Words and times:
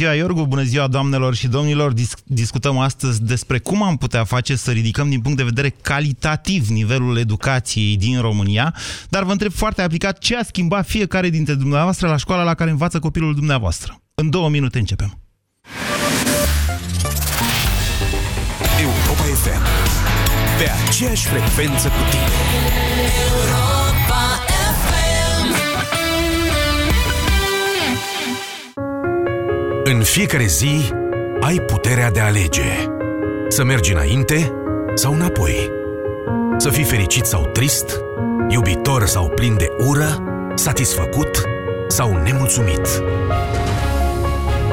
ziua, 0.00 0.14
Iorgu, 0.14 0.46
bună 0.46 0.62
ziua, 0.62 0.86
doamnelor 0.86 1.34
și 1.34 1.48
domnilor! 1.48 1.92
Dis 1.92 2.14
discutăm 2.24 2.78
astăzi 2.78 3.22
despre 3.22 3.58
cum 3.58 3.82
am 3.82 3.96
putea 3.96 4.24
face 4.24 4.56
să 4.56 4.70
ridicăm 4.70 5.08
din 5.08 5.20
punct 5.20 5.36
de 5.36 5.42
vedere 5.42 5.74
calitativ 5.82 6.68
nivelul 6.68 7.18
educației 7.18 7.96
din 7.96 8.20
România, 8.20 8.74
dar 9.08 9.22
vă 9.24 9.32
întreb 9.32 9.52
foarte 9.52 9.82
aplicat 9.82 10.18
ce 10.18 10.36
a 10.36 10.42
schimbat 10.42 10.86
fiecare 10.86 11.28
dintre 11.28 11.54
dumneavoastră 11.54 12.08
la 12.08 12.16
școala 12.16 12.42
la 12.42 12.54
care 12.54 12.70
învață 12.70 12.98
copilul 12.98 13.34
dumneavoastră. 13.34 14.00
În 14.14 14.30
două 14.30 14.48
minute 14.48 14.78
începem. 14.78 15.18
Europa 18.80 19.22
FM. 19.22 19.62
Pe 20.58 20.70
aceeași 20.88 21.26
frecvență 21.26 21.88
cu 21.88 22.10
tine. 22.10 23.75
În 29.88 30.02
fiecare 30.02 30.44
zi 30.44 30.92
ai 31.40 31.60
puterea 31.60 32.10
de 32.10 32.20
a 32.20 32.24
alege. 32.24 32.88
Să 33.48 33.64
mergi 33.64 33.92
înainte 33.92 34.52
sau 34.94 35.12
înapoi. 35.14 35.70
Să 36.56 36.70
fii 36.70 36.84
fericit 36.84 37.24
sau 37.24 37.46
trist, 37.52 38.00
iubitor 38.48 39.06
sau 39.06 39.28
plin 39.28 39.56
de 39.56 39.68
ură, 39.78 40.22
satisfăcut 40.54 41.42
sau 41.88 42.22
nemulțumit. 42.22 43.02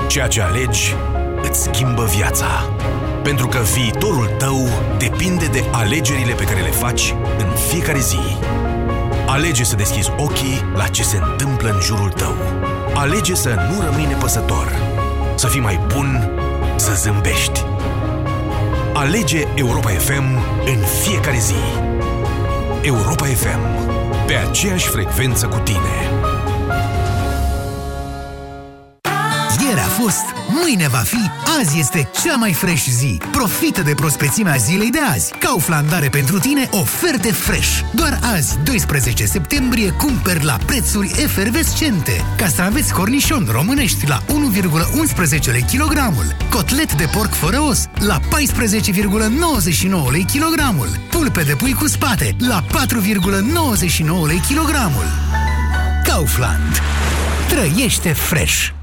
Ceea 0.08 0.28
ce 0.28 0.42
alegi 0.42 0.96
îți 1.42 1.64
schimbă 1.64 2.06
viața. 2.16 2.76
Pentru 3.24 3.48
că 3.48 3.60
viitorul 3.74 4.28
tău 4.38 4.68
depinde 4.98 5.46
de 5.46 5.64
alegerile 5.72 6.34
pe 6.34 6.44
care 6.44 6.62
le 6.62 6.72
faci 6.72 7.16
în 7.38 7.48
fiecare 7.70 8.00
zi. 8.00 8.38
Alege 9.28 9.64
să 9.64 9.76
deschizi 9.76 10.12
ochii 10.18 10.72
la 10.76 10.88
ce 10.88 11.04
se 11.04 11.18
întâmplă 11.18 11.70
în 11.70 11.82
jurul 11.82 12.10
tău. 12.10 12.36
Alege 12.94 13.36
să 13.36 13.50
nu 13.50 13.82
rămâi 13.82 14.06
nepăsător. 14.06 14.83
Să 15.36 15.48
fii 15.48 15.60
mai 15.60 15.80
bun, 15.88 16.30
să 16.76 16.94
zâmbești. 16.94 17.66
Alege 18.94 19.48
Europa 19.56 19.90
FM 19.90 20.24
în 20.66 20.80
fiecare 21.04 21.38
zi. 21.38 21.56
Europa 22.82 23.26
FM. 23.26 23.60
Pe 24.28 24.34
aceeași 24.34 24.88
frecvență 24.88 25.48
cu 25.48 25.58
tine. 25.58 26.13
Fost, 30.04 30.26
mâine 30.64 30.88
va 30.88 30.98
fi, 30.98 31.32
azi 31.60 31.80
este 31.80 32.10
cea 32.24 32.36
mai 32.36 32.54
fresh 32.54 32.86
zi. 32.90 33.18
Profită 33.32 33.82
de 33.82 33.94
prospețimea 33.94 34.56
zilei 34.56 34.90
de 34.90 35.00
azi. 35.14 35.34
Kaufland 35.40 35.94
are 35.94 36.10
pentru 36.10 36.40
tine 36.40 36.70
oferte 36.72 37.32
fresh. 37.32 37.80
Doar 37.92 38.20
azi, 38.36 38.58
12 38.64 39.26
septembrie, 39.26 39.90
cumperi 39.92 40.44
la 40.44 40.58
prețuri 40.66 41.16
efervescente. 41.22 42.26
Castraveți 42.38 42.94
cornișon 42.94 43.48
românești 43.52 44.08
la 44.08 44.24
1,11 44.28 45.52
lei 45.52 45.64
kilogramul. 45.64 46.36
Cotlet 46.50 46.94
de 46.94 47.10
porc 47.12 47.34
fără 47.34 47.60
os 47.60 47.86
la 48.00 48.20
14,99 48.20 50.12
lei 50.12 50.26
kilogramul. 50.32 50.88
Pulpe 51.10 51.42
de 51.42 51.56
pui 51.56 51.74
cu 51.74 51.88
spate 51.88 52.36
la 52.38 52.64
4,99 52.64 54.28
lei 54.28 54.42
kilogramul. 54.48 55.06
Kaufland. 56.04 56.82
Trăiește 57.48 58.14
fresh! 58.14 58.83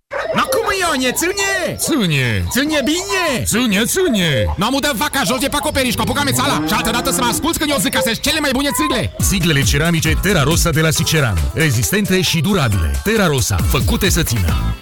No 0.91 0.97
cum 0.97 1.03
Ionie, 1.03 1.11
ține! 1.15 1.75
Ține! 1.77 2.45
Ține 2.51 2.81
bine! 2.83 3.43
Ține, 3.45 3.85
ține! 3.85 4.53
Nu 4.57 4.65
am 4.65 4.73
udat 4.73 4.95
vaca 4.95 5.21
jos 5.25 5.39
de 5.39 5.47
pe 5.47 5.55
acoperiș, 5.55 5.93
cu 5.93 6.01
apucame 6.01 6.31
țala 6.31 6.63
și 6.67 6.73
altă 6.73 6.89
dată 6.89 7.11
să 7.11 7.21
mă 7.21 7.27
asculți 7.27 7.59
când 7.59 7.71
eu 7.71 7.77
zic 7.79 7.93
că 7.93 7.99
sunt 8.03 8.19
cele 8.19 8.39
mai 8.39 8.49
bune 8.53 8.69
țigle! 8.81 9.13
Siglele 9.19 9.63
ceramice 9.63 10.17
Terra 10.21 10.43
Rosa 10.43 10.69
de 10.69 10.81
la 10.81 10.89
Siceran. 10.89 11.37
Rezistente 11.53 12.21
și 12.21 12.39
durabile. 12.39 13.01
Terra 13.03 13.27
Rosa, 13.27 13.55
făcute 13.69 14.09
să 14.09 14.23
țină. 14.23 14.75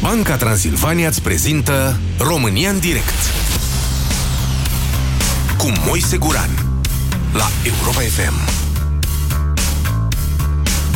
Banca 0.00 0.36
Transilvania 0.36 1.08
îți 1.08 1.22
prezintă 1.22 1.98
România 2.18 2.70
în 2.70 2.78
direct 2.78 3.18
cu 5.56 5.72
Moise 5.86 6.16
Guran 6.16 6.50
la 7.32 7.50
Europa 7.62 8.00
FM. 8.00 8.48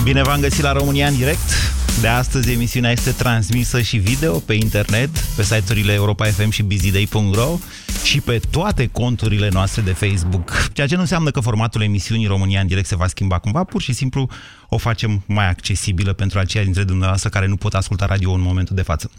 Bine 0.03 0.23
v-am 0.23 0.41
găsit 0.41 0.63
la 0.63 0.73
România 0.73 1.07
în 1.07 1.17
direct. 1.17 1.73
De 2.01 2.09
astăzi 2.09 2.51
emisiunea 2.51 2.91
este 2.91 3.11
transmisă 3.11 3.81
și 3.81 3.97
video 3.97 4.39
pe 4.39 4.55
internet, 4.55 5.19
pe 5.19 5.43
site-urile 5.43 5.93
Europa 5.93 6.25
FM 6.25 6.51
și 6.51 6.63
busyday.ro 6.63 7.59
și 8.05 8.21
pe 8.21 8.41
toate 8.51 8.87
conturile 8.87 9.49
noastre 9.53 9.83
de 9.83 9.93
Facebook. 9.93 10.69
Ceea 10.73 10.87
ce 10.87 10.95
nu 10.95 11.01
înseamnă 11.01 11.31
că 11.31 11.41
formatul 11.41 11.83
emisiunii 11.83 12.27
România 12.27 12.61
în 12.61 12.67
direct 12.67 12.87
se 12.87 12.97
va 12.97 13.07
schimba 13.07 13.39
cumva, 13.39 13.65
pur 13.65 13.83
și 13.83 13.93
simplu 13.93 14.29
o 14.69 14.79
facem 14.79 15.23
mai 15.27 15.49
accesibilă 15.49 16.13
pentru 16.13 16.39
aceia 16.39 16.65
dintre 16.65 16.85
dumneavoastră 16.85 17.29
care 17.29 17.47
nu 17.47 17.57
pot 17.57 17.75
asculta 17.75 18.07
radio 18.07 18.33
în 18.33 18.41
momentul 18.41 18.77
de 18.77 18.83
față. 18.83 19.11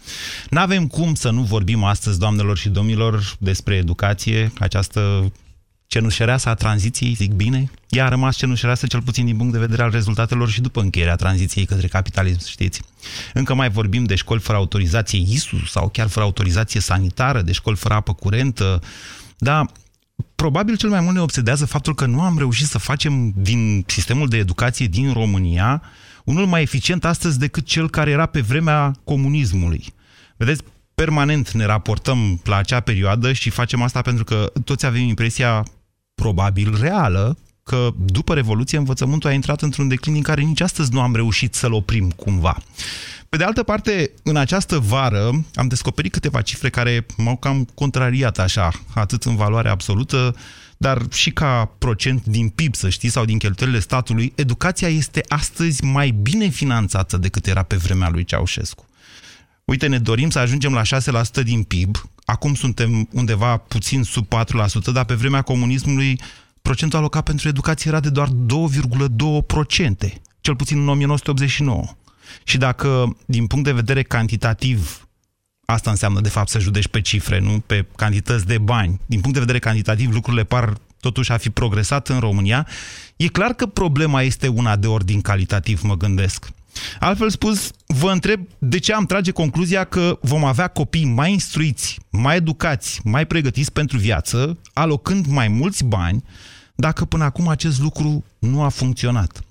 N-avem 0.50 0.86
cum 0.86 1.14
să 1.14 1.30
nu 1.30 1.42
vorbim 1.42 1.84
astăzi, 1.84 2.18
doamnelor 2.18 2.58
și 2.58 2.68
domnilor, 2.68 3.34
despre 3.38 3.74
educație, 3.74 4.52
această 4.58 5.32
cenușăreasă 5.86 6.48
a 6.48 6.54
tranziției, 6.54 7.14
zic 7.14 7.32
bine, 7.32 7.70
ea 7.88 8.04
a 8.04 8.08
rămas 8.08 8.36
cenușăreasă 8.36 8.86
cel 8.86 9.02
puțin 9.02 9.24
din 9.24 9.36
punct 9.36 9.52
de 9.52 9.58
vedere 9.58 9.82
al 9.82 9.90
rezultatelor 9.90 10.48
și 10.50 10.60
după 10.60 10.80
încheierea 10.80 11.16
tranziției 11.16 11.64
către 11.64 11.86
capitalism, 11.86 12.48
știți. 12.48 12.80
Încă 13.32 13.54
mai 13.54 13.70
vorbim 13.70 14.04
de 14.04 14.14
școli 14.14 14.40
fără 14.40 14.58
autorizație 14.58 15.18
ISU 15.18 15.66
sau 15.66 15.88
chiar 15.88 16.08
fără 16.08 16.24
autorizație 16.24 16.80
sanitară, 16.80 17.42
de 17.42 17.52
școli 17.52 17.76
fără 17.76 17.94
apă 17.94 18.14
curentă, 18.14 18.82
dar 19.38 19.66
probabil 20.34 20.76
cel 20.76 20.88
mai 20.88 21.00
mult 21.00 21.14
ne 21.14 21.20
obsedează 21.20 21.66
faptul 21.66 21.94
că 21.94 22.06
nu 22.06 22.20
am 22.20 22.38
reușit 22.38 22.66
să 22.66 22.78
facem 22.78 23.32
din 23.36 23.84
sistemul 23.86 24.28
de 24.28 24.36
educație 24.36 24.86
din 24.86 25.12
România 25.12 25.82
unul 26.24 26.46
mai 26.46 26.62
eficient 26.62 27.04
astăzi 27.04 27.38
decât 27.38 27.66
cel 27.66 27.90
care 27.90 28.10
era 28.10 28.26
pe 28.26 28.40
vremea 28.40 28.92
comunismului. 29.04 29.94
Vedeți, 30.36 30.62
permanent 30.94 31.50
ne 31.50 31.64
raportăm 31.64 32.40
la 32.44 32.56
acea 32.56 32.80
perioadă 32.80 33.32
și 33.32 33.50
facem 33.50 33.82
asta 33.82 34.02
pentru 34.02 34.24
că 34.24 34.52
toți 34.64 34.86
avem 34.86 35.02
impresia 35.02 35.64
probabil 36.14 36.76
reală 36.80 37.38
că 37.62 37.90
după 37.96 38.34
Revoluție 38.34 38.78
învățământul 38.78 39.30
a 39.30 39.32
intrat 39.32 39.62
într-un 39.62 39.88
declin 39.88 40.14
în 40.14 40.22
care 40.22 40.42
nici 40.42 40.60
astăzi 40.60 40.92
nu 40.92 41.00
am 41.00 41.14
reușit 41.14 41.54
să-l 41.54 41.72
oprim 41.72 42.10
cumva. 42.10 42.62
Pe 43.28 43.36
de 43.36 43.44
altă 43.44 43.62
parte, 43.62 44.10
în 44.22 44.36
această 44.36 44.78
vară 44.78 45.44
am 45.54 45.68
descoperit 45.68 46.12
câteva 46.12 46.40
cifre 46.40 46.70
care 46.70 47.06
m-au 47.16 47.36
cam 47.36 47.68
contrariat 47.74 48.38
așa, 48.38 48.70
atât 48.94 49.22
în 49.22 49.36
valoare 49.36 49.68
absolută, 49.68 50.36
dar 50.76 51.02
și 51.12 51.30
ca 51.30 51.74
procent 51.78 52.24
din 52.24 52.48
PIB, 52.48 52.74
să 52.74 52.88
știi, 52.88 53.08
sau 53.08 53.24
din 53.24 53.38
cheltuielile 53.38 53.80
statului, 53.80 54.32
educația 54.34 54.88
este 54.88 55.24
astăzi 55.28 55.84
mai 55.84 56.10
bine 56.10 56.48
finanțată 56.48 57.16
decât 57.16 57.46
era 57.46 57.62
pe 57.62 57.76
vremea 57.76 58.08
lui 58.08 58.24
Ceaușescu. 58.24 58.84
Uite, 59.64 59.86
ne 59.86 59.98
dorim 59.98 60.30
să 60.30 60.38
ajungem 60.38 60.72
la 60.72 60.82
6% 60.82 61.42
din 61.42 61.62
PIB, 61.62 61.96
acum 62.24 62.54
suntem 62.54 63.08
undeva 63.12 63.56
puțin 63.56 64.02
sub 64.02 64.26
4%, 64.26 64.92
dar 64.92 65.04
pe 65.04 65.14
vremea 65.14 65.42
comunismului 65.42 66.20
procentul 66.62 66.98
alocat 66.98 67.24
pentru 67.24 67.48
educație 67.48 67.90
era 67.90 68.00
de 68.00 68.10
doar 68.10 68.28
2,2%, 68.28 70.12
cel 70.40 70.56
puțin 70.56 70.78
în 70.78 70.88
1989. 70.88 71.84
Și 72.44 72.58
dacă, 72.58 73.16
din 73.26 73.46
punct 73.46 73.64
de 73.64 73.72
vedere 73.72 74.02
cantitativ, 74.02 75.08
asta 75.64 75.90
înseamnă 75.90 76.20
de 76.20 76.28
fapt 76.28 76.48
să 76.48 76.58
judești 76.58 76.90
pe 76.90 77.00
cifre, 77.00 77.38
nu 77.38 77.62
pe 77.66 77.86
cantități 77.96 78.46
de 78.46 78.58
bani, 78.58 79.00
din 79.06 79.20
punct 79.20 79.34
de 79.34 79.40
vedere 79.40 79.58
cantitativ 79.58 80.12
lucrurile 80.12 80.44
par 80.44 80.72
totuși 81.00 81.32
a 81.32 81.36
fi 81.36 81.50
progresat 81.50 82.08
în 82.08 82.18
România, 82.18 82.66
e 83.16 83.26
clar 83.26 83.52
că 83.52 83.66
problema 83.66 84.22
este 84.22 84.48
una 84.48 84.76
de 84.76 84.86
ordin 84.86 85.20
calitativ, 85.20 85.82
mă 85.82 85.96
gândesc. 85.96 86.50
Altfel 87.00 87.30
spus, 87.30 87.70
vă 87.86 88.10
întreb 88.10 88.40
de 88.58 88.78
ce 88.78 88.92
am 88.92 89.06
trage 89.06 89.30
concluzia 89.30 89.84
că 89.84 90.18
vom 90.22 90.44
avea 90.44 90.68
copii 90.68 91.04
mai 91.04 91.32
instruiți, 91.32 91.98
mai 92.10 92.36
educați, 92.36 93.00
mai 93.04 93.26
pregătiți 93.26 93.72
pentru 93.72 93.98
viață, 93.98 94.58
alocând 94.72 95.26
mai 95.26 95.48
mulți 95.48 95.84
bani, 95.84 96.24
dacă 96.74 97.04
până 97.04 97.24
acum 97.24 97.48
acest 97.48 97.80
lucru 97.80 98.24
nu 98.38 98.62
a 98.62 98.68
funcționat. 98.68 99.44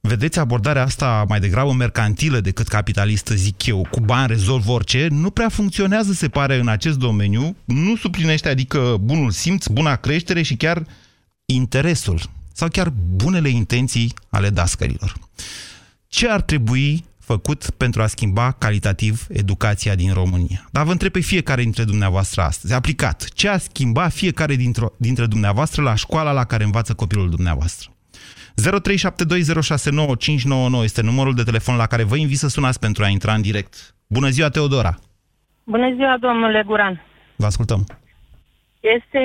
Vedeți, 0.00 0.38
abordarea 0.38 0.82
asta 0.82 1.24
mai 1.28 1.40
degrabă 1.40 1.72
mercantilă 1.72 2.40
decât 2.40 2.68
capitalistă, 2.68 3.34
zic 3.34 3.66
eu, 3.66 3.86
cu 3.90 4.00
bani 4.00 4.26
rezolv 4.26 4.68
orice, 4.68 5.06
nu 5.10 5.30
prea 5.30 5.48
funcționează, 5.48 6.12
se 6.12 6.28
pare, 6.28 6.58
în 6.58 6.68
acest 6.68 6.98
domeniu, 6.98 7.56
nu 7.64 7.96
suplinește, 7.96 8.48
adică 8.48 8.96
bunul 9.00 9.30
simț, 9.30 9.66
buna 9.66 9.96
creștere 9.96 10.42
și 10.42 10.56
chiar 10.56 10.86
interesul 11.44 12.20
sau 12.52 12.68
chiar 12.68 12.92
bunele 13.14 13.48
intenții 13.48 14.14
ale 14.28 14.50
dascărilor. 14.50 15.14
Ce 16.08 16.28
ar 16.28 16.40
trebui 16.40 17.04
făcut 17.18 17.70
pentru 17.70 18.02
a 18.02 18.06
schimba 18.06 18.52
calitativ 18.52 19.26
educația 19.28 19.94
din 19.94 20.12
România? 20.12 20.60
Dar 20.72 20.84
vă 20.84 20.90
întreb 20.90 21.12
pe 21.12 21.20
fiecare 21.20 21.62
dintre 21.62 21.84
dumneavoastră 21.84 22.42
astăzi, 22.42 22.74
aplicat, 22.74 23.28
ce 23.34 23.48
a 23.48 23.56
schimbat 23.58 24.12
fiecare 24.12 24.54
dintre, 24.54 24.86
dintre 24.96 25.26
dumneavoastră 25.26 25.82
la 25.82 25.94
școala 25.94 26.32
la 26.32 26.44
care 26.44 26.64
învață 26.64 26.94
copilul 26.94 27.30
dumneavoastră? 27.30 27.90
0372069599 30.78 30.82
este 30.82 31.02
numărul 31.02 31.34
de 31.34 31.42
telefon 31.42 31.76
la 31.76 31.86
care 31.86 32.02
vă 32.02 32.16
invit 32.16 32.36
să 32.36 32.48
sunați 32.48 32.80
pentru 32.80 33.04
a 33.04 33.08
intra 33.08 33.34
în 33.34 33.42
direct. 33.42 33.94
Bună 34.06 34.28
ziua, 34.28 34.48
Teodora! 34.48 34.94
Bună 35.64 35.94
ziua, 35.94 36.16
domnule 36.20 36.62
Guran! 36.66 37.02
Vă 37.36 37.46
ascultăm! 37.46 37.86
Este 38.80 39.20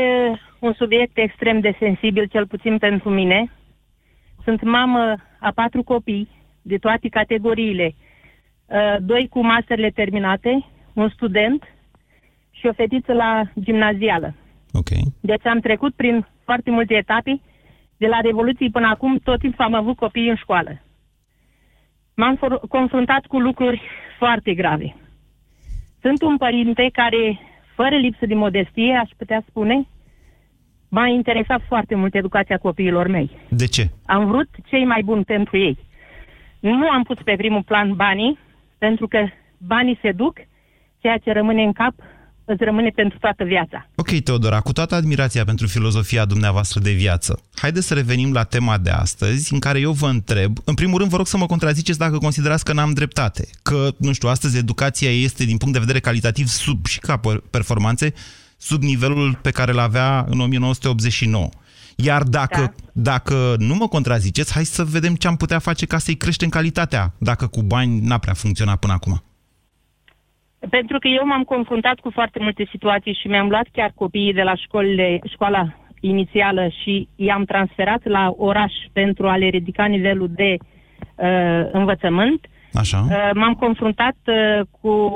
un 0.59 0.73
subiect 0.73 1.17
extrem 1.17 1.59
de 1.59 1.75
sensibil, 1.79 2.27
cel 2.27 2.47
puțin 2.47 2.77
pentru 2.77 3.09
mine. 3.09 3.51
Sunt 4.43 4.63
mamă 4.63 5.15
a 5.39 5.51
patru 5.55 5.83
copii 5.83 6.40
de 6.61 6.77
toate 6.77 7.07
categoriile. 7.07 7.95
Uh, 8.65 8.95
doi 8.99 9.27
cu 9.27 9.45
masterele 9.45 9.89
terminate, 9.89 10.65
un 10.93 11.09
student 11.09 11.63
și 12.51 12.67
o 12.67 12.73
fetiță 12.73 13.13
la 13.13 13.43
gimnazială. 13.59 14.35
Ok. 14.73 14.89
Deci 15.19 15.45
am 15.45 15.59
trecut 15.59 15.93
prin 15.93 16.27
foarte 16.43 16.71
multe 16.71 16.93
etape. 16.93 17.41
De 17.97 18.07
la 18.07 18.19
Revoluție 18.19 18.69
până 18.69 18.87
acum, 18.87 19.17
tot 19.23 19.39
timpul 19.39 19.65
am 19.65 19.73
avut 19.73 19.95
copii 19.95 20.29
în 20.29 20.35
școală. 20.35 20.81
M-am 22.15 22.35
for- 22.35 22.67
confruntat 22.69 23.25
cu 23.25 23.39
lucruri 23.39 23.81
foarte 24.17 24.53
grave. 24.53 24.95
Sunt 26.01 26.21
un 26.21 26.37
părinte 26.37 26.89
care, 26.93 27.39
fără 27.75 27.95
lipsă 27.95 28.25
de 28.25 28.33
modestie, 28.33 28.95
aș 28.95 29.09
putea 29.17 29.43
spune, 29.47 29.87
m-a 30.89 31.07
interesat 31.07 31.61
foarte 31.67 31.95
mult 31.95 32.15
educația 32.15 32.57
copiilor 32.57 33.07
mei. 33.07 33.29
De 33.49 33.65
ce? 33.65 33.89
Am 34.05 34.27
vrut 34.27 34.49
cei 34.65 34.85
mai 34.85 35.01
buni 35.03 35.23
pentru 35.23 35.57
ei. 35.57 35.77
Nu 36.61 36.89
am 36.89 37.03
pus 37.03 37.17
pe 37.23 37.35
primul 37.37 37.63
plan 37.63 37.93
banii, 37.95 38.39
pentru 38.77 39.07
că 39.07 39.17
banii 39.57 39.99
se 40.01 40.11
duc, 40.11 40.37
ceea 41.01 41.17
ce 41.17 41.31
rămâne 41.31 41.63
în 41.63 41.73
cap 41.73 41.93
îți 42.45 42.63
rămâne 42.63 42.89
pentru 42.89 43.17
toată 43.19 43.43
viața. 43.43 43.87
Ok, 43.95 44.11
Teodora, 44.11 44.59
cu 44.59 44.71
toată 44.71 44.95
admirația 44.95 45.43
pentru 45.43 45.67
filozofia 45.67 46.25
dumneavoastră 46.25 46.79
de 46.79 46.91
viață, 46.91 47.39
haideți 47.55 47.87
să 47.87 47.93
revenim 47.93 48.33
la 48.33 48.43
tema 48.43 48.77
de 48.77 48.89
astăzi, 48.89 49.53
în 49.53 49.59
care 49.59 49.79
eu 49.79 49.91
vă 49.91 50.07
întreb, 50.07 50.57
în 50.65 50.73
primul 50.73 50.97
rând 50.97 51.09
vă 51.09 51.17
rog 51.17 51.27
să 51.27 51.37
mă 51.37 51.45
contraziceți 51.45 51.97
dacă 51.97 52.17
considerați 52.17 52.63
că 52.63 52.73
n-am 52.73 52.91
dreptate, 52.91 53.47
că, 53.63 53.87
nu 53.97 54.13
știu, 54.13 54.29
astăzi 54.29 54.57
educația 54.57 55.09
este 55.09 55.45
din 55.45 55.57
punct 55.57 55.73
de 55.73 55.79
vedere 55.79 55.99
calitativ 55.99 56.47
sub 56.47 56.85
și 56.85 56.99
ca 56.99 57.19
performanțe, 57.51 58.13
sub 58.57 58.81
nivelul 58.81 59.39
pe 59.41 59.51
care 59.51 59.71
îl 59.71 59.79
avea 59.79 60.25
în 60.29 60.39
1989. 60.39 61.49
Iar 62.03 62.23
dacă, 62.23 62.61
da. 62.61 63.11
dacă 63.11 63.55
nu 63.57 63.75
mă 63.75 63.87
contraziceți, 63.87 64.53
hai 64.53 64.63
să 64.63 64.83
vedem 64.83 65.13
ce 65.15 65.27
am 65.27 65.35
putea 65.35 65.59
face 65.59 65.85
ca 65.85 65.97
să-i 65.97 66.15
creștem 66.15 66.49
calitatea, 66.49 67.13
dacă 67.19 67.47
cu 67.47 67.61
bani 67.61 67.99
n-a 67.99 68.17
prea 68.17 68.33
funcționat 68.33 68.79
până 68.79 68.93
acum. 68.93 69.23
Pentru 70.69 70.99
că 70.99 71.07
eu 71.07 71.25
m-am 71.25 71.43
confruntat 71.43 71.99
cu 71.99 72.09
foarte 72.09 72.39
multe 72.41 72.67
situații 72.69 73.17
și 73.21 73.27
mi-am 73.27 73.49
luat 73.49 73.67
chiar 73.71 73.91
copiii 73.95 74.33
de 74.33 74.41
la 74.41 74.55
școlile, 74.55 75.19
școala 75.33 75.75
inițială 75.99 76.67
și 76.81 77.07
i-am 77.15 77.43
transferat 77.45 78.01
la 78.03 78.33
oraș 78.37 78.73
pentru 78.93 79.27
a 79.27 79.37
le 79.37 79.47
ridica 79.47 79.85
nivelul 79.85 80.29
de 80.35 80.57
uh, 81.15 81.69
învățământ. 81.71 82.45
Așa. 82.73 83.05
Uh, 83.09 83.29
m-am 83.33 83.53
confruntat 83.53 84.15
uh, 84.25 84.61
cu 84.81 85.11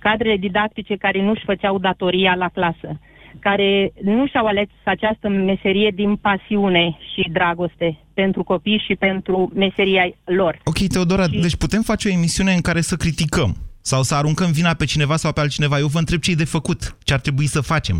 cadrele 0.00 0.36
didactice 0.36 0.96
care 0.96 1.22
nu-și 1.22 1.44
făceau 1.44 1.78
datoria 1.78 2.34
la 2.34 2.48
clasă, 2.48 2.98
care 3.40 3.92
nu 4.02 4.26
și-au 4.26 4.46
ales 4.46 4.68
această 4.84 5.28
meserie 5.28 5.90
din 5.94 6.16
pasiune 6.16 6.98
și 7.12 7.28
dragoste 7.32 7.98
pentru 8.14 8.42
copii 8.42 8.84
și 8.86 8.94
pentru 8.94 9.50
meseria 9.54 10.10
lor. 10.24 10.58
Ok, 10.64 10.78
Teodora, 10.92 11.22
și... 11.22 11.40
deci 11.40 11.56
putem 11.56 11.82
face 11.82 12.08
o 12.08 12.12
emisiune 12.12 12.52
în 12.52 12.60
care 12.60 12.80
să 12.80 12.96
criticăm 12.96 13.50
sau 13.80 14.02
să 14.02 14.14
aruncăm 14.14 14.50
vina 14.52 14.72
pe 14.74 14.84
cineva 14.84 15.16
sau 15.16 15.32
pe 15.32 15.40
altcineva. 15.40 15.78
Eu 15.78 15.86
vă 15.86 15.98
întreb 15.98 16.20
ce 16.20 16.30
e 16.30 16.44
de 16.44 16.54
făcut, 16.56 16.80
ce 17.06 17.12
ar 17.14 17.20
trebui 17.20 17.46
să 17.46 17.60
facem. 17.60 17.96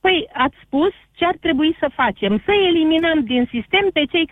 Păi, 0.00 0.18
ați 0.44 0.58
spus 0.64 0.92
ce 1.18 1.24
ar 1.24 1.36
trebui 1.40 1.76
să 1.82 1.96
facem. 2.00 2.32
Să 2.46 2.52
eliminăm 2.70 3.18
din 3.32 3.44
sistem 3.54 3.84
pe 3.92 4.04
cei 4.12 4.26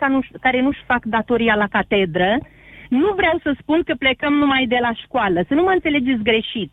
care 0.45 0.61
nu-și 0.61 0.87
fac 0.91 1.01
datoria 1.05 1.55
la 1.55 1.67
catedră. 1.67 2.31
Nu 2.89 3.09
vreau 3.19 3.37
să 3.43 3.55
spun 3.61 3.79
că 3.87 3.93
plecăm 4.03 4.33
numai 4.33 4.65
de 4.73 4.79
la 4.81 4.93
școală, 5.03 5.39
să 5.47 5.53
nu 5.53 5.63
mă 5.63 5.71
înțelegeți 5.73 6.27
greșit. 6.29 6.71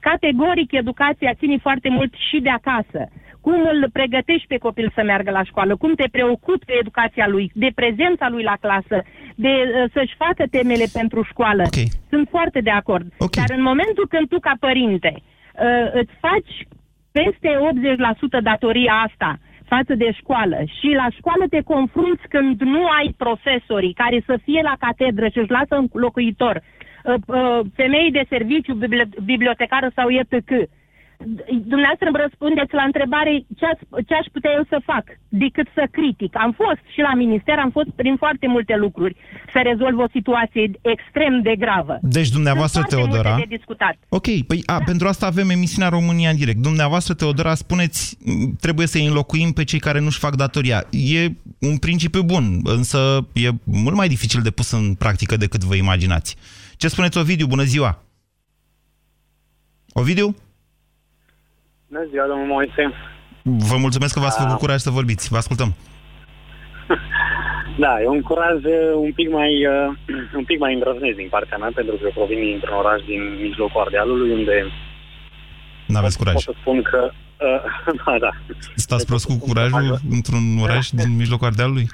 Categoric, 0.00 0.72
educația 0.72 1.34
ține 1.34 1.58
foarte 1.58 1.88
mult 1.88 2.12
și 2.28 2.40
de 2.40 2.50
acasă 2.50 3.08
cum 3.44 3.58
îl 3.72 3.80
pregătești 3.92 4.46
pe 4.46 4.58
copil 4.66 4.92
să 4.94 5.02
meargă 5.02 5.30
la 5.30 5.44
școală, 5.50 5.76
cum 5.76 5.92
te 5.94 6.08
preocupi 6.16 6.64
de 6.70 6.76
educația 6.82 7.26
lui, 7.28 7.50
de 7.54 7.70
prezența 7.74 8.26
lui 8.28 8.42
la 8.42 8.56
clasă, 8.64 8.96
de 9.34 9.52
uh, 9.62 9.90
să-și 9.94 10.14
facă 10.24 10.44
temele 10.50 10.86
pentru 10.92 11.20
școală. 11.30 11.62
Okay. 11.66 11.88
Sunt 12.12 12.26
foarte 12.34 12.60
de 12.60 12.70
acord. 12.70 13.06
Okay. 13.18 13.44
Dar 13.44 13.56
în 13.56 13.62
momentul 13.70 14.06
când 14.08 14.28
tu, 14.28 14.38
ca 14.38 14.54
părinte, 14.60 15.12
uh, 15.16 15.86
îți 16.00 16.14
faci 16.26 16.52
peste 17.18 17.50
80% 18.38 18.42
datoria 18.50 18.94
asta 19.06 19.30
față 19.74 19.94
de 19.94 20.08
școală 20.20 20.58
și 20.78 20.88
la 21.00 21.08
școală 21.18 21.44
te 21.50 21.60
confrunți 21.72 22.24
când 22.34 22.60
nu 22.60 22.82
ai 22.98 23.08
profesorii 23.24 24.00
care 24.02 24.18
să 24.28 24.34
fie 24.44 24.60
la 24.70 24.74
catedră 24.78 25.26
și 25.28 25.38
își 25.38 25.54
lasă 25.58 25.74
un 25.76 25.88
locuitor, 25.92 26.56
uh, 26.56 26.62
uh, 26.62 26.83
femei 27.74 28.10
de 28.12 28.24
serviciu, 28.28 28.78
bibliotecară 29.24 29.90
sau 29.94 30.08
etc., 30.10 30.68
dumneavoastră 31.72 32.06
îmi 32.08 32.22
răspundeți 32.26 32.74
la 32.74 32.84
întrebare 32.90 33.32
ce, 33.58 33.64
ați, 33.72 33.82
ce 34.08 34.14
aș 34.14 34.26
putea 34.32 34.52
eu 34.58 34.64
să 34.68 34.78
fac 34.90 35.04
decât 35.28 35.66
să 35.74 35.84
critic. 35.96 36.32
Am 36.44 36.52
fost 36.62 36.82
și 36.94 37.00
la 37.08 37.14
minister, 37.14 37.58
am 37.58 37.70
fost 37.70 37.90
prin 38.00 38.16
foarte 38.16 38.46
multe 38.46 38.74
lucruri 38.76 39.16
să 39.52 39.60
rezolv 39.70 39.98
o 39.98 40.08
situație 40.16 40.70
extrem 40.94 41.42
de 41.42 41.54
gravă. 41.58 41.98
Deci 42.02 42.28
dumneavoastră, 42.28 42.80
Sunt 42.80 42.92
Teodora... 42.92 43.36
de 43.36 43.56
discutat. 43.56 43.96
Ok, 44.08 44.28
păi 44.46 44.60
a, 44.66 44.78
da. 44.78 44.84
pentru 44.84 45.06
asta 45.08 45.26
avem 45.26 45.48
emisiunea 45.50 45.88
România 45.88 46.30
în 46.30 46.36
direct. 46.36 46.58
Dumneavoastră, 46.58 47.14
Teodora, 47.14 47.54
spuneți 47.54 48.18
trebuie 48.60 48.86
să 48.86 48.98
înlocuim 48.98 49.52
pe 49.52 49.64
cei 49.64 49.78
care 49.78 50.00
nu-și 50.00 50.18
fac 50.18 50.34
datoria. 50.36 50.78
E 50.90 51.20
un 51.60 51.76
principiu 51.76 52.22
bun, 52.22 52.44
însă 52.64 53.28
e 53.32 53.48
mult 53.64 53.96
mai 53.96 54.08
dificil 54.08 54.40
de 54.42 54.50
pus 54.50 54.70
în 54.70 54.94
practică 54.94 55.36
decât 55.36 55.64
vă 55.64 55.74
imaginați. 55.74 56.36
Ce 56.84 56.90
spuneți, 56.90 57.18
Ovidiu? 57.18 57.46
Bună 57.46 57.62
ziua! 57.62 57.98
Ovidiu? 59.92 60.36
Bună 61.88 62.04
ziua, 62.10 62.26
domnul 62.26 62.46
Moise. 62.46 62.82
Vă 63.42 63.76
mulțumesc 63.76 64.14
că 64.14 64.20
v-ați 64.20 64.40
făcut 64.40 64.58
curaj 64.58 64.80
să 64.80 64.90
vorbiți. 64.90 65.28
Vă 65.28 65.36
ascultăm. 65.36 65.74
Da, 67.82 68.00
e 68.02 68.06
un 68.06 68.22
curaj 68.22 68.64
uh, 68.64 68.92
un 68.96 69.12
pic 69.12 69.30
mai, 69.30 69.66
uh, 69.66 69.96
un 70.40 70.44
pic 70.44 70.58
mai 70.58 70.72
îndrăznesc 70.74 71.16
din 71.16 71.28
partea 71.28 71.56
mea, 71.56 71.70
pentru 71.74 71.96
că 71.96 72.08
provin 72.14 72.40
dintr-un 72.40 72.76
oraș 72.76 73.00
din 73.06 73.22
mijlocul 73.40 73.80
Ardealului, 73.80 74.30
unde... 74.32 74.66
N-aveți 75.86 76.18
curaj. 76.18 76.34
Pot 76.34 76.42
să 76.42 76.54
spun 76.60 76.82
că... 76.82 77.10
Uh, 77.44 77.94
da, 78.04 78.18
da. 78.18 78.30
Stați 78.74 79.06
prost 79.06 79.26
cu 79.26 79.36
curajul 79.38 79.98
într-un 80.10 80.58
oraș 80.62 80.88
din 80.88 81.16
mijlocul 81.16 81.46
Ardealului? 81.46 81.86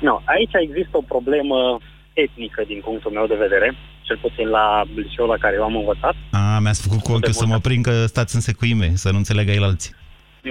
Nu, 0.00 0.22
aici 0.24 0.50
există 0.52 0.96
o 0.96 1.02
problemă 1.02 1.80
etnică 2.12 2.62
din 2.66 2.80
punctul 2.84 3.10
meu 3.10 3.26
de 3.26 3.34
vedere, 3.34 3.74
cel 4.02 4.18
puțin 4.22 4.48
la 4.48 4.82
liceul 4.94 5.28
la 5.28 5.36
care 5.36 5.54
eu 5.56 5.64
am 5.64 5.76
învățat. 5.76 6.14
A, 6.30 6.58
mi-ați 6.62 6.82
făcut 6.82 7.02
cu 7.02 7.12
ochiul 7.12 7.32
să 7.32 7.46
mă 7.46 7.58
prind 7.58 7.84
că 7.84 8.06
stați 8.06 8.34
în 8.34 8.40
secuime, 8.40 8.88
să 8.94 9.10
nu 9.10 9.16
înțelegă 9.16 9.50
el 9.50 9.62
alții. 9.62 9.94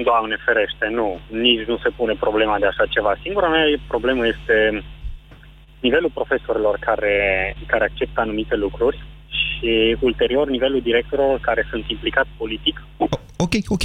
Doamne 0.04 0.38
ferește, 0.46 0.86
nu. 1.00 1.20
Nici 1.28 1.68
nu 1.68 1.78
se 1.84 1.90
pune 1.90 2.14
problema 2.20 2.60
de 2.60 2.66
așa 2.66 2.86
ceva. 2.86 3.12
Singura 3.24 3.50
mea 3.50 3.64
problemă 3.88 4.28
este 4.28 4.84
nivelul 5.80 6.12
profesorilor 6.14 6.78
care, 6.80 7.16
care 7.68 7.84
acceptă 7.84 8.22
anumite 8.22 8.56
lucruri 8.56 8.98
și 9.28 9.98
ulterior 10.00 10.50
nivelul 10.50 10.82
directorilor 10.82 11.40
care 11.40 11.68
sunt 11.70 11.84
implicați 11.88 12.30
politic. 12.38 12.84
Ok, 13.38 13.54
ok. 13.68 13.82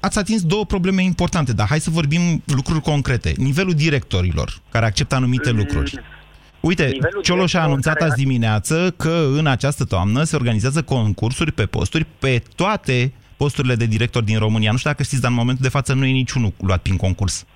Ați 0.00 0.18
atins 0.18 0.42
două 0.42 0.64
probleme 0.64 1.02
importante, 1.02 1.52
dar 1.52 1.66
hai 1.68 1.80
să 1.80 1.90
vorbim 1.90 2.42
lucruri 2.46 2.80
concrete. 2.80 3.32
Nivelul 3.36 3.74
directorilor 3.74 4.48
care 4.70 4.84
acceptă 4.86 5.14
anumite 5.14 5.50
mm. 5.50 5.56
lucruri. 5.56 6.00
Uite, 6.66 6.98
Cioloș 7.22 7.54
a 7.54 7.60
anunțat 7.60 8.00
azi 8.00 8.16
dimineață 8.16 8.94
că 8.96 9.26
în 9.36 9.46
această 9.46 9.84
toamnă 9.84 10.22
se 10.22 10.36
organizează 10.36 10.82
concursuri 10.82 11.52
pe 11.52 11.66
posturi 11.66 12.06
pe 12.18 12.42
toate 12.56 13.12
posturile 13.36 13.74
de 13.74 13.86
director 13.86 14.22
din 14.22 14.38
România. 14.38 14.70
Nu 14.70 14.76
știu 14.76 14.90
dacă 14.90 15.02
știți, 15.02 15.20
dar 15.20 15.30
în 15.30 15.36
momentul 15.36 15.62
de 15.62 15.68
față 15.68 15.94
nu 15.94 16.04
e 16.04 16.10
niciunul 16.10 16.52
luat 16.60 16.82
prin 16.82 16.96
concurs. 16.96 17.46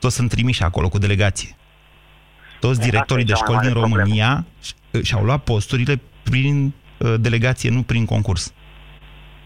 Toți 0.00 0.14
sunt 0.14 0.30
trimiși 0.30 0.62
acolo 0.62 0.88
cu 0.88 0.98
delegație. 0.98 1.56
Toți 2.60 2.80
directorii 2.80 3.24
de 3.24 3.34
școli 3.34 3.58
din 3.58 3.72
România 3.72 4.44
și-au 5.02 5.24
luat 5.24 5.42
posturile 5.44 6.00
prin 6.22 6.72
uh, 6.98 7.14
delegație, 7.20 7.70
nu 7.70 7.82
prin 7.82 8.04
concurs. 8.04 8.52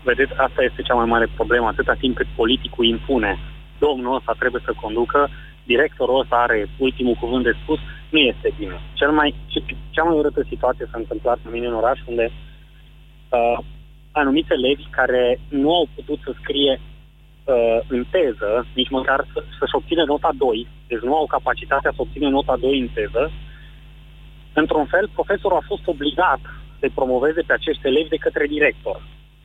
Vedeți, 0.05 0.33
asta 0.33 0.63
este 0.69 0.83
cea 0.83 0.95
mai 0.95 1.07
mare 1.07 1.29
problemă. 1.35 1.67
Atâta 1.67 1.95
timp 1.95 2.17
cât 2.17 2.27
politicul 2.37 2.87
impune 2.87 3.39
domnul 3.79 4.17
ăsta 4.17 4.35
trebuie 4.39 4.63
să 4.65 4.73
conducă, 4.81 5.31
directorul 5.73 6.21
ăsta 6.21 6.37
are 6.37 6.69
ultimul 6.77 7.15
cuvânt 7.15 7.45
de 7.45 7.55
spus, 7.63 7.79
nu 8.14 8.21
este 8.33 8.49
bine. 8.59 8.76
Cel 9.00 9.11
mai, 9.18 9.35
cea 9.94 10.04
mai 10.06 10.16
urâtă 10.18 10.42
situație 10.52 10.88
s-a 10.90 10.99
întâmplat 11.02 11.38
în 11.44 11.52
mine 11.54 11.66
în 11.66 11.78
oraș, 11.83 11.99
unde 12.12 12.26
uh, 12.30 13.59
anumiți 14.21 14.54
elevi 14.59 14.94
care 14.99 15.23
nu 15.62 15.71
au 15.78 15.87
putut 15.94 16.18
să 16.26 16.30
scrie 16.40 16.73
uh, 16.80 17.78
în 17.94 18.02
teză, 18.14 18.50
nici 18.80 18.94
măcar 18.99 19.18
să, 19.33 19.38
să-și 19.59 19.76
obțină 19.78 20.04
nota 20.04 20.30
2, 20.37 20.68
deci 20.88 21.06
nu 21.09 21.14
au 21.21 21.26
capacitatea 21.26 21.92
să 21.94 22.00
obțină 22.04 22.28
nota 22.28 22.56
2 22.56 22.80
în 22.85 22.88
teză, 22.97 23.25
într-un 24.61 24.87
fel, 24.92 25.04
profesorul 25.18 25.61
a 25.61 25.71
fost 25.71 25.87
obligat 25.94 26.42
să 26.78 26.87
promoveze 26.94 27.42
pe 27.47 27.52
acești 27.52 27.87
elevi 27.90 28.14
de 28.14 28.25
către 28.26 28.47
director. 28.54 28.99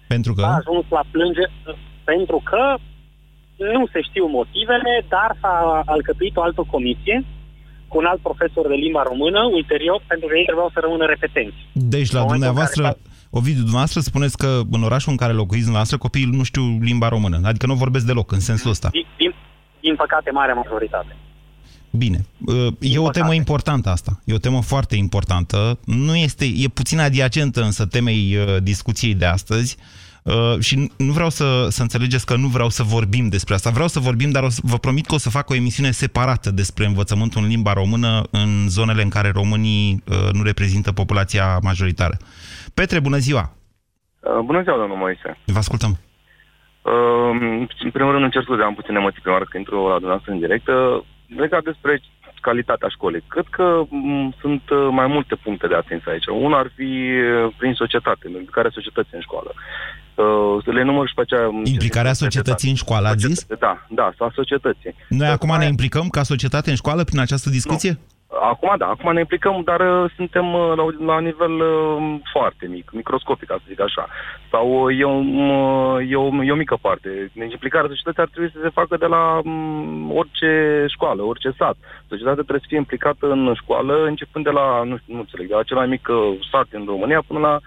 Pentru 0.07 0.33
că? 0.33 0.41
A 0.45 0.59
ajuns 0.61 0.85
la 0.97 1.03
plânge 1.11 1.45
pentru 2.03 2.41
că 2.49 2.63
nu 3.77 3.83
se 3.93 4.01
știu 4.01 4.25
motivele, 4.39 4.93
dar 5.07 5.29
s-a 5.41 5.81
alcătuit 5.85 6.35
o 6.37 6.41
altă 6.41 6.63
comisie 6.75 7.17
cu 7.91 7.97
un 7.97 8.05
alt 8.11 8.21
profesor 8.27 8.67
de 8.67 8.77
limba 8.85 9.03
română, 9.11 9.39
ulterior, 9.59 9.99
pentru 10.07 10.27
că 10.27 10.33
ei 10.39 10.47
trebuiau 10.49 10.71
să 10.73 10.79
rămână 10.85 11.05
repetenți. 11.05 11.59
Deci, 11.95 12.11
la 12.11 12.23
dumneavoastră, 12.33 12.81
care... 12.83 12.97
Ovidiu, 13.39 13.59
dumneavoastră 13.69 13.99
spuneți 13.99 14.37
că 14.37 14.61
în 14.71 14.83
orașul 14.83 15.11
în 15.11 15.17
care 15.17 15.33
locuiți 15.33 15.69
dumneavoastră 15.69 15.97
copiii 15.97 16.29
nu 16.39 16.43
știu 16.43 16.63
limba 16.81 17.07
română, 17.07 17.39
adică 17.43 17.65
nu 17.65 17.73
vorbesc 17.73 18.05
deloc 18.05 18.31
în 18.31 18.39
sensul 18.39 18.69
ăsta. 18.69 18.89
Din, 18.91 19.05
din, 19.17 19.31
din 19.79 19.95
păcate, 19.95 20.31
mare 20.31 20.53
majoritate. 20.53 21.15
Bine. 21.91 22.25
E 22.79 22.97
o 22.97 23.09
temă 23.09 23.33
importantă 23.33 23.89
asta. 23.89 24.19
E 24.25 24.33
o 24.33 24.37
temă 24.37 24.61
foarte 24.61 24.95
importantă. 24.95 25.79
Nu 25.85 26.15
este, 26.15 26.45
e 26.45 26.67
puțin 26.73 26.99
adiacentă 26.99 27.61
însă 27.61 27.85
temei 27.85 28.35
uh, 28.35 28.63
discuției 28.63 29.15
de 29.15 29.25
astăzi. 29.25 29.77
Uh, 30.29 30.59
și 30.59 30.91
nu 30.97 31.11
vreau 31.11 31.29
să, 31.29 31.67
să 31.69 31.81
înțelegeți 31.81 32.25
că 32.25 32.35
nu 32.35 32.47
vreau 32.47 32.69
să 32.69 32.83
vorbim 32.83 33.29
despre 33.29 33.53
asta. 33.53 33.69
Vreau 33.69 33.87
să 33.87 33.99
vorbim, 33.99 34.31
dar 34.31 34.43
o 34.43 34.49
să, 34.49 34.61
vă 34.63 34.77
promit 34.77 35.05
că 35.05 35.13
o 35.13 35.17
să 35.17 35.29
fac 35.29 35.49
o 35.49 35.55
emisiune 35.55 35.91
separată 35.91 36.51
despre 36.51 36.85
învățământul 36.85 37.41
în 37.41 37.47
limba 37.47 37.73
română 37.73 38.21
în 38.31 38.49
zonele 38.67 39.01
în 39.01 39.09
care 39.09 39.31
românii 39.33 40.03
uh, 40.07 40.29
nu 40.33 40.43
reprezintă 40.43 40.91
populația 40.91 41.57
majoritară. 41.63 42.17
Petre, 42.73 42.99
bună 42.99 43.17
ziua! 43.17 43.51
Bună 44.45 44.61
ziua, 44.61 44.77
domnul 44.77 44.97
Moise! 44.97 45.37
Vă 45.45 45.57
ascultăm! 45.57 45.91
Uh, 46.81 47.67
în 47.79 47.91
primul 47.91 48.11
rând 48.11 48.23
încerc 48.23 48.45
să 48.47 48.63
am 48.63 48.75
puțin 48.75 48.95
emoții 48.95 49.21
prima 49.21 49.35
oară 49.35 49.47
că 49.49 49.57
intru 49.57 49.75
la 49.75 49.99
dumneavoastră 50.01 50.31
în 50.31 50.39
direct. 50.39 50.67
Uh, 50.67 51.01
legat 51.35 51.63
despre 51.63 52.01
calitatea 52.39 52.87
școlii. 52.87 53.23
Cred 53.27 53.47
că 53.49 53.83
m- 53.85 54.39
sunt 54.39 54.69
uh, 54.69 54.87
mai 54.91 55.07
multe 55.07 55.35
puncte 55.35 55.67
de 55.67 55.75
atins 55.75 56.05
aici. 56.05 56.25
Una 56.25 56.57
ar 56.57 56.71
fi 56.75 56.89
uh, 57.11 57.53
prin 57.57 57.73
societate, 57.73 58.27
implicarea 58.27 58.71
societății 58.73 59.15
în 59.19 59.21
școală. 59.21 59.53
Uh, 60.19 60.63
să 60.63 60.71
le 60.71 60.83
număr 60.83 61.07
și 61.07 61.13
pe 61.13 61.21
aceea... 61.21 61.49
Implicarea 61.63 62.13
societății 62.13 62.69
în 62.69 62.75
școală, 62.75 63.07
ați 63.07 63.25
zis? 63.25 63.45
Da, 63.59 63.85
da, 63.89 64.11
sau 64.17 64.31
societății. 64.35 64.95
Noi 65.09 65.27
acum 65.27 65.57
ne 65.57 65.65
implicăm 65.65 66.07
ca 66.07 66.23
societate 66.23 66.69
în 66.69 66.75
școală 66.75 67.03
prin 67.03 67.19
această 67.19 67.49
discuție? 67.49 67.89
Nu. 67.89 68.37
Acum 68.51 68.73
da, 68.77 68.85
acum 68.85 69.13
ne 69.13 69.19
implicăm, 69.19 69.61
dar 69.63 69.79
uh, 69.79 70.11
suntem 70.15 70.53
uh, 70.53 70.73
la, 70.75 70.85
la 71.05 71.19
nivel 71.19 71.51
uh, 71.51 72.19
foarte 72.33 72.65
mic, 72.67 72.91
microscopic, 72.91 73.47
să 73.47 73.59
zic 73.67 73.81
așa. 73.81 74.07
Sau 74.51 74.83
uh, 74.83 74.99
e, 74.99 75.03
un, 75.03 75.39
uh, 75.39 76.11
e, 76.11 76.15
o, 76.15 76.43
e 76.43 76.51
o 76.51 76.61
mică 76.63 76.77
parte. 76.81 77.31
Deci 77.33 77.51
implicarea 77.51 77.89
societății 77.89 78.21
ar 78.21 78.29
trebui 78.31 78.51
să 78.53 78.59
se 78.61 78.77
facă 78.79 78.97
de 78.97 79.05
la 79.05 79.41
um, 79.43 80.11
orice 80.15 80.85
școală, 80.87 81.21
orice 81.21 81.53
sat. 81.57 81.77
Societatea 82.07 82.43
trebuie 82.43 82.63
să 82.63 82.69
fie 82.69 82.77
implicată 82.77 83.25
în 83.31 83.53
școală, 83.61 84.05
începând 84.05 84.43
de 84.45 84.51
la, 84.59 84.83
nu 84.83 84.97
știu, 84.97 85.13
nu 85.13 85.19
înțeleg, 85.19 85.47
de 85.47 85.53
la 85.53 85.63
cel 85.63 85.77
mai 85.77 85.87
mic 85.87 86.07
uh, 86.09 86.47
sat 86.51 86.67
în 86.71 86.83
România 86.85 87.21
până 87.27 87.39
la 87.39 87.59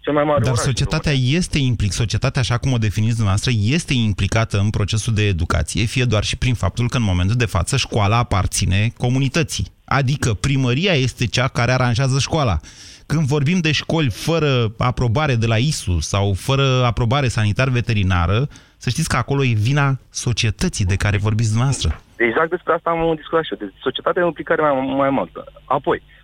cel 0.00 0.12
mai 0.12 0.24
mare 0.24 0.44
Dar 0.44 0.54
societatea 0.54 1.12
este 1.12 1.58
implic, 1.58 1.92
societatea, 1.92 2.40
așa 2.40 2.58
cum 2.58 2.72
o 2.72 2.78
definiți 2.78 3.14
dumneavoastră, 3.14 3.52
este 3.76 3.94
implicată 3.94 4.58
în 4.58 4.70
procesul 4.70 5.14
de 5.14 5.26
educație, 5.26 5.84
fie 5.84 6.04
doar 6.04 6.24
și 6.24 6.36
prin 6.38 6.54
faptul 6.54 6.88
că 6.88 6.96
în 6.96 7.02
momentul 7.02 7.36
de 7.36 7.44
față 7.46 7.76
școala 7.76 8.16
aparține 8.16 8.92
comunității. 8.98 9.66
Adică 9.84 10.34
primăria 10.34 10.92
este 10.92 11.26
cea 11.26 11.48
care 11.48 11.72
aranjează 11.72 12.18
școala. 12.18 12.58
Când 13.06 13.26
vorbim 13.26 13.60
de 13.60 13.72
școli 13.72 14.10
fără 14.10 14.72
aprobare 14.78 15.34
de 15.34 15.46
la 15.46 15.56
ISU 15.56 15.98
sau 16.00 16.32
fără 16.32 16.84
aprobare 16.84 17.28
sanitar-veterinară, 17.28 18.48
să 18.76 18.90
știți 18.90 19.08
că 19.08 19.16
acolo 19.16 19.44
e 19.44 19.52
vina 19.54 19.98
societății 20.10 20.84
de 20.84 20.96
care 20.96 21.16
vorbiți 21.18 21.48
dumneavoastră. 21.48 22.00
Exact 22.16 22.50
despre 22.50 22.72
asta 22.72 22.90
am 22.90 23.14
discutat 23.16 23.44
și 23.44 23.52
eu. 23.52 23.58
Deci 23.58 23.76
societatea 23.82 24.22
e 24.22 24.24
o 24.24 24.28
implicare 24.28 24.62
mai, 24.62 24.94
mai 24.96 25.10
mare. 25.10 25.30
Apoi, 25.64 26.02
Uh, 26.02 26.19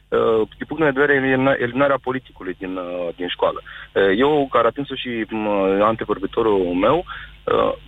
din 0.57 0.67
punct 0.69 0.83
de 0.83 1.01
vedere 1.01 1.57
eliminarea 1.59 1.99
politicului 2.03 2.57
din, 2.59 2.77
uh, 2.77 3.09
din 3.17 3.29
școală. 3.29 3.63
Uh, 3.63 4.13
eu, 4.17 4.49
care 4.51 4.67
atins 4.67 4.89
și 4.95 5.27
antevorbitorul 5.81 6.59
meu, 6.59 7.05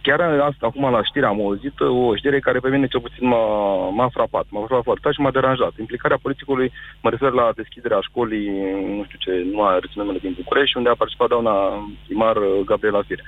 chiar 0.02 0.20
asta, 0.20 0.66
acum 0.66 0.90
la 0.90 1.02
știre 1.02 1.26
am 1.26 1.40
auzit 1.40 1.80
o 1.80 2.16
știre 2.16 2.40
care 2.40 2.58
pe 2.58 2.68
mine 2.68 2.86
cel 2.86 3.00
puțin 3.00 3.28
m-a, 3.28 3.88
m-a 3.88 4.08
frapat, 4.08 4.44
m-a 4.48 4.66
frapat 4.66 4.84
foarte 4.84 5.10
și 5.12 5.20
m-a 5.20 5.30
deranjat. 5.30 5.72
Implicarea 5.78 6.18
politicului, 6.22 6.72
mă 7.02 7.10
refer 7.10 7.30
la 7.30 7.52
deschiderea 7.56 8.00
școlii, 8.00 8.48
nu 8.96 9.04
știu 9.04 9.18
ce, 9.18 9.46
nu 9.52 9.62
a 9.62 9.72
reținut 9.74 10.06
numele 10.06 10.18
din 10.18 10.34
București, 10.36 10.76
unde 10.76 10.88
a 10.88 10.94
participat 10.94 11.28
doamna 11.28 11.54
primar 12.06 12.36
Gabriela 12.64 13.02
Fire. 13.02 13.24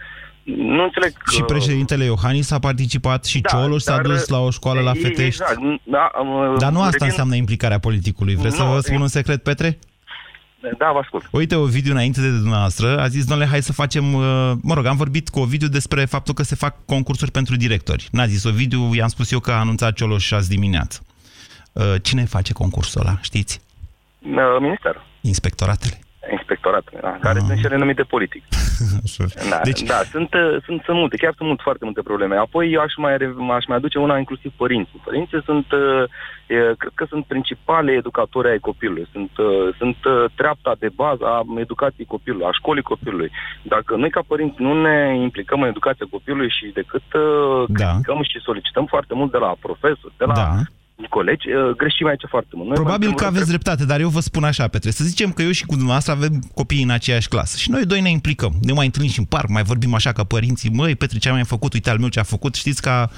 Nu 0.56 0.82
înțeleg 0.82 1.12
că... 1.12 1.30
Și 1.34 1.42
președintele 1.42 2.04
Iohannis 2.04 2.50
a 2.50 2.58
participat 2.58 3.24
și 3.24 3.40
da, 3.40 3.48
Cioloș 3.48 3.82
s-a 3.82 4.00
dus 4.00 4.28
la 4.28 4.38
o 4.38 4.50
școală 4.50 4.80
la 4.80 4.92
Fetești. 4.92 5.24
Exact. 5.24 5.58
Da, 5.82 6.10
dar 6.58 6.72
nu 6.72 6.78
asta 6.78 6.90
revin... 6.90 7.06
înseamnă 7.06 7.34
implicarea 7.34 7.78
politicului. 7.78 8.34
Vreți 8.34 8.58
nu, 8.58 8.64
să 8.64 8.70
vă 8.72 8.80
spun 8.80 9.00
un 9.00 9.08
secret, 9.08 9.42
Petre? 9.42 9.78
Da, 10.78 10.90
vă 10.92 10.98
ascult. 10.98 11.28
Uite, 11.30 11.54
o 11.54 11.64
video 11.64 11.92
înainte 11.92 12.20
de 12.20 12.28
dumneavoastră 12.28 13.00
a 13.00 13.08
zis, 13.08 13.24
domnule, 13.24 13.50
hai 13.50 13.62
să 13.62 13.72
facem... 13.72 14.14
Uh, 14.14 14.52
mă 14.62 14.74
rog, 14.74 14.86
am 14.86 14.96
vorbit 14.96 15.28
cu 15.28 15.40
o 15.40 15.44
video 15.44 15.68
despre 15.68 16.04
faptul 16.04 16.34
că 16.34 16.42
se 16.42 16.54
fac 16.54 16.84
concursuri 16.84 17.30
pentru 17.30 17.56
directori. 17.56 18.08
N-a 18.12 18.26
zis 18.26 18.44
o 18.44 18.50
video, 18.50 18.94
i-am 18.94 19.08
spus 19.08 19.32
eu 19.32 19.38
că 19.38 19.50
a 19.50 19.58
anunțat 19.58 19.94
Cioloș 19.94 20.30
azi 20.30 20.48
dimineață. 20.48 21.00
Uh, 21.72 21.94
cine 22.02 22.24
face 22.24 22.52
concursul 22.52 23.00
ăla, 23.00 23.18
știți? 23.22 23.60
Ministerul. 24.60 25.06
Inspectoratele 25.20 26.00
inspectorat, 26.28 26.84
da, 27.00 27.16
care 27.20 27.38
ah. 27.38 27.44
sunt 27.46 27.60
cele 27.60 27.76
numite 27.76 28.02
politic. 28.02 28.42
da, 29.50 29.60
deci... 29.64 29.82
da 29.82 30.00
sunt, 30.10 30.34
uh, 30.34 30.56
sunt, 30.64 30.82
sunt 30.84 30.96
multe, 30.96 31.16
chiar 31.16 31.34
sunt 31.36 31.48
multe, 31.48 31.62
foarte 31.62 31.84
multe 31.84 32.02
probleme. 32.02 32.36
Apoi 32.36 32.72
eu 32.72 32.80
aș 32.80 32.92
mai, 32.96 33.12
aș 33.50 33.66
mai 33.66 33.76
aduce 33.76 33.98
una 33.98 34.18
inclusiv 34.18 34.52
părinții. 34.56 35.00
Părinții 35.04 35.42
sunt, 35.44 35.72
uh, 35.72 36.04
cred 36.78 36.92
că 36.94 37.04
sunt 37.08 37.24
principale 37.24 37.92
educatori 37.92 38.48
ai 38.48 38.58
copilului, 38.58 39.08
sunt, 39.12 39.30
uh, 39.38 39.74
sunt 39.78 39.96
treapta 40.34 40.76
de 40.78 40.88
bază 40.94 41.24
a 41.24 41.44
educației 41.56 42.06
copilului, 42.06 42.46
a 42.46 42.52
școlii 42.52 42.82
copilului. 42.82 43.30
Dacă 43.62 43.96
noi 43.96 44.10
ca 44.10 44.22
părinți 44.26 44.62
nu 44.62 44.80
ne 44.80 45.16
implicăm 45.16 45.62
în 45.62 45.68
educația 45.68 46.06
copilului 46.10 46.50
și 46.50 46.66
decât 46.74 47.02
da. 47.12 47.86
criticăm 47.86 48.22
și 48.22 48.38
solicităm 48.42 48.86
foarte 48.86 49.14
mult 49.14 49.30
de 49.30 49.38
la 49.38 49.54
profesori, 49.60 50.14
de 50.16 50.24
la 50.24 50.34
da 50.34 50.50
colegi, 51.08 51.48
uh, 51.48 51.76
greșim 51.76 52.06
aici 52.06 52.22
foarte 52.28 52.48
mult. 52.52 52.66
Noi 52.66 52.76
Probabil 52.76 53.14
că 53.14 53.24
aveți 53.24 53.48
dreptate, 53.48 53.84
dar 53.84 54.00
eu 54.00 54.08
vă 54.08 54.20
spun 54.20 54.44
așa, 54.44 54.68
Petre, 54.68 54.90
să 54.90 55.04
zicem 55.04 55.32
că 55.32 55.42
eu 55.42 55.50
și 55.50 55.62
cu 55.62 55.74
dumneavoastră 55.74 56.12
avem 56.12 56.42
copii 56.54 56.82
în 56.82 56.90
aceeași 56.90 57.28
clasă 57.28 57.56
și 57.56 57.70
noi 57.70 57.84
doi 57.84 58.00
ne 58.00 58.10
implicăm. 58.10 58.54
Ne 58.62 58.72
mai 58.72 58.86
întâlnim 58.86 59.12
și 59.12 59.18
în 59.18 59.24
parc, 59.24 59.48
mai 59.48 59.62
vorbim 59.62 59.94
așa 59.94 60.12
ca 60.12 60.24
părinții, 60.24 60.70
măi, 60.70 60.94
Petre, 60.94 61.18
ce 61.18 61.28
am 61.28 61.34
mai 61.34 61.44
făcut, 61.44 61.72
uite 61.72 61.90
al 61.90 61.98
meu 61.98 62.08
ce 62.08 62.20
a 62.20 62.22
făcut, 62.22 62.54
știți 62.54 62.82
ca 62.82 63.10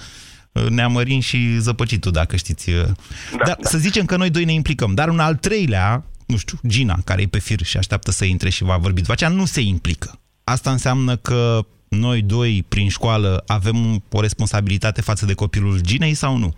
uh, 0.53 0.67
neamărin 0.69 1.21
și 1.21 1.59
zăpăcitul, 1.59 2.13
dacă 2.13 2.37
știți. 2.37 2.71
Uh. 2.71 2.85
Da, 2.85 3.45
dar 3.45 3.57
da. 3.61 3.69
să 3.69 3.79
zicem 3.79 4.05
că 4.05 4.17
noi 4.17 4.31
doi 4.31 4.45
ne 4.45 4.53
implicăm, 4.53 4.95
dar 4.95 5.09
un 5.09 5.19
al 5.19 5.35
treilea, 5.35 6.05
nu 6.27 6.37
știu, 6.37 6.59
Gina, 6.67 6.99
care 7.05 7.23
e 7.23 7.27
pe 7.27 7.39
fir 7.39 7.63
și 7.63 7.77
așteaptă 7.77 8.11
să 8.11 8.25
intre 8.25 8.49
și 8.49 8.65
va 8.65 8.77
vorbi 8.77 9.01
după 9.01 9.13
aceea, 9.13 9.31
nu 9.31 9.45
se 9.45 9.61
implică. 9.61 10.21
Asta 10.45 10.71
înseamnă 10.71 11.17
că 11.17 11.67
noi 11.89 12.23
doi, 12.23 12.65
prin 12.69 12.89
școală, 12.89 13.43
avem 13.47 14.03
o 14.11 14.21
responsabilitate 14.21 15.01
față 15.01 15.27
de 15.27 15.35
copilul 15.35 15.81
Ginei 15.81 16.15
sau 16.15 16.37
nu? 16.37 16.55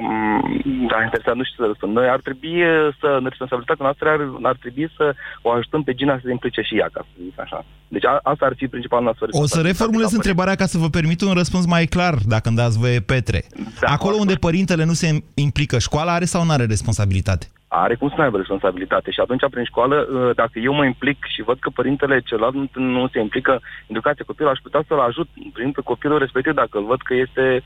Mm, 0.00 0.86
da, 0.90 1.02
interesant, 1.02 1.36
nu 1.36 1.44
știu 1.44 1.62
să 1.62 1.68
răspund. 1.70 1.92
Noi 1.94 2.08
ar 2.08 2.20
trebui 2.20 2.56
să, 3.00 3.08
în 3.20 3.24
responsabilitatea 3.28 3.84
noastră, 3.84 4.08
ar, 4.08 4.20
ar 4.42 4.56
trebui 4.60 4.90
să 4.96 5.14
o 5.42 5.50
ajutăm 5.50 5.82
pe 5.82 5.94
Gina 5.94 6.14
să 6.14 6.22
se 6.24 6.30
implice 6.30 6.60
și 6.60 6.78
ea, 6.78 6.88
ca 6.92 7.00
să 7.06 7.22
zic 7.24 7.40
așa. 7.40 7.64
Deci 7.88 8.06
a, 8.06 8.20
asta 8.22 8.46
ar 8.46 8.54
fi 8.56 8.66
principalul 8.66 9.04
noastră 9.04 9.26
O 9.30 9.46
să 9.46 9.60
reformulez 9.60 10.12
întrebarea 10.12 10.54
ca 10.54 10.66
să 10.66 10.78
vă 10.78 10.88
permit 10.88 11.20
un 11.20 11.32
răspuns 11.32 11.66
mai 11.66 11.84
clar, 11.84 12.14
dacă 12.26 12.48
îmi 12.48 12.56
dați 12.56 12.78
voie, 12.78 13.00
Petre. 13.00 13.44
Da, 13.80 13.92
Acolo 13.92 14.16
unde 14.18 14.34
părintele 14.34 14.84
nu 14.84 14.92
se 14.92 15.08
implică, 15.34 15.78
școala 15.78 16.12
are 16.12 16.24
sau 16.24 16.44
nu 16.44 16.50
are 16.50 16.64
responsabilitate? 16.64 17.46
Are 17.68 17.94
cum 17.94 18.08
să 18.08 18.14
nu 18.16 18.22
aibă 18.22 18.36
responsabilitate 18.36 19.10
și 19.10 19.20
atunci 19.20 19.50
prin 19.50 19.64
școală, 19.64 20.08
ă, 20.14 20.32
dacă 20.34 20.58
eu 20.58 20.74
mă 20.74 20.84
implic 20.84 21.18
și 21.34 21.42
văd 21.42 21.58
că 21.58 21.70
părintele 21.70 22.20
celălalt 22.20 22.54
nu 22.74 23.08
se 23.12 23.20
implică 23.20 23.52
în 23.52 23.94
educația 23.94 24.24
copilului, 24.26 24.56
aș 24.56 24.62
putea 24.62 24.84
să-l 24.88 25.00
ajut 25.00 25.28
prin 25.52 25.72
copilul 25.72 26.18
respectiv 26.18 26.52
dacă 26.52 26.78
îl 26.78 26.84
văd 26.84 27.00
că 27.02 27.14
este 27.14 27.62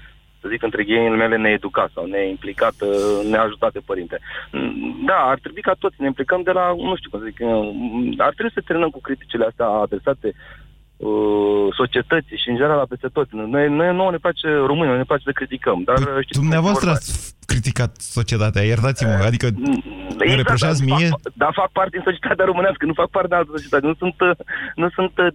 să 0.47 0.53
zic 0.53 0.62
între 0.62 0.85
ghilimele 0.85 1.17
mele, 1.17 1.37
needucat 1.37 1.91
sau 1.95 2.05
neimplicat, 2.05 2.75
uh, 2.81 3.31
neajutat 3.31 3.73
de 3.73 3.87
părinte. 3.91 4.17
Mm, 4.53 5.03
da, 5.07 5.19
ar 5.33 5.38
trebui 5.38 5.62
ca 5.62 5.75
toți 5.79 5.97
ne 5.99 6.07
implicăm 6.07 6.43
de 6.43 6.50
la, 6.50 6.75
nu 6.88 6.97
știu 6.97 7.11
cum 7.11 7.21
să 7.21 7.26
zic, 7.31 7.38
uh, 7.41 8.25
ar 8.26 8.33
trebui 8.35 8.53
să 8.55 8.67
terminăm 8.67 8.91
cu 8.91 9.00
criticile 9.00 9.45
astea 9.45 9.67
adresate 9.67 10.29
uh, 10.97 11.67
societății 11.81 12.41
și 12.43 12.49
în 12.49 12.57
general 12.57 12.76
la 12.76 12.93
peste 12.93 13.09
tot. 13.17 13.26
Noi, 13.33 13.69
noi 13.69 13.95
nouă 13.95 14.11
ne 14.11 14.25
place 14.25 14.49
românii, 14.71 14.97
ne 14.97 15.11
place 15.11 15.23
să 15.25 15.38
criticăm, 15.41 15.83
dar 15.88 15.97
păi, 16.05 16.23
știți 16.23 16.41
Dumneavoastră 16.41 16.91
ați 16.91 17.36
criticat 17.47 17.97
societatea, 18.00 18.62
iertați-mă, 18.62 19.11
adică 19.11 19.49
mm, 19.55 19.83
exact, 20.09 20.26
îmi 20.26 20.37
reproșați 20.37 20.85
da, 20.85 20.95
mie? 20.95 21.09
Fac, 21.09 21.21
dar 21.35 21.53
fac 21.55 21.71
parte 21.73 21.91
din 21.93 22.03
societatea 22.05 22.45
românească, 22.45 22.87
nu 22.87 22.93
fac 22.93 23.09
parte 23.11 23.29
din 23.29 23.37
altă 23.37 23.50
societate, 23.55 23.87
nu 23.87 23.95
sunt... 23.95 24.15
Nu 24.75 24.88
sunt 24.91 25.12
uh, 25.19 25.26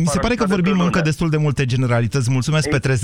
Mi 0.00 0.06
se 0.06 0.18
pare 0.18 0.34
că 0.34 0.44
vorbim 0.46 0.80
încă 0.80 1.00
destul 1.00 1.30
de 1.30 1.36
multe 1.36 1.64
generalități. 1.64 2.30
Mulțumesc, 2.30 2.66
Ei. 2.66 2.72
Petre. 2.72 2.94
0372069599. 2.94 2.98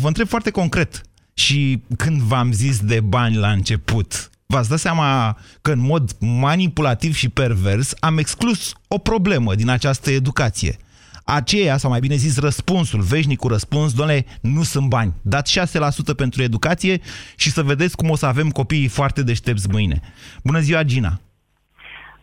Vă 0.00 0.06
întreb 0.06 0.26
foarte 0.26 0.50
concret. 0.50 1.00
Și 1.34 1.82
când 1.96 2.20
v-am 2.20 2.52
zis 2.52 2.80
de 2.80 3.00
bani 3.00 3.36
la 3.36 3.48
început, 3.48 4.30
v-ați 4.46 4.68
dat 4.68 4.78
seama 4.78 5.38
că 5.62 5.72
în 5.72 5.80
mod 5.80 6.10
manipulativ 6.18 7.14
și 7.14 7.28
pervers 7.28 7.94
am 8.00 8.18
exclus 8.18 8.72
o 8.88 8.98
problemă 8.98 9.54
din 9.54 9.70
această 9.70 10.10
educație. 10.10 10.76
Aceea, 11.24 11.76
sau 11.76 11.90
mai 11.90 12.00
bine 12.00 12.14
zis, 12.14 12.38
răspunsul, 12.38 13.00
veșnicul 13.00 13.50
răspuns, 13.50 13.94
doamne, 13.94 14.24
nu 14.40 14.62
sunt 14.62 14.88
bani. 14.88 15.12
Dați 15.22 15.60
6% 15.60 16.16
pentru 16.16 16.42
educație 16.42 17.00
și 17.36 17.50
să 17.50 17.62
vedeți 17.62 17.96
cum 17.96 18.10
o 18.10 18.16
să 18.16 18.26
avem 18.26 18.50
copiii 18.50 18.88
foarte 18.88 19.22
deștepți 19.22 19.68
mâine. 19.70 20.00
Bună 20.42 20.58
ziua, 20.60 20.82
Gina! 20.82 21.20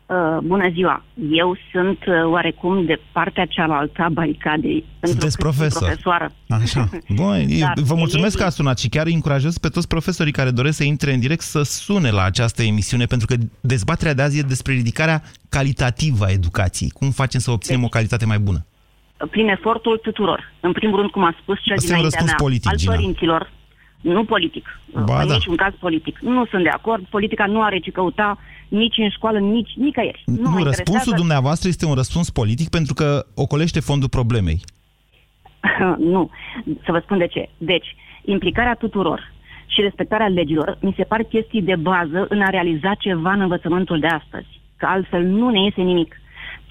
Uh, 0.06 0.38
bună 0.44 0.70
ziua! 0.74 1.04
Eu 1.32 1.58
sunt 1.72 1.98
uh, 2.08 2.32
oarecum 2.32 2.86
de 2.86 3.00
partea 3.12 3.46
cealaltă 3.46 4.02
a 4.02 4.10
baricadei. 4.10 4.86
Sunteți 5.02 5.38
profesor. 5.38 5.82
profesoară. 5.82 6.32
Așa. 6.48 6.90
Bun, 7.16 7.48
vă 7.76 7.96
mulțumesc 7.96 8.38
că 8.38 8.44
a 8.44 8.50
sunat 8.50 8.80
și 8.80 8.90
chiar 8.90 9.06
îi 9.06 9.14
încurajez 9.14 9.58
pe 9.58 9.68
toți 9.68 9.88
profesorii 9.88 10.32
care 10.32 10.52
doresc 10.52 10.78
să 10.78 10.84
intre 10.84 11.14
în 11.14 11.20
direct 11.20 11.42
să 11.42 11.62
sune 11.64 12.10
la 12.10 12.24
această 12.24 12.64
emisiune, 12.64 13.06
pentru 13.06 13.28
că 13.28 13.36
dezbaterea 13.62 14.14
de 14.14 14.22
azi 14.22 14.40
e 14.40 14.42
despre 14.42 14.74
ridicarea 14.74 15.24
calitativă 15.50 16.26
a 16.26 16.32
educației. 16.32 16.90
Cum 16.90 17.12
facem 17.12 17.40
să 17.40 17.52
obținem 17.52 17.80
deci, 17.80 17.88
o 17.88 17.92
calitate 17.92 18.26
mai 18.26 18.40
bună? 18.40 18.66
Prin 19.30 19.48
efortul 19.48 19.98
tuturor. 19.98 20.52
În 20.60 20.72
primul 20.72 20.98
rând, 21.00 21.10
cum 21.10 21.24
a 21.24 21.36
spus 21.42 21.58
cel 21.64 21.76
Asta 21.76 21.94
dinaintea 21.94 22.24
mea, 22.26 22.34
politic, 22.38 22.70
al 22.72 22.78
Gina. 22.78 22.94
părinților, 22.94 23.52
nu 24.02 24.24
politic. 24.26 24.80
Ba, 25.06 25.22
în 25.22 25.28
da. 25.28 25.34
niciun 25.34 25.56
caz 25.56 25.74
politic. 25.80 26.20
Nu 26.20 26.46
sunt 26.46 26.64
de 26.64 26.70
acord. 26.70 27.06
Politica 27.10 27.46
nu 27.46 27.62
are 27.62 27.80
ce 27.80 27.92
căuta 27.92 28.38
nici 28.68 28.98
în 28.98 29.10
școală, 29.10 29.40
nici 29.40 29.70
nicăieri. 29.76 30.24
Nu, 30.26 30.34
Nu, 30.34 30.42
mă 30.42 30.48
răspunsul 30.50 30.78
interesează- 30.80 31.16
dumneavoastră 31.16 31.68
este 31.70 31.86
un 31.86 31.94
răspuns 31.94 32.30
politic 32.30 32.70
pentru 32.70 32.94
că 32.94 33.26
ocolește 33.36 33.80
fondul 33.80 34.10
problemei. 34.10 34.60
nu. 36.14 36.30
Să 36.86 36.92
vă 36.92 37.00
spun 37.04 37.18
de 37.18 37.28
ce. 37.28 37.50
Deci, 37.58 37.96
implicarea 38.26 38.74
tuturor 38.76 39.32
și 39.66 39.82
respectarea 39.82 40.28
legilor 40.28 40.78
mi 40.82 40.94
se 40.98 41.04
par 41.04 41.24
chestii 41.24 41.62
de 41.62 41.76
bază 41.76 42.26
în 42.30 42.42
a 42.42 42.50
realiza 42.50 42.94
ceva 43.00 43.32
în 43.34 43.42
învățământul 43.42 44.00
de 44.00 44.08
astăzi. 44.08 44.48
Că 44.78 44.86
altfel 44.86 45.24
nu 45.24 45.50
ne 45.50 45.64
iese 45.64 45.82
nimic. 45.82 46.22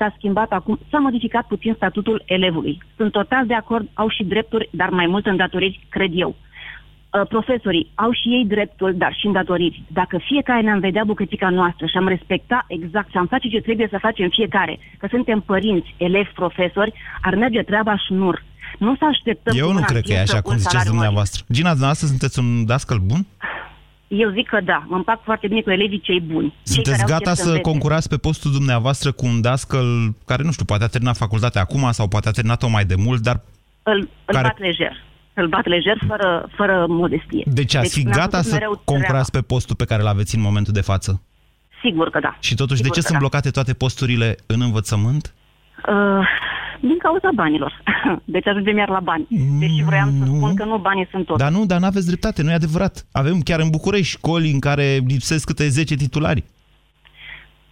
S-a 0.01 0.15
schimbat 0.17 0.51
acum, 0.51 0.79
s-a 0.91 0.99
modificat 0.99 1.47
puțin 1.47 1.73
statutul 1.75 2.23
elevului. 2.27 2.83
Sunt 2.97 3.13
total 3.13 3.47
de 3.47 3.55
acord, 3.55 3.89
au 3.95 4.09
și 4.09 4.25
drepturi, 4.25 4.69
dar 4.73 4.89
mai 4.89 5.07
mult 5.07 5.27
îndatoriri, 5.27 5.87
cred 5.89 6.11
eu. 6.15 6.31
Uh, 6.35 7.27
profesorii 7.29 7.91
au 7.95 8.13
și 8.13 8.29
ei 8.29 8.45
dreptul, 8.47 8.95
dar 8.97 9.13
și 9.19 9.27
îndatoriri. 9.27 9.83
Dacă 9.89 10.19
fiecare 10.19 10.61
ne-am 10.61 10.79
vedea 10.79 11.05
bucățica 11.05 11.49
noastră 11.49 11.87
și 11.87 11.97
am 11.97 12.09
respecta 12.09 12.65
exact 12.69 13.11
și 13.11 13.17
am 13.17 13.27
face 13.27 13.49
ce 13.49 13.61
trebuie 13.61 13.89
să 13.91 13.99
facem 14.01 14.29
fiecare, 14.29 14.79
că 14.99 15.07
suntem 15.11 15.41
părinți, 15.41 15.95
elevi, 15.97 16.31
profesori, 16.35 16.93
ar 17.23 17.35
merge 17.35 17.63
treaba 17.63 17.97
șnur. 17.97 18.45
Nu 18.79 18.97
să 18.97 19.05
așteptăm... 19.05 19.55
Eu 19.57 19.67
cu 19.67 19.69
nu 19.69 19.75
mâna 19.75 19.87
cred 19.87 20.03
că 20.03 20.13
e 20.13 20.15
întinsă 20.15 20.33
așa 20.33 20.43
cum 20.43 20.53
un 20.53 20.59
ziceți 20.59 20.73
salariu 20.73 20.93
mărit. 20.93 21.01
dumneavoastră. 21.01 21.45
Gina, 21.57 21.69
dumneavoastră 21.69 22.07
sunteți 22.07 22.39
un 22.39 22.67
dascăl 22.67 22.99
bun? 22.99 23.27
Eu 24.13 24.31
zic 24.31 24.49
că 24.49 24.61
da, 24.65 24.85
mă 24.89 24.97
împac 24.97 25.23
foarte 25.25 25.47
bine 25.47 25.61
cu 25.61 25.71
elevii 25.71 26.01
cei 26.01 26.21
buni. 26.21 26.49
Cei 26.49 26.75
Sunteți 26.75 26.99
care 26.99 27.13
au 27.13 27.19
gata 27.19 27.31
chef 27.31 27.41
să 27.41 27.47
învețe. 27.47 27.63
concurați 27.71 28.09
pe 28.09 28.17
postul 28.17 28.51
dumneavoastră 28.53 29.13
cu 29.13 29.27
un 29.27 29.41
dascăl 29.41 30.15
care, 30.27 30.43
nu 30.43 30.53
știu, 30.53 30.65
poate 30.65 30.85
a 30.85 30.87
terminat 30.87 31.17
facultatea 31.17 31.61
acum 31.61 31.89
sau 31.93 32.09
poate 32.09 32.29
a 32.29 32.31
terminat-o 32.31 32.69
mai 32.69 32.85
de 32.85 32.95
mult, 32.95 33.23
dar 33.23 33.41
Îl, 33.83 33.99
îl 33.99 34.35
care- 34.35 34.47
bat 34.49 34.59
lejer. 34.59 34.93
Îl 35.35 35.49
bat 35.49 35.67
lejer 35.67 35.99
fără, 36.07 36.49
fără 36.57 36.87
modestie. 36.89 37.43
deci 37.47 37.75
ați 37.75 37.93
fi 37.99 38.03
mi-am 38.05 38.13
gata 38.17 38.31
făcut 38.37 38.45
să 38.47 38.53
mereu 38.55 38.83
concurați 38.85 39.31
pe 39.31 39.41
postul 39.41 39.77
pe 39.77 39.85
care 39.85 40.01
îl 40.03 40.09
aveți 40.09 40.35
în 40.37 40.41
momentul 40.43 40.73
de 40.73 40.81
față? 40.81 41.05
treaba. 41.11 41.25
Sigur 41.83 42.11
că 42.11 42.19
da. 42.21 42.37
Și 42.41 42.55
totuși, 42.55 42.77
Sigur 42.81 42.95
de 42.95 43.01
ce 43.01 43.01
că 43.01 43.07
sunt 43.07 43.19
da. 43.19 43.27
blocate 43.27 43.51
toate 43.51 43.73
posturile 43.75 44.37
în 44.47 44.61
învățământ? 44.61 45.35
Uh, 45.89 46.27
din 46.81 46.99
cauza 46.99 47.29
banilor. 47.35 47.83
Deci 48.25 48.47
ajungem 48.47 48.77
iar 48.77 48.89
la 48.89 49.01
bani. 49.01 49.27
Deci 49.59 49.83
vreau 49.87 50.09
să 50.09 50.25
spun 50.25 50.55
că 50.55 50.65
nu 50.65 50.79
banii 50.79 51.09
sunt 51.11 51.27
tot. 51.27 51.39
Dar 51.39 51.51
nu, 51.51 51.67
dar 51.67 51.81
n-aveți 51.81 52.07
dreptate, 52.07 52.43
nu 52.43 52.51
e 52.51 52.55
adevărat. 52.55 53.07
Avem 53.13 53.41
chiar 53.41 53.61
în 53.61 53.71
București 53.71 54.17
școli 54.17 54.51
în 54.51 54.59
care 54.59 54.99
lipsesc 55.07 55.47
câte 55.47 55.69
10 55.69 55.95
titulari. 55.95 56.45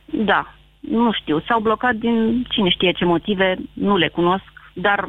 Da, 0.04 0.54
nu 0.80 1.12
știu. 1.12 1.40
S-au 1.40 1.60
blocat 1.60 1.94
din 1.94 2.46
cine 2.48 2.68
știe 2.68 2.92
ce 2.92 3.04
motive, 3.04 3.56
nu 3.72 3.96
le 3.96 4.08
cunosc, 4.08 4.44
dar 4.72 5.08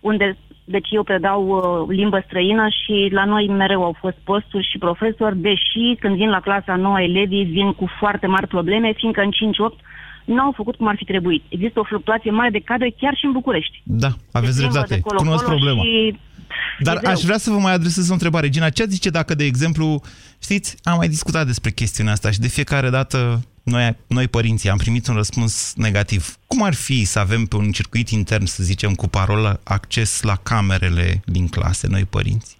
unde... 0.00 0.36
Deci 0.66 0.88
eu 0.90 1.02
predau 1.02 1.48
uh, 1.48 1.96
limbă 1.96 2.22
străină 2.26 2.66
și 2.68 3.08
la 3.12 3.24
noi 3.24 3.48
mereu 3.48 3.84
au 3.84 3.96
fost 4.00 4.16
posturi 4.24 4.68
și 4.70 4.78
profesori, 4.78 5.38
deși 5.38 5.96
când 6.00 6.16
vin 6.16 6.28
la 6.28 6.40
clasa 6.40 6.76
nouă 6.76 7.00
elevii 7.00 7.44
vin 7.44 7.72
cu 7.72 7.88
foarte 7.98 8.26
mari 8.26 8.46
probleme, 8.46 8.92
fiindcă 8.92 9.20
în 9.20 9.30
5-8 9.30 9.80
nu 10.24 10.40
au 10.40 10.52
făcut 10.56 10.76
cum 10.76 10.86
ar 10.88 10.94
fi 10.96 11.04
trebuit. 11.04 11.44
Există 11.48 11.80
o 11.80 11.84
fluctuație 11.84 12.30
mare 12.30 12.50
de 12.50 12.60
cadre 12.60 12.94
chiar 12.98 13.14
și 13.16 13.24
în 13.24 13.32
București. 13.32 13.82
Da, 13.84 14.12
aveți 14.32 14.52
Se 14.52 14.58
plimbă 14.58 14.72
dreptate. 14.72 14.94
de 14.94 15.00
colo-colo 15.00 15.28
Cunosc 15.28 15.44
problema. 15.44 15.82
Și... 15.82 16.18
Dar 16.78 16.96
e 16.96 16.98
greu. 16.98 17.12
aș 17.12 17.20
vrea 17.20 17.38
să 17.38 17.50
vă 17.50 17.58
mai 17.58 17.72
adresez 17.72 18.08
o 18.08 18.12
întrebare. 18.12 18.48
Gina, 18.48 18.70
ce 18.70 18.82
ați 18.82 18.92
zice 18.92 19.10
dacă, 19.10 19.34
de 19.34 19.44
exemplu, 19.44 20.00
știți, 20.42 20.76
am 20.82 20.96
mai 20.96 21.08
discutat 21.08 21.46
despre 21.46 21.70
chestiunea 21.70 22.12
asta 22.12 22.30
și 22.30 22.38
de 22.38 22.48
fiecare 22.48 22.90
dată 22.90 23.44
noi, 23.62 23.96
noi 24.06 24.28
părinții 24.28 24.70
am 24.70 24.76
primit 24.76 25.06
un 25.08 25.14
răspuns 25.14 25.74
negativ. 25.76 26.36
Cum 26.46 26.62
ar 26.62 26.74
fi 26.74 27.04
să 27.04 27.18
avem 27.18 27.44
pe 27.44 27.56
un 27.56 27.70
circuit 27.70 28.08
intern, 28.08 28.44
să 28.44 28.62
zicem, 28.62 28.94
cu 28.94 29.08
parolă, 29.08 29.60
acces 29.64 30.22
la 30.22 30.36
camerele 30.42 31.22
din 31.24 31.48
clase, 31.48 31.86
noi 31.88 32.04
părinți? 32.04 32.56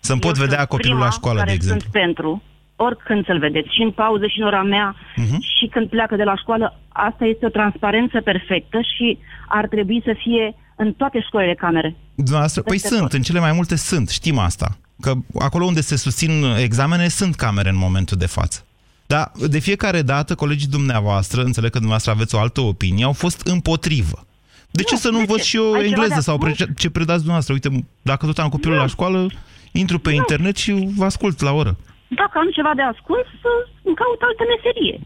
Să-mi 0.00 0.20
pot 0.20 0.36
Eu 0.36 0.42
vedea 0.42 0.56
sunt 0.56 0.68
copilul 0.68 0.92
prima 0.94 1.08
la 1.08 1.14
școală, 1.14 1.38
care 1.38 1.50
de 1.50 1.56
exemplu. 1.56 1.80
sunt 1.80 1.92
pentru, 1.92 2.42
oricând 2.86 3.24
să-l 3.26 3.38
vedeți, 3.38 3.74
și 3.76 3.82
în 3.82 3.90
pauză, 3.90 4.26
și 4.26 4.38
în 4.40 4.46
ora 4.46 4.62
mea, 4.62 4.86
Mhm. 5.16 5.38
și 5.56 5.64
când 5.74 5.88
pleacă 5.88 6.14
de 6.16 6.22
la 6.30 6.36
școală. 6.36 6.66
Asta 6.88 7.24
este 7.24 7.46
o 7.46 7.56
transparență 7.58 8.20
perfectă 8.20 8.78
și 8.92 9.18
ar 9.48 9.66
trebui 9.68 10.00
să 10.04 10.12
fie 10.24 10.54
în 10.76 10.92
toate 10.92 11.18
școlile 11.26 11.54
camere. 11.54 11.96
Dumneavoastră, 12.14 12.62
păi 12.62 12.72
Peste 12.72 12.88
sunt, 12.88 13.00
tot. 13.00 13.12
în 13.12 13.22
cele 13.22 13.40
mai 13.40 13.52
multe 13.52 13.76
sunt, 13.76 14.08
știm 14.08 14.38
asta. 14.38 14.68
Că 15.00 15.12
acolo 15.38 15.64
unde 15.64 15.80
se 15.80 15.96
susțin 15.96 16.30
examene 16.58 17.08
sunt 17.08 17.34
camere 17.34 17.68
în 17.68 17.76
momentul 17.76 18.16
de 18.16 18.26
față. 18.26 18.64
Dar 19.06 19.30
de 19.48 19.58
fiecare 19.58 20.02
dată 20.02 20.34
colegii 20.34 20.68
dumneavoastră, 20.68 21.40
înțeleg 21.42 21.70
că 21.70 21.78
dumneavoastră 21.78 22.12
aveți 22.12 22.34
o 22.34 22.38
altă 22.38 22.60
opinie, 22.60 23.04
au 23.04 23.12
fost 23.12 23.46
împotrivă. 23.46 24.26
De 24.70 24.82
ce 24.82 24.94
Nu, 24.94 24.98
să 25.00 25.08
nu 25.08 25.14
de 25.14 25.20
învăț 25.20 25.36
ce? 25.42 25.44
și 25.48 25.56
eu 25.56 25.62
Ai 25.64 25.70
ceva 25.72 25.84
engleză 25.84 26.14
de 26.14 26.20
sau 26.20 26.34
ascuns? 26.34 26.56
pre- 26.56 26.72
ce 26.76 26.90
predați 26.90 27.16
dumneavoastră? 27.24 27.52
Uite, 27.54 27.86
dacă 28.02 28.26
tot 28.26 28.38
am 28.38 28.48
copilul 28.48 28.76
la 28.76 28.86
școală, 28.86 29.26
intru 29.72 29.98
pe 29.98 30.10
internet 30.12 30.56
și 30.56 30.88
vă 30.96 31.04
ascult 31.04 31.40
la 31.40 31.52
oră. 31.52 31.76
Dacă 32.20 32.34
am 32.38 32.48
ceva 32.58 32.72
de 32.78 32.84
ascuns, 32.92 33.26
să- 33.42 33.66
îmi 33.88 33.98
caut 34.00 34.20
altă 34.28 34.42
meserie. 34.52 34.96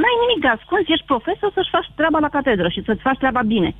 N-ai 0.00 0.16
nimic 0.22 0.38
de 0.44 0.50
ascuns, 0.56 0.84
ești 0.94 1.10
profesor 1.12 1.50
să-și 1.56 1.74
faci 1.76 1.88
treaba 1.98 2.18
la 2.24 2.28
catedră 2.36 2.68
și 2.74 2.84
să-ți 2.86 3.04
faci 3.06 3.20
treaba 3.22 3.42
bine. 3.54 3.70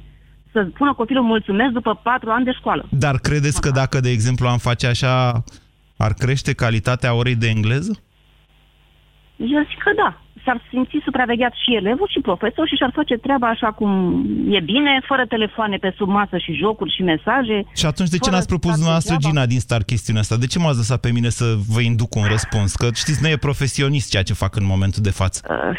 Să 0.53 0.59
spună 0.75 0.92
copilul 0.94 1.22
mulțumesc 1.35 1.72
după 1.79 1.92
patru 2.09 2.31
ani 2.31 2.44
de 2.48 2.53
școală. 2.61 2.83
Dar 3.05 3.16
credeți 3.29 3.61
că 3.64 3.70
dacă, 3.70 3.96
de 4.01 4.11
exemplu, 4.16 4.46
am 4.48 4.59
face 4.68 4.87
așa, 4.87 5.14
ar 6.07 6.12
crește 6.22 6.53
calitatea 6.62 7.14
orei 7.14 7.35
de 7.42 7.48
engleză? 7.57 7.92
Eu 9.55 9.62
zic 9.70 9.78
că 9.87 9.92
da. 10.02 10.11
S-ar 10.44 10.61
simți 10.70 10.96
supravegheat 11.05 11.52
și 11.62 11.74
elevul 11.74 12.09
și 12.11 12.20
profesor 12.20 12.68
și 12.68 12.74
și-ar 12.76 12.90
face 12.94 13.16
treaba 13.16 13.46
așa 13.48 13.70
cum 13.72 13.90
e 14.48 14.61
bine, 14.61 15.02
fără 15.07 15.24
telefoane 15.28 15.76
pe 15.76 15.94
sub 15.96 16.09
masă 16.09 16.37
și 16.38 16.52
jocuri 16.52 16.94
și 16.96 17.02
mesaje. 17.02 17.64
Și 17.74 17.87
atunci 17.87 18.09
de 18.09 18.16
ce 18.16 18.22
fără 18.24 18.35
n-ați 18.35 18.46
propus 18.46 18.70
să 18.70 18.76
facă 18.76 18.81
dumneavoastră, 18.81 19.16
treaba. 19.16 19.28
Gina, 19.35 19.46
din 19.46 19.61
start 19.61 19.87
chestiunea 19.87 20.20
asta? 20.22 20.37
De 20.37 20.46
ce 20.46 20.59
m-ați 20.59 20.76
lăsat 20.76 21.00
pe 21.00 21.11
mine 21.12 21.28
să 21.28 21.44
vă 21.74 21.81
induc 21.81 22.14
un 22.14 22.24
răspuns? 22.35 22.74
Că 22.74 22.87
știți, 22.94 23.22
nu 23.22 23.28
e 23.28 23.37
profesionist 23.37 24.11
ceea 24.11 24.22
ce 24.22 24.33
fac 24.35 24.57
în 24.57 24.64
momentul 24.66 25.02
de 25.02 25.11
față. 25.11 25.40
Uh, 25.50 25.78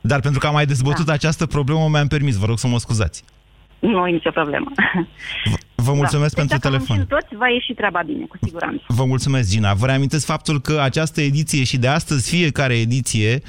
Dar 0.00 0.20
pentru 0.20 0.40
că 0.40 0.46
am 0.46 0.52
mai 0.52 0.66
dezbătut 0.66 1.06
Da. 1.06 1.12
această 1.12 1.46
problemă, 1.46 1.88
mi-am 1.90 2.06
permis, 2.06 2.36
vă 2.36 2.46
rog 2.46 2.58
să 2.58 2.66
mă 2.66 2.78
scuzați. 2.78 3.24
nu 3.78 4.06
e 4.06 4.10
nicio 4.10 4.30
problemă. 4.30 4.70
Vă 5.80 5.92
mulțumesc 5.92 6.34
da. 6.34 6.40
pentru 6.40 6.58
deci 6.58 6.62
dacă 6.62 6.68
telefon. 6.68 6.96
muncim 6.96 7.18
toți, 7.18 7.36
va 7.36 7.48
ieși 7.48 7.72
treaba 7.72 8.02
bine, 8.06 8.24
cu 8.24 8.38
siguranță. 8.42 8.84
Vă 8.88 9.04
mulțumesc, 9.04 9.50
Gina. 9.50 9.74
Vă 9.74 9.86
reamintesc 9.86 10.24
faptul 10.24 10.60
că 10.60 10.80
această 10.80 11.20
ediție 11.20 11.64
și 11.64 11.78
de 11.78 11.88
astăzi, 11.88 12.30
fiecare 12.30 12.78
ediție, 12.78 13.42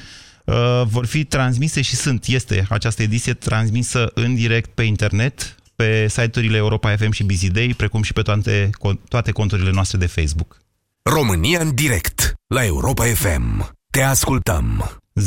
uh, 0.46 0.82
vor 0.86 1.06
fi 1.06 1.24
transmise 1.24 1.82
și 1.82 1.96
sunt, 1.96 2.26
este 2.26 2.66
această 2.70 3.02
ediție 3.02 3.34
transmisă 3.34 4.12
în 4.14 4.36
direct 4.36 4.70
pe 4.70 4.84
internet, 4.84 5.56
pe 5.76 6.08
site-urile 6.08 6.58
Europa 6.58 6.96
FM 6.96 7.12
și 7.12 7.24
Busy 7.24 7.52
Day, 7.52 7.74
precum 7.78 8.02
și 8.02 8.14
pe 8.14 8.22
toate, 8.22 8.70
toate 9.10 9.32
conturile 9.32 9.72
noastre 9.72 9.98
de 9.98 10.06
Facebook. 10.06 10.58
România 11.04 11.60
în 11.60 11.76
direct 11.76 12.34
la 12.48 12.66
Europa 12.66 13.04
FM. 13.04 13.70
Te 13.92 14.02
ascultăm. 14.02 15.01
0372069599. 15.20 15.24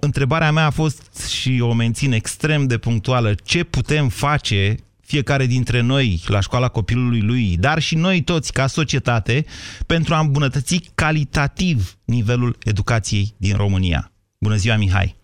Întrebarea 0.00 0.52
mea 0.52 0.66
a 0.66 0.70
fost 0.70 1.28
și 1.28 1.60
o 1.60 1.74
mențin 1.74 2.12
extrem 2.12 2.66
de 2.66 2.78
punctuală. 2.78 3.34
Ce 3.44 3.64
putem 3.64 4.08
face 4.08 4.74
fiecare 5.00 5.44
dintre 5.44 5.80
noi 5.80 6.20
la 6.26 6.40
școala 6.40 6.68
copilului 6.68 7.20
lui, 7.20 7.56
dar 7.60 7.78
și 7.78 7.96
noi 7.96 8.22
toți 8.22 8.52
ca 8.52 8.66
societate, 8.66 9.44
pentru 9.86 10.14
a 10.14 10.18
îmbunătăți 10.18 10.92
calitativ 10.94 11.94
nivelul 12.04 12.56
educației 12.64 13.26
din 13.36 13.56
România? 13.56 14.10
Bună 14.38 14.54
ziua, 14.54 14.76
Mihai! 14.76 15.16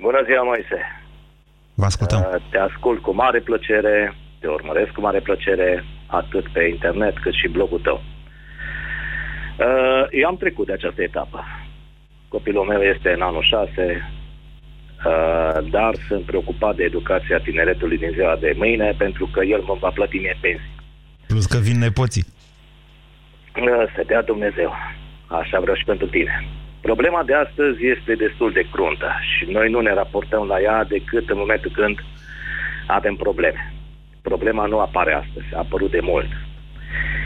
Bună 0.00 0.22
ziua, 0.26 0.42
Moise! 0.42 0.78
Vă 1.74 1.84
ascultăm. 1.84 2.20
Uh, 2.20 2.26
Te 2.50 2.58
ascult 2.58 3.02
cu 3.02 3.14
mare 3.14 3.40
plăcere, 3.40 4.16
te 4.40 4.46
urmăresc 4.46 4.90
cu 4.92 5.00
mare 5.00 5.20
plăcere, 5.20 5.84
atât 6.06 6.52
pe 6.52 6.68
internet 6.74 7.18
cât 7.18 7.34
și 7.34 7.48
blogul 7.48 7.80
tău. 7.80 8.02
Uh, 9.58 10.06
Eu 10.10 10.26
am 10.28 10.36
trecut 10.36 10.66
de 10.66 10.72
această 10.72 11.02
etapă. 11.02 11.44
Copilul 12.28 12.64
meu 12.64 12.82
este 12.82 13.12
în 13.12 13.20
anul 13.20 13.42
6, 13.42 13.70
uh, 15.06 15.70
dar 15.70 15.94
sunt 16.08 16.24
preocupat 16.24 16.76
de 16.76 16.84
educația 16.84 17.38
tineretului 17.38 17.98
din 17.98 18.10
ziua 18.10 18.36
de 18.36 18.54
mâine, 18.56 18.94
pentru 18.98 19.28
că 19.32 19.44
el 19.44 19.60
mă 19.60 19.76
va 19.80 19.90
plăti 19.90 20.18
mie 20.18 20.36
pensii. 20.40 20.74
Plus 21.26 21.46
că 21.46 21.58
vin 21.58 21.78
nepoții. 21.78 22.24
Uh, 23.56 23.92
Să 23.94 24.02
dea 24.06 24.22
Dumnezeu. 24.22 24.72
Așa 25.26 25.60
vreau 25.60 25.76
și 25.76 25.84
pentru 25.84 26.06
tine. 26.06 26.46
Problema 26.80 27.22
de 27.22 27.34
astăzi 27.34 27.86
este 27.86 28.14
destul 28.14 28.52
de 28.52 28.66
cruntă 28.72 29.10
și 29.30 29.50
noi 29.50 29.70
nu 29.70 29.80
ne 29.80 29.92
raportăm 29.94 30.46
la 30.46 30.60
ea 30.60 30.84
decât 30.84 31.30
în 31.30 31.38
momentul 31.38 31.70
când 31.74 31.98
avem 32.86 33.14
probleme. 33.14 33.72
Problema 34.22 34.66
nu 34.66 34.78
apare 34.78 35.12
astăzi, 35.14 35.54
a 35.54 35.58
apărut 35.58 35.90
de 35.90 36.00
mult. 36.02 36.28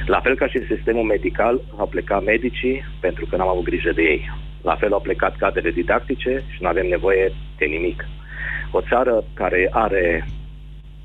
La 0.07 0.21
fel 0.21 0.37
ca 0.37 0.47
și 0.47 0.57
în 0.57 0.67
sistemul 0.77 1.03
medical, 1.03 1.61
au 1.77 1.87
plecat 1.87 2.25
medicii 2.25 2.85
pentru 3.01 3.27
că 3.27 3.37
n-am 3.37 3.49
avut 3.49 3.65
grijă 3.65 3.93
de 3.93 4.03
ei. 4.03 4.31
La 4.63 4.75
fel 4.75 4.93
au 4.93 5.01
plecat 5.01 5.37
cadrele 5.37 5.71
didactice 5.71 6.45
și 6.51 6.63
nu 6.63 6.69
avem 6.69 6.87
nevoie 6.87 7.33
de 7.59 7.65
nimic. 7.65 8.05
O 8.71 8.81
țară 8.81 9.25
care 9.35 9.69
are 9.71 10.27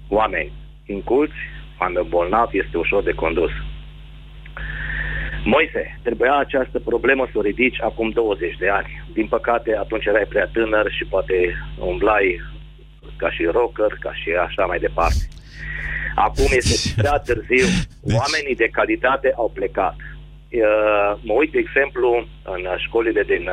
oameni 0.09 0.51
inculți, 0.85 1.35
oameni 1.79 2.07
bolnavi, 2.09 2.57
este 2.57 2.77
ușor 2.77 3.03
de 3.03 3.11
condus. 3.11 3.51
Moise, 5.43 5.99
trebuia 6.03 6.35
această 6.37 6.79
problemă 6.79 7.27
să 7.31 7.37
o 7.37 7.41
ridici 7.41 7.81
acum 7.81 8.09
20 8.09 8.55
de 8.57 8.69
ani. 8.69 9.03
Din 9.13 9.27
păcate, 9.27 9.75
atunci 9.75 10.05
erai 10.05 10.25
prea 10.29 10.49
tânăr 10.53 10.91
și 10.91 11.05
poate 11.05 11.55
umblai 11.79 12.41
ca 13.15 13.31
și 13.31 13.43
rocker, 13.43 13.97
ca 13.99 14.13
și 14.13 14.29
așa 14.31 14.65
mai 14.65 14.79
departe. 14.79 15.27
Acum 16.25 16.45
este 16.49 17.01
prea 17.01 17.17
târziu. 17.17 17.65
Deci- 18.01 18.17
Oamenii 18.21 18.55
de 18.55 18.67
calitate 18.71 19.33
au 19.35 19.51
plecat. 19.53 19.95
Mă 21.21 21.33
uit, 21.33 21.51
de 21.51 21.57
exemplu, 21.59 22.27
în 22.43 22.63
școlile 22.77 23.23
din 23.23 23.49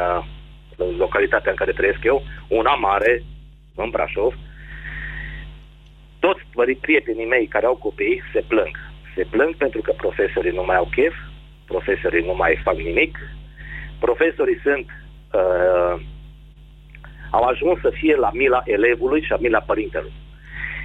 localitatea 0.98 1.50
în 1.50 1.56
care 1.56 1.72
trăiesc 1.72 1.98
eu, 2.02 2.22
una 2.48 2.74
mare, 2.74 3.22
în 3.74 3.90
Brașov, 3.90 4.34
toți 6.18 6.42
prietenii 6.80 7.26
mei 7.26 7.46
care 7.46 7.66
au 7.66 7.76
copii 7.76 8.22
se 8.32 8.44
plâng. 8.48 8.74
Se 9.14 9.26
plâng 9.30 9.54
pentru 9.56 9.80
că 9.80 9.92
profesorii 9.96 10.52
nu 10.58 10.64
mai 10.64 10.76
au 10.76 10.88
chef, 10.96 11.14
profesorii 11.64 12.24
nu 12.24 12.34
mai 12.34 12.60
fac 12.62 12.76
nimic, 12.76 13.18
profesorii 13.98 14.60
sunt 14.62 14.86
uh, 15.32 16.00
au 17.30 17.42
ajuns 17.42 17.80
să 17.80 17.90
fie 17.94 18.16
la 18.16 18.30
mila 18.32 18.62
elevului 18.64 19.22
și 19.22 19.30
la 19.30 19.36
mila 19.40 19.60
părintelui. 19.60 20.12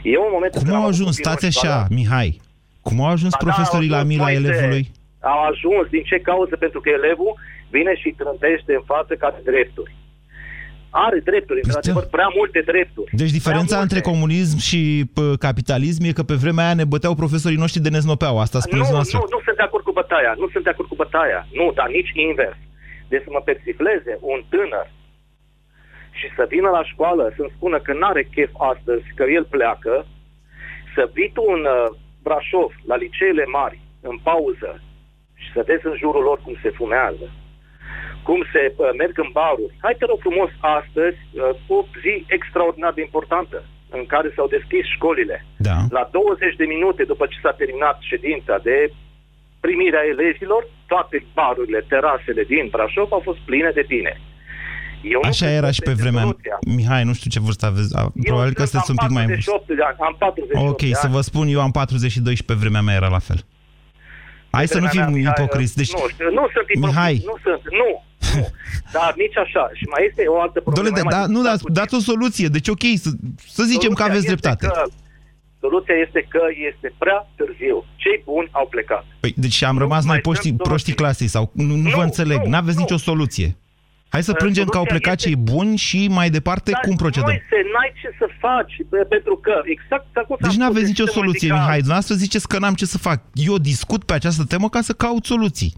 Eu 0.03 0.21
în 0.25 0.31
momentul 0.31 0.62
Cum 0.62 0.73
au 0.73 0.88
ajuns? 0.88 1.15
Stați 1.15 1.45
așa, 1.45 1.85
Mihai. 1.89 2.41
Cum 2.81 3.01
au 3.01 3.12
ajuns 3.12 3.31
da, 3.31 3.38
profesorii 3.45 3.89
da, 3.89 3.97
la 3.97 4.03
mila 4.03 4.31
elevului? 4.31 4.91
Au 5.19 5.39
ajuns 5.51 5.89
din 5.89 6.03
ce 6.03 6.17
cauză? 6.19 6.55
Pentru 6.55 6.79
că 6.81 6.89
elevul 6.89 7.33
vine 7.69 7.95
și 7.95 8.15
trântește 8.17 8.73
în 8.73 8.83
față 8.85 9.13
ca 9.15 9.39
drepturi. 9.43 9.95
Are 10.89 11.19
drepturi, 11.29 11.59
într-adevăr, 11.63 12.05
prea 12.05 12.29
multe 12.38 12.59
drepturi. 12.71 13.09
Deci 13.21 13.31
diferența 13.31 13.79
între 13.79 14.01
comunism 14.01 14.57
și 14.57 14.81
pă, 15.13 15.35
capitalism 15.47 16.03
e 16.03 16.12
că 16.19 16.23
pe 16.23 16.41
vremea 16.43 16.65
aia 16.65 16.73
ne 16.73 16.85
băteau 16.93 17.13
profesorii 17.15 17.63
noștri 17.63 17.85
de 17.85 17.89
neznopeau. 17.89 18.39
Asta 18.39 18.59
spuneți 18.59 18.89
nu, 18.89 18.95
noastră. 18.95 19.17
Nu, 19.17 19.27
nu 19.35 19.41
sunt 19.45 19.55
de 19.55 19.67
acord 19.67 19.83
cu 19.83 19.91
bătaia. 19.91 20.31
Nu 20.41 20.47
sunt 20.53 20.63
de 20.63 20.69
acord 20.69 20.88
cu 20.89 20.95
bătaia. 20.95 21.47
Nu, 21.59 21.71
dar 21.77 21.88
nici 21.97 22.12
invers. 22.27 22.57
Deci 23.12 23.23
să 23.25 23.29
mă 23.31 23.41
persifleze 23.49 24.13
un 24.33 24.39
tânăr 24.49 24.88
și 26.19 26.27
să 26.36 26.43
vină 26.53 26.69
la 26.69 26.84
școală 26.84 27.34
să-mi 27.36 27.55
spună 27.55 27.77
că 27.79 27.93
n-are 27.93 28.23
chef 28.23 28.51
astăzi, 28.71 29.05
că 29.15 29.23
el 29.38 29.45
pleacă, 29.55 30.05
să 30.95 31.10
vii 31.13 31.32
tu 31.34 31.43
în 31.55 31.63
uh, 31.65 31.86
Brașov, 32.23 32.71
la 32.89 32.95
liceele 32.95 33.45
mari, 33.45 33.79
în 34.01 34.17
pauză, 34.29 34.71
și 35.41 35.49
să 35.55 35.63
vezi 35.65 35.86
în 35.91 35.95
jurul 35.97 36.23
lor 36.23 36.38
cum 36.45 36.55
se 36.63 36.69
fumează, 36.69 37.27
cum 38.27 38.39
se 38.53 38.63
uh, 38.75 38.89
merg 38.97 39.15
în 39.25 39.29
baruri. 39.32 39.77
Hai 39.82 39.95
te 39.99 40.05
rog 40.05 40.19
frumos 40.19 40.51
astăzi, 40.60 41.19
uh, 41.32 41.77
o 41.77 41.77
zi 42.03 42.13
extraordinar 42.27 42.93
de 42.93 43.01
importantă, 43.01 43.63
în 43.89 44.05
care 44.05 44.34
s-au 44.36 44.47
deschis 44.47 44.86
școlile. 44.95 45.45
Da. 45.58 45.77
La 45.89 46.10
20 46.12 46.55
de 46.55 46.65
minute 46.65 47.03
după 47.03 47.25
ce 47.25 47.38
s-a 47.43 47.51
terminat 47.51 47.97
ședința 47.99 48.58
de 48.58 48.91
primirea 49.60 50.03
elevilor, 50.13 50.67
toate 50.88 51.25
barurile, 51.34 51.86
terasele 51.88 52.43
din 52.43 52.67
Brașov 52.71 53.12
au 53.12 53.19
fost 53.19 53.39
pline 53.39 53.71
de 53.73 53.86
tine. 53.88 54.13
Eu 55.01 55.21
Așa 55.23 55.49
era 55.49 55.71
și 55.71 55.81
pe 55.81 55.93
vremea... 55.93 56.21
Soluția. 56.21 56.57
Mihai, 56.75 57.03
nu 57.03 57.13
știu 57.13 57.29
ce 57.29 57.39
vârstă 57.39 57.65
aveți. 57.65 57.95
Eu 57.97 58.13
Probabil 58.23 58.53
că 58.53 58.65
sunteți 58.65 58.91
un 58.91 58.97
pic 58.97 59.09
mai... 59.09 59.25
de 59.25 59.33
ani, 59.33 59.97
am 59.99 60.15
48 60.19 60.69
Ok, 60.69 60.81
să 60.93 61.07
vă 61.07 61.21
spun, 61.21 61.47
eu 61.47 61.62
am 61.62 61.71
42 61.71 62.35
și 62.35 62.43
pe 62.43 62.53
vremea 62.53 62.81
mea 62.81 62.95
era 62.95 63.07
la 63.07 63.19
fel. 63.19 63.45
Hai 64.51 64.67
să 64.67 64.79
nu 64.79 64.88
fim 64.88 65.17
ipocriți. 65.17 65.75
Deci... 65.75 65.93
Nu, 65.93 65.99
nu 66.33 66.47
sunt 66.53 66.67
ipocriți. 66.67 66.79
Mihai. 66.79 67.21
Nu 67.25 67.35
sunt, 67.43 67.62
nu. 67.81 67.89
nu. 68.39 68.47
Dar 68.95 69.13
nici 69.17 69.38
așa. 69.38 69.69
Și 69.73 69.85
mai 69.93 70.05
este 70.09 70.23
o 70.27 70.41
altă 70.41 70.59
problemă. 70.59 70.89
Dole, 70.89 71.09
da, 71.09 71.25
nu, 71.25 71.41
dați, 71.41 71.63
dați 71.67 71.95
o 71.95 71.99
soluție. 71.99 72.47
Deci 72.47 72.67
ok, 72.67 72.83
să, 72.95 73.09
să 73.57 73.63
zicem 73.63 73.91
Soluția 73.91 74.05
că 74.05 74.12
aveți 74.12 74.25
dreptate. 74.25 74.65
Că, 74.65 74.83
soluția 75.59 75.95
este 76.05 76.25
că 76.29 76.41
este 76.69 76.93
prea 76.97 77.29
târziu. 77.35 77.85
Cei 77.95 78.21
buni 78.25 78.49
au 78.51 78.67
plecat. 78.67 79.05
Păi, 79.19 79.33
deci 79.38 79.62
am 79.63 79.73
nu 79.73 79.79
rămas 79.79 80.05
noi 80.05 80.19
proștii, 80.19 80.53
proștii 80.53 80.93
clasei 80.93 81.27
sau 81.27 81.51
nu, 81.53 81.63
nu, 81.63 81.75
nu 81.75 81.89
vă 81.89 82.03
înțeleg. 82.03 82.39
Nu, 82.41 82.49
N-aveți 82.49 82.77
nu. 82.77 82.81
nicio 82.81 82.97
soluție. 82.97 83.57
Hai 84.10 84.24
să 84.24 84.34
plângem 84.34 84.65
că 84.65 84.78
au 84.78 84.84
plecat 84.84 85.17
cei 85.17 85.36
buni 85.36 85.78
și 85.78 86.08
mai 86.08 86.30
departe 86.30 86.72
Dar 86.72 86.82
cum 86.82 86.95
procedăm? 86.95 87.28
Dar 87.28 87.63
n-ai 87.74 87.93
ce 88.02 88.10
să 88.17 88.28
faci, 88.39 88.74
pentru 89.10 89.36
că 89.38 89.62
exact 89.63 90.17
acum... 90.17 90.36
Deci 90.39 90.56
nu 90.56 90.65
aveți 90.65 90.86
nicio 90.86 91.06
soluție, 91.06 91.48
medical. 91.48 91.60
Mihai. 91.60 91.78
Dumneavoastră 91.78 92.15
ziceți 92.15 92.48
că 92.48 92.60
n-am 92.60 92.74
ce 92.74 92.86
să 92.86 92.98
fac. 92.98 93.22
Eu 93.34 93.58
discut 93.58 94.04
pe 94.04 94.13
această 94.13 94.43
temă 94.43 94.69
ca 94.69 94.82
să 94.82 94.93
caut 94.93 95.26
soluții. 95.26 95.74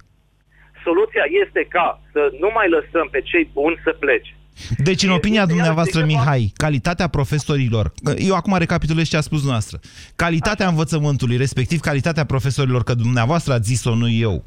Soluția 0.84 1.26
este 1.46 1.68
ca 1.70 2.02
să 2.12 2.20
nu 2.40 2.50
mai 2.54 2.70
lăsăm 2.70 3.08
pe 3.12 3.22
cei 3.22 3.50
buni 3.54 3.80
să 3.84 3.96
plece. 4.00 4.36
Deci, 4.78 5.04
în 5.04 5.10
opinia 5.10 5.46
dumneavoastră, 5.46 6.06
Mihai, 6.06 6.52
calitatea 6.56 7.08
profesorilor, 7.08 7.92
eu 8.18 8.36
acum 8.36 8.58
recapitulez 8.58 9.08
ce 9.08 9.18
a 9.18 9.22
spus 9.22 9.38
dumneavoastră, 9.38 9.80
calitatea 10.16 10.68
învățământului, 10.68 11.38
respectiv 11.38 11.80
calitatea 11.80 12.26
profesorilor, 12.26 12.84
că 12.84 12.94
dumneavoastră 12.94 13.54
ați 13.54 13.68
zis-o, 13.68 13.96
nu 13.96 14.10
eu, 14.10 14.44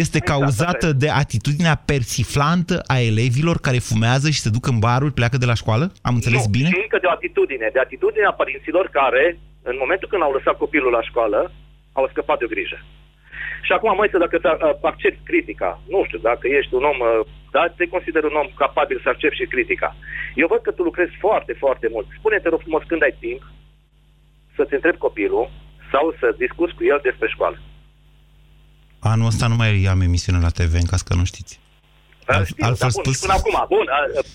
este 0.00 0.18
exact, 0.18 0.30
cauzată 0.30 0.88
de 1.02 1.08
atitudinea 1.22 1.76
persiflantă 1.90 2.76
a 2.94 2.96
elevilor 3.10 3.56
care 3.66 3.88
fumează 3.90 4.26
și 4.34 4.44
se 4.44 4.54
duc 4.56 4.64
în 4.72 4.78
baruri, 4.86 5.18
pleacă 5.18 5.36
de 5.42 5.50
la 5.50 5.60
școală? 5.62 5.84
Am 6.08 6.14
înțeles 6.18 6.44
nu, 6.44 6.54
bine? 6.56 6.68
Nu, 6.72 6.82
încă 6.86 6.98
de 7.00 7.08
o 7.10 7.16
atitudine. 7.18 7.66
De 7.76 7.80
atitudinea 7.86 8.32
părinților 8.40 8.84
care, 8.98 9.24
în 9.70 9.76
momentul 9.82 10.08
când 10.08 10.22
au 10.22 10.32
lăsat 10.36 10.56
copilul 10.56 10.92
la 10.98 11.02
școală, 11.08 11.40
au 11.98 12.04
scăpat 12.12 12.38
de 12.38 12.44
o 12.44 12.52
grijă. 12.54 12.78
Și 13.66 13.72
acum, 13.72 13.90
mai 13.96 14.12
să 14.12 14.18
dacă 14.24 14.36
accept 14.92 15.18
critica, 15.30 15.70
nu 15.92 16.00
știu, 16.06 16.18
dacă 16.30 16.44
ești 16.58 16.74
un 16.78 16.84
om, 16.90 16.98
dar 17.54 17.66
te 17.76 17.86
consider 17.94 18.22
un 18.24 18.36
om 18.42 18.48
capabil 18.62 18.98
să 19.02 19.08
accepti 19.08 19.40
și 19.40 19.52
critica. 19.54 19.96
Eu 20.40 20.46
văd 20.52 20.60
că 20.62 20.70
tu 20.70 20.82
lucrezi 20.82 21.14
foarte, 21.24 21.52
foarte 21.62 21.86
mult. 21.94 22.06
Spune-te, 22.18 22.48
rog 22.48 22.60
frumos, 22.60 22.82
când 22.86 23.02
ai 23.02 23.16
timp 23.24 23.42
să-ți 24.56 24.74
întrebi 24.74 25.04
copilul 25.06 25.50
sau 25.92 26.04
să 26.20 26.26
discuți 26.44 26.74
cu 26.74 26.84
el 26.92 27.00
despre 27.02 27.28
școală. 27.34 27.58
Anul 29.10 29.26
ăsta 29.26 29.46
nu 29.46 29.56
mai 29.60 29.70
am 29.94 30.00
emisiune 30.00 30.38
la 30.46 30.52
TV, 30.58 30.72
în 30.74 30.88
caz 30.92 31.00
că 31.02 31.14
nu 31.14 31.24
știți. 31.24 31.60
Da, 32.26 32.34
Al, 32.36 32.44
știu, 32.44 32.64
altfel 32.68 32.90
spus... 32.90 33.20
Până 33.20 33.34
acum, 33.38 33.56
bun, 33.74 33.86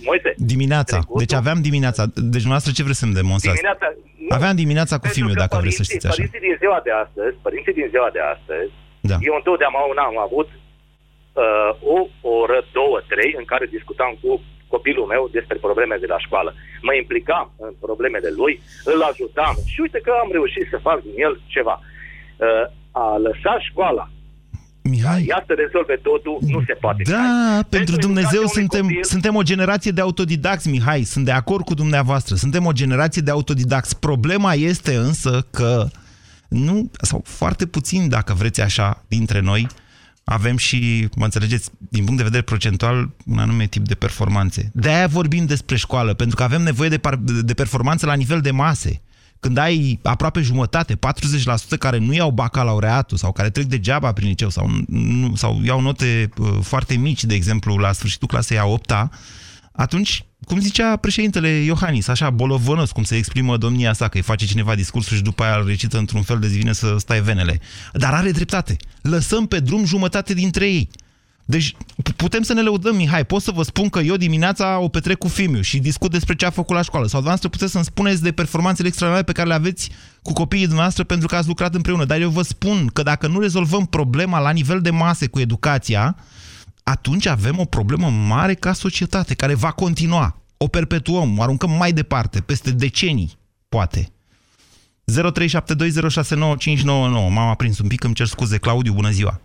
Moise. 0.10 0.34
Dimineața. 0.54 0.96
Trecutul. 0.98 1.20
Deci 1.24 1.34
aveam 1.42 1.60
dimineața. 1.62 2.04
Deci 2.36 2.48
noastră 2.52 2.72
ce 2.76 2.84
vreți 2.84 3.00
să-mi 3.00 3.18
demonstrați? 3.22 3.60
Dimineața, 3.60 3.88
nu. 4.28 4.36
Aveam 4.38 4.56
dimineața 4.64 4.96
cu 5.02 5.08
filmul, 5.16 5.36
dacă 5.44 5.58
vreți 5.62 5.80
să 5.82 5.84
știți 5.90 6.06
așa. 6.08 6.16
Părinții 6.16 6.46
din 6.48 6.56
ziua 6.64 6.80
de 6.88 6.92
astăzi, 7.04 7.36
părinții 7.46 7.74
din 7.80 7.88
ziua 7.94 8.10
de 8.18 8.22
astăzi, 8.36 8.72
da. 9.12 9.18
eu 9.28 9.36
întotdeauna 9.42 10.04
am 10.12 10.20
avut 10.28 10.50
uh, 10.54 11.72
o 11.96 11.98
oră, 12.40 12.60
două, 12.78 12.98
trei, 13.12 13.32
în 13.42 13.46
care 13.52 13.76
discutam 13.78 14.12
cu 14.22 14.30
copilul 14.74 15.06
meu 15.14 15.24
despre 15.38 15.58
probleme 15.66 15.96
de 16.04 16.10
la 16.14 16.20
școală. 16.26 16.50
Mă 16.88 16.94
implicam 16.94 17.48
în 17.66 17.74
problemele 17.86 18.30
lui, 18.40 18.54
îl 18.92 19.02
ajutam 19.12 19.56
și 19.72 19.82
uite 19.86 20.00
că 20.06 20.12
am 20.24 20.30
reușit 20.38 20.66
să 20.74 20.86
fac 20.88 20.98
din 21.08 21.16
el 21.26 21.34
ceva. 21.56 21.76
Uh, 21.82 22.66
a 22.92 23.18
lăsat 23.28 23.60
școala 23.70 24.06
Mihai. 24.88 25.26
Ia 25.26 25.44
să 25.48 25.54
rezolve 25.58 26.00
totul, 26.02 26.38
nu 26.42 26.64
se 26.68 26.74
poate. 26.74 27.02
Da, 27.06 27.18
Mihai. 27.18 27.64
pentru, 27.70 27.70
pentru 27.70 27.96
Dumnezeu 27.96 28.46
suntem, 28.46 28.82
copil... 28.82 29.04
suntem 29.04 29.36
o 29.36 29.42
generație 29.42 29.92
de 29.92 30.02
autodidacți, 30.02 30.70
Mihai, 30.70 31.04
sunt 31.04 31.26
de 31.26 31.32
acord 31.32 31.66
cu 31.66 31.74
dumneavoastră, 31.74 32.36
suntem 32.36 32.66
o 32.66 32.72
generație 32.72 33.22
de 33.22 33.32
autodidacți. 33.32 34.00
Problema 34.00 34.54
este 34.54 34.96
însă 34.96 35.48
că 35.52 35.88
nu, 36.48 36.92
sau 37.02 37.22
foarte 37.26 37.66
puțin, 37.66 38.10
dacă 38.10 38.34
vreți 38.34 38.62
așa, 38.62 39.04
dintre 39.08 39.40
noi, 39.40 39.68
avem 40.24 40.58
și, 40.58 41.08
mă 41.16 41.24
înțelegeți, 41.24 41.70
din 41.90 42.04
punct 42.04 42.18
de 42.18 42.24
vedere 42.24 42.42
procentual, 42.44 43.10
un 43.26 43.38
anume 43.38 43.66
tip 43.66 43.88
de 43.88 43.96
performanțe. 43.96 44.72
De-aia 44.74 45.08
vorbim 45.08 45.46
despre 45.46 45.76
școală, 45.76 46.14
pentru 46.14 46.36
că 46.36 46.44
avem 46.44 46.62
nevoie 46.62 46.90
de, 46.90 47.00
de 47.42 47.54
performanță 47.54 48.06
la 48.06 48.14
nivel 48.14 48.42
de 48.42 48.52
mase 48.52 49.02
când 49.40 49.58
ai 49.58 50.00
aproape 50.04 50.42
jumătate, 50.42 50.96
40% 50.96 50.98
care 51.80 51.98
nu 51.98 52.14
iau 52.14 52.32
bacalaureatul 52.32 53.18
sau 53.18 53.32
care 53.32 53.50
trec 53.50 53.66
degeaba 53.66 54.14
prin 54.14 54.28
liceu 54.28 54.50
sau, 54.50 54.70
nu, 54.88 55.36
sau 55.36 55.62
iau 55.64 55.82
note 55.82 56.30
uh, 56.38 56.58
foarte 56.62 56.96
mici, 56.96 57.24
de 57.24 57.34
exemplu, 57.34 57.78
la 57.78 57.92
sfârșitul 57.92 58.28
clasei 58.28 58.58
a 58.58 58.66
8 58.66 58.92
-a, 58.92 59.10
atunci, 59.72 60.26
cum 60.46 60.60
zicea 60.60 60.96
președintele 60.96 61.48
Iohannis, 61.48 62.08
așa 62.08 62.30
bolovănos, 62.30 62.92
cum 62.92 63.04
se 63.04 63.16
exprimă 63.16 63.58
domnia 63.58 63.94
sa, 63.94 64.08
că 64.08 64.18
îi 64.18 64.24
face 64.24 64.46
cineva 64.46 64.76
discursul 64.76 65.18
și 65.18 65.24
după 65.24 65.44
aia 65.44 65.56
îl 65.56 65.66
recită 65.66 65.98
într-un 65.98 66.22
fel 66.22 66.40
de 66.40 66.48
zi 66.48 66.58
vine 66.58 66.74
să 66.74 66.96
stai 66.98 67.22
venele. 67.22 67.60
Dar 67.94 68.14
are 68.14 68.32
dreptate. 68.32 68.78
Lăsăm 69.02 69.46
pe 69.46 69.60
drum 69.60 69.86
jumătate 69.86 70.34
dintre 70.34 70.66
ei. 70.66 70.90
Deci 71.50 71.76
putem 72.16 72.42
să 72.42 72.54
ne 72.54 72.62
lăudăm, 72.62 72.96
Mihai. 72.96 73.26
Pot 73.26 73.42
să 73.42 73.52
vă 73.52 73.64
spun 73.64 73.90
că 73.90 74.00
eu 74.00 74.16
dimineața 74.16 74.80
o 74.80 74.88
petrec 74.88 75.18
cu 75.18 75.28
Fimiu 75.28 75.62
și 75.62 75.80
discut 75.80 76.12
despre 76.12 76.36
ce 76.36 76.46
a 76.46 76.50
făcut 76.50 76.76
la 76.76 76.82
școală. 76.82 77.06
Sau 77.06 77.20
dumneavoastră 77.20 77.50
puteți 77.50 77.72
să-mi 77.72 77.84
spuneți 77.84 78.24
de 78.24 78.32
performanțele 78.32 78.88
extraordinare 78.88 79.32
pe 79.32 79.38
care 79.38 79.48
le 79.48 79.54
aveți 79.54 79.92
cu 80.22 80.34
copiii 80.34 80.64
dumneavoastră 80.64 81.04
pentru 81.04 81.28
că 81.28 81.36
ați 81.36 81.48
lucrat 81.48 81.76
împreună. 81.76 82.06
Dar 82.06 82.20
eu 82.20 82.30
vă 82.30 82.42
spun 82.42 82.88
că 82.88 83.04
dacă 83.04 83.28
nu 83.28 83.40
rezolvăm 83.40 83.86
problema 83.86 84.40
la 84.40 84.52
nivel 84.52 84.82
de 84.82 84.90
mase 84.90 85.28
cu 85.28 85.40
educația, 85.40 86.16
atunci 86.84 87.26
avem 87.26 87.60
o 87.60 87.66
problemă 87.66 88.10
mare 88.10 88.54
ca 88.54 88.74
societate, 88.74 89.34
care 89.34 89.54
va 89.54 89.72
continua. 89.72 90.42
O 90.58 90.68
perpetuăm, 90.68 91.38
o 91.38 91.42
aruncăm 91.42 91.72
mai 91.72 91.92
departe, 91.92 92.42
peste 92.42 92.72
decenii, 92.72 93.32
poate. 93.70 94.12
0372069599. 95.12 96.86
M-am 96.86 97.38
aprins 97.38 97.80
un 97.80 97.88
pic, 97.88 98.04
îmi 98.04 98.14
cer 98.14 98.26
scuze. 98.26 98.58
Claudiu, 98.58 98.94
bună 98.94 99.10
ziua! 99.10 99.42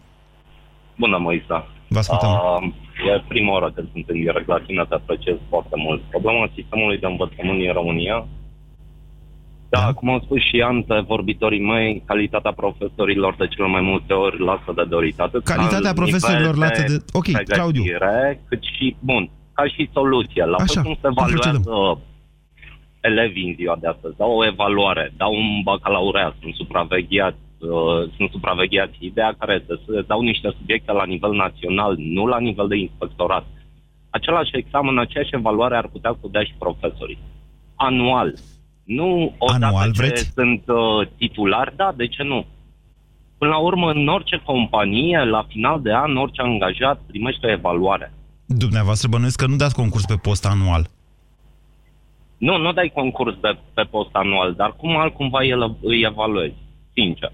Bună, 0.97 1.19
Moisa! 1.19 1.67
Vă 1.95 1.99
ascultăm. 1.99 2.31
Uh, 2.31 3.13
e 3.13 3.25
prima 3.29 3.53
oară 3.53 3.69
când 3.75 3.89
sunt 3.93 4.07
în 4.09 4.19
direct 4.25 4.49
la 4.55 4.61
tine, 4.67 4.85
te 4.89 4.95
apreciez 4.95 5.37
foarte 5.49 5.77
mult. 5.85 6.01
Problema 6.15 6.55
sistemului 6.55 6.99
de 6.99 7.07
învățământ 7.07 7.59
din 7.59 7.73
România 7.73 8.19
da, 9.75 9.81
da, 9.81 9.93
cum 9.93 10.09
au 10.11 10.21
spus 10.25 10.41
și 10.49 10.61
antevorbitorii 10.61 11.65
mei, 11.73 12.03
calitatea 12.07 12.53
profesorilor 12.63 13.35
de 13.39 13.47
cel 13.55 13.67
mai 13.67 13.81
multe 13.81 14.13
ori 14.13 14.39
lasă 14.49 14.71
de 14.79 14.85
dorit. 14.95 15.21
Atât 15.21 15.45
calitatea 15.45 15.93
profesorilor 15.93 16.57
lasă 16.57 16.83
de... 16.87 16.97
Ok, 17.13 17.29
Claudiu. 17.55 17.83
Cât 18.49 18.63
și, 18.63 18.97
bun, 19.01 19.31
ca 19.53 19.65
și 19.75 19.91
soluție. 19.93 20.45
La 20.45 20.57
Așa, 20.57 20.83
cum 20.83 20.97
se 21.01 21.09
evaluează 21.13 22.01
elevii 23.01 23.49
în 23.49 23.55
ziua 23.55 23.77
de 23.81 23.87
astăzi. 23.87 24.17
Dau 24.17 24.33
o 24.41 24.47
evaluare, 24.47 25.13
dau 25.17 25.33
un 25.35 25.49
bacalaureat, 25.63 26.35
sunt 26.41 26.55
supravegheați, 26.55 27.37
uh, 27.37 27.42
sunt 28.17 28.31
supravegheați. 28.31 28.97
Ideea 28.99 29.35
care 29.39 29.59
este 29.61 29.83
să 29.87 30.05
dau 30.07 30.21
niște 30.21 30.55
subiecte 30.59 30.93
la 30.93 31.05
nivel 31.05 31.33
național, 31.33 31.95
nu 31.99 32.27
la 32.27 32.39
nivel 32.39 32.69
de 32.69 32.77
inspectorat. 32.77 33.47
Același 34.11 34.57
examen, 34.57 34.99
aceeași 34.99 35.35
evaluare 35.35 35.77
ar 35.77 35.89
putea 35.89 36.17
să 36.21 36.27
dea 36.31 36.43
și 36.43 36.55
profesorii. 36.59 37.19
Anual. 37.75 38.35
Nu 38.85 39.35
odată 39.39 39.65
Anual, 39.65 39.93
ce 39.93 40.03
vreți? 40.03 40.33
sunt 40.35 40.63
uh, 40.67 41.07
titulari, 41.17 41.77
da, 41.77 41.93
de 41.97 42.07
ce 42.07 42.23
nu? 42.23 42.47
Până 43.39 43.51
la 43.51 43.59
urmă, 43.59 43.91
în 43.91 44.09
orice 44.09 44.43
companie, 44.45 45.25
la 45.25 45.47
final 45.49 45.83
de 45.83 45.93
an, 45.93 46.17
orice 46.17 46.43
angajat 46.43 47.01
primește 47.07 47.47
o 47.47 47.51
evaluare. 47.51 48.13
Dumneavoastră 48.47 49.09
bănuiesc 49.09 49.39
că 49.39 49.47
nu 49.47 49.57
dați 49.57 49.75
concurs 49.75 50.05
pe 50.05 50.17
post 50.17 50.47
anual. 50.47 50.87
Nu, 52.39 52.57
nu 52.57 52.73
dai 52.73 52.91
concurs 52.95 53.35
pe, 53.41 53.59
pe 53.75 53.83
post 53.83 54.11
anual, 54.13 54.55
dar 54.55 54.75
cum 54.77 54.97
altcumva 54.97 55.45
el, 55.45 55.77
îi 55.83 56.01
evaluezi, 56.01 56.55
sincer. 56.95 57.33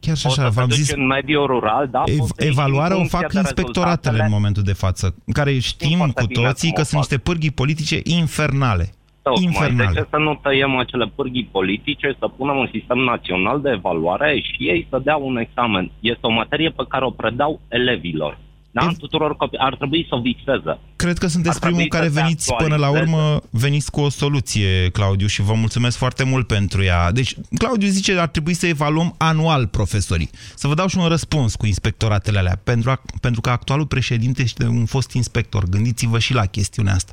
Chiar 0.00 0.16
și 0.16 0.26
așa, 0.26 0.48
v-am 0.48 0.70
zis... 0.70 0.90
în 0.90 1.06
mediul 1.06 1.46
rural, 1.46 1.88
da? 1.90 2.02
Ev- 2.06 2.48
evaluarea 2.48 3.00
o 3.00 3.04
fac 3.04 3.32
inspectoratele 3.32 4.22
în 4.22 4.30
momentul 4.30 4.62
de 4.62 4.72
față, 4.72 5.14
în 5.24 5.32
care 5.32 5.58
știm 5.58 5.98
cu 6.14 6.26
toții 6.26 6.72
că 6.72 6.82
sunt 6.82 7.00
niște 7.00 7.18
pârghii 7.18 7.50
politice 7.50 8.00
infernale. 8.04 8.92
Tocmai, 9.22 9.44
infernale. 9.44 9.90
de 9.92 10.00
ce 10.00 10.06
să 10.10 10.16
nu 10.16 10.34
tăiem 10.42 10.76
acele 10.76 11.12
pârghii 11.14 11.48
politice, 11.52 12.16
să 12.18 12.28
punem 12.36 12.56
un 12.56 12.68
sistem 12.72 12.98
național 12.98 13.60
de 13.60 13.70
evaluare 13.70 14.40
și 14.40 14.68
ei 14.68 14.86
să 14.90 15.00
dea 15.04 15.16
un 15.16 15.36
examen? 15.36 15.90
Este 16.00 16.26
o 16.26 16.30
materie 16.30 16.70
pe 16.70 16.84
care 16.88 17.04
o 17.04 17.10
predau 17.10 17.60
elevilor. 17.68 18.38
Da? 18.80 18.92
Tuturor 18.98 19.36
copii. 19.36 19.58
Ar 19.58 19.76
trebui 19.76 20.06
să 20.08 20.14
o 20.14 20.20
viseze. 20.20 20.78
Cred 20.96 21.18
că 21.18 21.26
sunteți 21.26 21.60
primul 21.60 21.86
care 21.88 22.08
veniți 22.08 22.54
până 22.54 22.76
la 22.76 22.90
urmă, 22.90 23.40
veniți 23.50 23.90
cu 23.90 24.00
o 24.00 24.08
soluție, 24.08 24.90
Claudiu, 24.90 25.26
și 25.26 25.42
vă 25.42 25.52
mulțumesc 25.52 25.96
foarte 25.96 26.24
mult 26.24 26.46
pentru 26.46 26.82
ea. 26.82 27.12
Deci, 27.12 27.34
Claudiu 27.58 27.88
zice 27.88 28.14
că 28.14 28.20
ar 28.20 28.28
trebui 28.28 28.54
să 28.54 28.66
evaluăm 28.66 29.14
anual 29.16 29.66
profesorii. 29.66 30.30
Să 30.54 30.66
vă 30.68 30.74
dau 30.74 30.86
și 30.86 30.98
un 30.98 31.06
răspuns 31.06 31.54
cu 31.54 31.66
inspectoratele 31.66 32.38
alea, 32.38 32.60
pentru, 32.64 32.90
a, 32.90 33.02
pentru 33.20 33.40
că 33.40 33.50
actualul 33.50 33.86
președinte 33.86 34.42
este 34.42 34.66
un 34.66 34.84
fost 34.84 35.12
inspector. 35.12 35.64
Gândiți-vă 35.64 36.18
și 36.18 36.34
la 36.34 36.46
chestiunea 36.46 36.94
asta. 36.94 37.12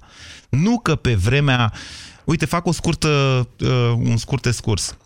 Nu 0.49 0.79
că 0.79 0.95
pe 0.95 1.13
vremea... 1.13 1.73
Uite, 2.23 2.45
fac 2.45 2.65
o 2.65 2.71
scurtă, 2.71 3.07
uh, 3.59 3.93
un 3.97 4.17
scurt 4.17 4.45
scurs. 4.45 4.97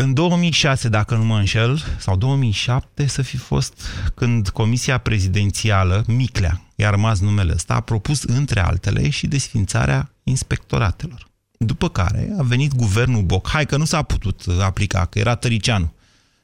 În 0.00 0.14
2006, 0.14 0.88
dacă 0.88 1.16
nu 1.16 1.24
mă 1.24 1.38
înșel, 1.38 1.84
sau 1.98 2.16
2007 2.16 3.06
să 3.06 3.22
fi 3.22 3.36
fost, 3.36 3.82
când 4.14 4.48
Comisia 4.48 4.98
Prezidențială, 4.98 6.04
Miclea, 6.06 6.62
i-a 6.74 6.90
rămas 6.90 7.20
numele 7.20 7.52
ăsta, 7.52 7.74
a 7.74 7.80
propus, 7.80 8.22
între 8.22 8.60
altele, 8.60 9.10
și 9.10 9.26
desfințarea 9.26 10.10
inspectoratelor. 10.22 11.28
După 11.58 11.88
care 11.88 12.34
a 12.38 12.42
venit 12.42 12.74
guvernul 12.74 13.22
Boc. 13.22 13.48
Hai 13.48 13.66
că 13.66 13.76
nu 13.76 13.84
s-a 13.84 14.02
putut 14.02 14.44
aplica, 14.60 15.04
că 15.04 15.18
era 15.18 15.34
Tăricianu. 15.34 15.94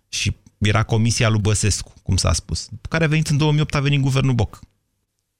Și 0.08 0.36
era 0.58 0.82
comisia 0.82 1.28
lui 1.28 1.40
Băsescu, 1.40 1.92
cum 2.02 2.16
s-a 2.16 2.32
spus. 2.32 2.68
După 2.70 2.88
care 2.88 3.04
a 3.04 3.08
venit 3.08 3.28
în 3.28 3.36
2008, 3.36 3.74
a 3.74 3.80
venit 3.80 4.00
guvernul 4.00 4.34
Boc. 4.34 4.60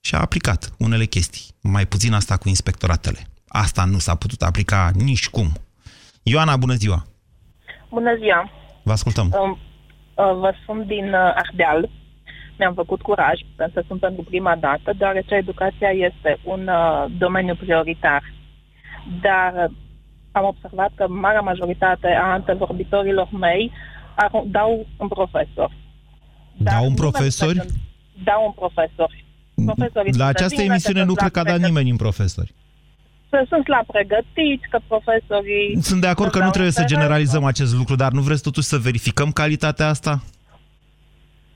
Și 0.01 0.15
a 0.15 0.21
aplicat 0.21 0.73
unele 0.79 1.07
chestii. 1.07 1.45
Mai 1.61 1.87
puțin 1.87 2.13
asta 2.13 2.37
cu 2.37 2.49
inspectoratele. 2.49 3.31
Asta 3.49 3.85
nu 3.85 3.99
s-a 3.99 4.15
putut 4.15 4.43
aplica 4.43 4.91
nici 4.95 5.29
cum. 5.29 5.53
Ioana, 6.23 6.57
bună 6.57 6.75
ziua! 6.75 7.07
Bună 7.99 8.15
ziua! 8.21 8.51
Vă 8.83 8.93
ascultăm. 8.93 9.27
Uh, 9.33 9.57
vă 10.15 10.53
sunt 10.65 10.87
din 10.87 11.07
uh, 11.07 11.43
Ardeal. 11.43 11.89
Mi-am 12.59 12.75
făcut 12.75 13.01
curaj, 13.03 13.39
pentru 13.57 13.81
că 13.81 13.85
sunt 13.89 14.01
pentru 14.01 14.23
prima 14.23 14.57
dată, 14.57 14.93
deoarece 14.99 15.35
educația 15.35 15.91
este 15.91 16.39
un 16.45 16.69
uh, 16.69 17.05
domeniu 17.19 17.55
prioritar. 17.55 18.23
Dar 19.21 19.71
am 20.33 20.45
observat 20.45 20.91
că 20.95 21.09
marea 21.09 21.41
majoritate 21.41 22.09
a 22.09 22.33
antevorbitorilor 22.33 23.29
mei 23.33 23.73
ar, 24.15 24.31
dau 24.47 24.87
un 24.99 25.09
profesor. 25.09 25.71
Dar 26.57 26.75
dau 26.75 26.85
un 26.85 26.95
profesor? 26.95 27.55
Dau 28.25 28.45
un 28.47 28.53
profesor. 28.53 29.11
Profesorii 29.65 30.17
La 30.17 30.27
această 30.27 30.63
emisiune 30.63 31.05
nu 31.05 31.15
cred 31.15 31.31
că 31.31 31.39
a 31.39 31.45
dat 31.45 31.59
nimeni 31.59 31.91
în 31.91 31.97
profesori 31.97 32.55
sunt 33.49 33.67
la 33.67 33.81
pregătiți, 33.87 34.67
că 34.71 34.79
profesorii... 34.87 35.83
Sunt 35.83 36.01
de 36.01 36.07
acord 36.07 36.31
că 36.31 36.39
nu 36.39 36.51
trebuie 36.51 36.73
să 36.73 36.85
generalizăm 36.85 37.45
acest 37.45 37.75
lucru, 37.75 37.95
dar 37.95 38.13
nu 38.13 38.21
vreți 38.21 38.43
totuși 38.43 38.67
să 38.67 38.77
verificăm 38.77 39.31
calitatea 39.33 39.89
asta? 39.89 40.23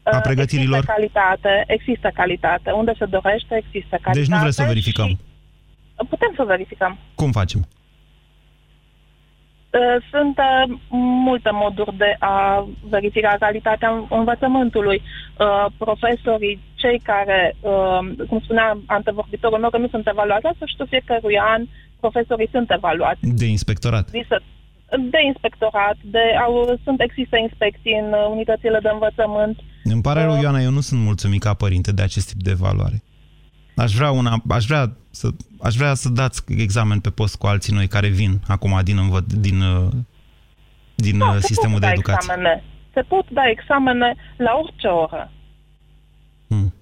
A 0.02 0.16
uh, 0.16 0.22
pregătirilor? 0.22 0.76
Există 0.78 0.92
calitate, 0.96 1.64
există 1.66 2.10
calitate. 2.14 2.70
Unde 2.70 2.92
se 2.98 3.04
dorește, 3.04 3.54
există 3.64 3.96
calitate. 4.02 4.18
Deci 4.18 4.28
nu 4.28 4.38
vreți 4.38 4.56
să 4.56 4.64
verificăm? 4.66 5.18
Putem 6.08 6.32
să 6.36 6.44
verificăm. 6.44 6.98
Cum 7.14 7.30
facem? 7.30 7.68
Uh, 9.70 9.80
sunt 10.10 10.38
uh, 10.38 10.78
multe 11.28 11.50
moduri 11.52 11.96
de 11.96 12.16
a 12.18 12.66
verifica 12.88 13.36
calitatea 13.38 14.06
învățământului. 14.10 15.02
Uh, 15.02 15.66
profesorii, 15.78 16.60
cei 16.74 17.00
care, 17.02 17.56
cum 18.28 18.40
spunea 18.44 18.78
antevorbitorul 18.86 19.58
meu, 19.58 19.70
că 19.70 19.78
nu 19.78 19.88
sunt 19.88 20.06
evaluați, 20.08 20.58
să 20.58 20.64
știu 20.66 20.84
fiecărui 20.84 21.38
an, 21.38 21.66
profesorii 22.00 22.48
sunt 22.50 22.70
evaluați. 22.70 23.20
De 23.20 23.46
inspectorat? 23.46 24.10
De 25.10 25.20
inspectorat, 25.26 25.96
de, 26.02 26.24
au, 26.44 26.78
sunt, 26.84 27.00
există 27.00 27.36
inspecții 27.36 27.92
în 28.02 28.14
unitățile 28.30 28.78
de 28.82 28.88
învățământ. 28.92 29.58
Îmi 29.84 30.02
pare 30.02 30.22
rău, 30.22 30.40
Ioana, 30.40 30.60
eu 30.60 30.70
nu 30.70 30.80
sunt 30.80 31.00
mulțumit 31.00 31.42
ca 31.42 31.54
părinte 31.54 31.92
de 31.92 32.02
acest 32.02 32.28
tip 32.28 32.42
de 32.42 32.50
evaluare. 32.50 33.02
Aș 33.76 33.92
vrea, 33.92 34.10
una, 34.10 34.42
aș 34.48 34.64
vrea, 34.64 34.96
să, 35.18 35.28
aș 35.62 35.74
vrea 35.74 35.94
să 35.94 36.08
dați 36.08 36.42
examen 36.46 37.00
pe 37.00 37.10
post 37.10 37.36
cu 37.36 37.46
alții 37.46 37.74
noi 37.74 37.88
care 37.88 38.08
vin 38.08 38.40
acum 38.48 38.80
din, 38.82 38.96
din, 39.26 39.60
uh, 39.60 39.88
din 40.94 41.18
da, 41.18 41.36
sistemul 41.40 41.80
de 41.80 41.86
educație. 41.86 42.32
Examene. 42.32 42.64
Se 42.94 43.00
pot 43.00 43.30
da 43.30 43.42
examene 43.50 44.14
la 44.36 44.52
orice 44.62 44.86
oră. 44.86 45.30
Hmm. 46.48 46.72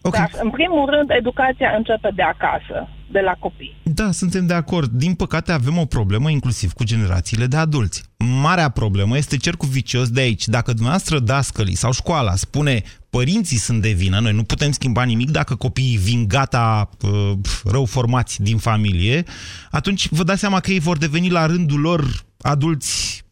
Okay. 0.00 0.28
Dar, 0.32 0.42
în 0.42 0.50
primul 0.50 0.90
rând, 0.90 1.10
educația 1.10 1.74
începe 1.76 2.10
de 2.14 2.22
acasă, 2.22 2.88
de 3.10 3.20
la 3.20 3.34
copii. 3.38 3.76
Da, 3.82 4.10
suntem 4.10 4.46
de 4.46 4.54
acord. 4.54 4.90
Din 4.90 5.14
păcate 5.14 5.52
avem 5.52 5.78
o 5.78 5.84
problemă 5.84 6.30
inclusiv 6.30 6.72
cu 6.72 6.84
generațiile 6.84 7.46
de 7.46 7.56
adulți. 7.56 8.02
Marea 8.42 8.68
problemă 8.68 9.16
este 9.16 9.36
cercul 9.36 9.68
vicios 9.68 10.10
de 10.10 10.20
aici. 10.20 10.46
Dacă 10.46 10.72
dumneavoastră 10.72 11.18
dascălii 11.18 11.74
sau 11.74 11.92
școala 11.92 12.34
spune 12.34 12.82
părinții 13.10 13.56
sunt 13.56 13.82
de 13.82 13.90
vină, 13.90 14.20
noi 14.20 14.32
nu 14.32 14.42
putem 14.42 14.70
schimba 14.70 15.02
nimic 15.02 15.30
dacă 15.30 15.54
copiii 15.54 15.96
vin 15.96 16.28
gata 16.28 16.88
uh, 17.02 17.32
rău 17.64 17.84
formați 17.84 18.42
din 18.42 18.58
familie, 18.58 19.24
atunci 19.70 20.08
vă 20.08 20.22
dați 20.22 20.40
seama 20.40 20.60
că 20.60 20.70
ei 20.70 20.78
vor 20.78 20.98
deveni 20.98 21.30
la 21.30 21.46
rândul 21.46 21.80
lor 21.80 22.04
adulți 22.40 23.26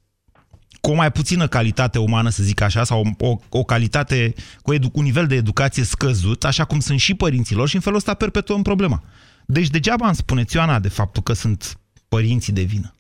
cu 0.80 0.92
o 0.92 0.94
mai 0.94 1.12
puțină 1.12 1.46
calitate 1.46 1.98
umană, 1.98 2.28
să 2.28 2.42
zic 2.42 2.60
așa, 2.60 2.84
sau 2.84 3.14
o, 3.18 3.36
o 3.48 3.64
calitate 3.64 4.34
cu 4.62 4.72
edu- 4.72 4.90
un 4.92 5.04
nivel 5.04 5.26
de 5.26 5.34
educație 5.34 5.82
scăzut, 5.82 6.44
așa 6.44 6.64
cum 6.64 6.80
sunt 6.80 7.00
și 7.00 7.14
părinților, 7.14 7.68
și 7.68 7.74
în 7.74 7.80
felul 7.80 7.98
ăsta 7.98 8.14
perpetuăm 8.14 8.62
problema. 8.62 9.02
Deci 9.46 9.68
degeaba 9.68 10.06
îmi 10.06 10.14
spuneți, 10.14 10.48
Țioana, 10.48 10.78
de 10.78 10.88
faptul 10.88 11.22
că 11.22 11.32
sunt 11.32 11.78
părinții 12.08 12.52
de 12.52 12.62
vină. 12.62 12.94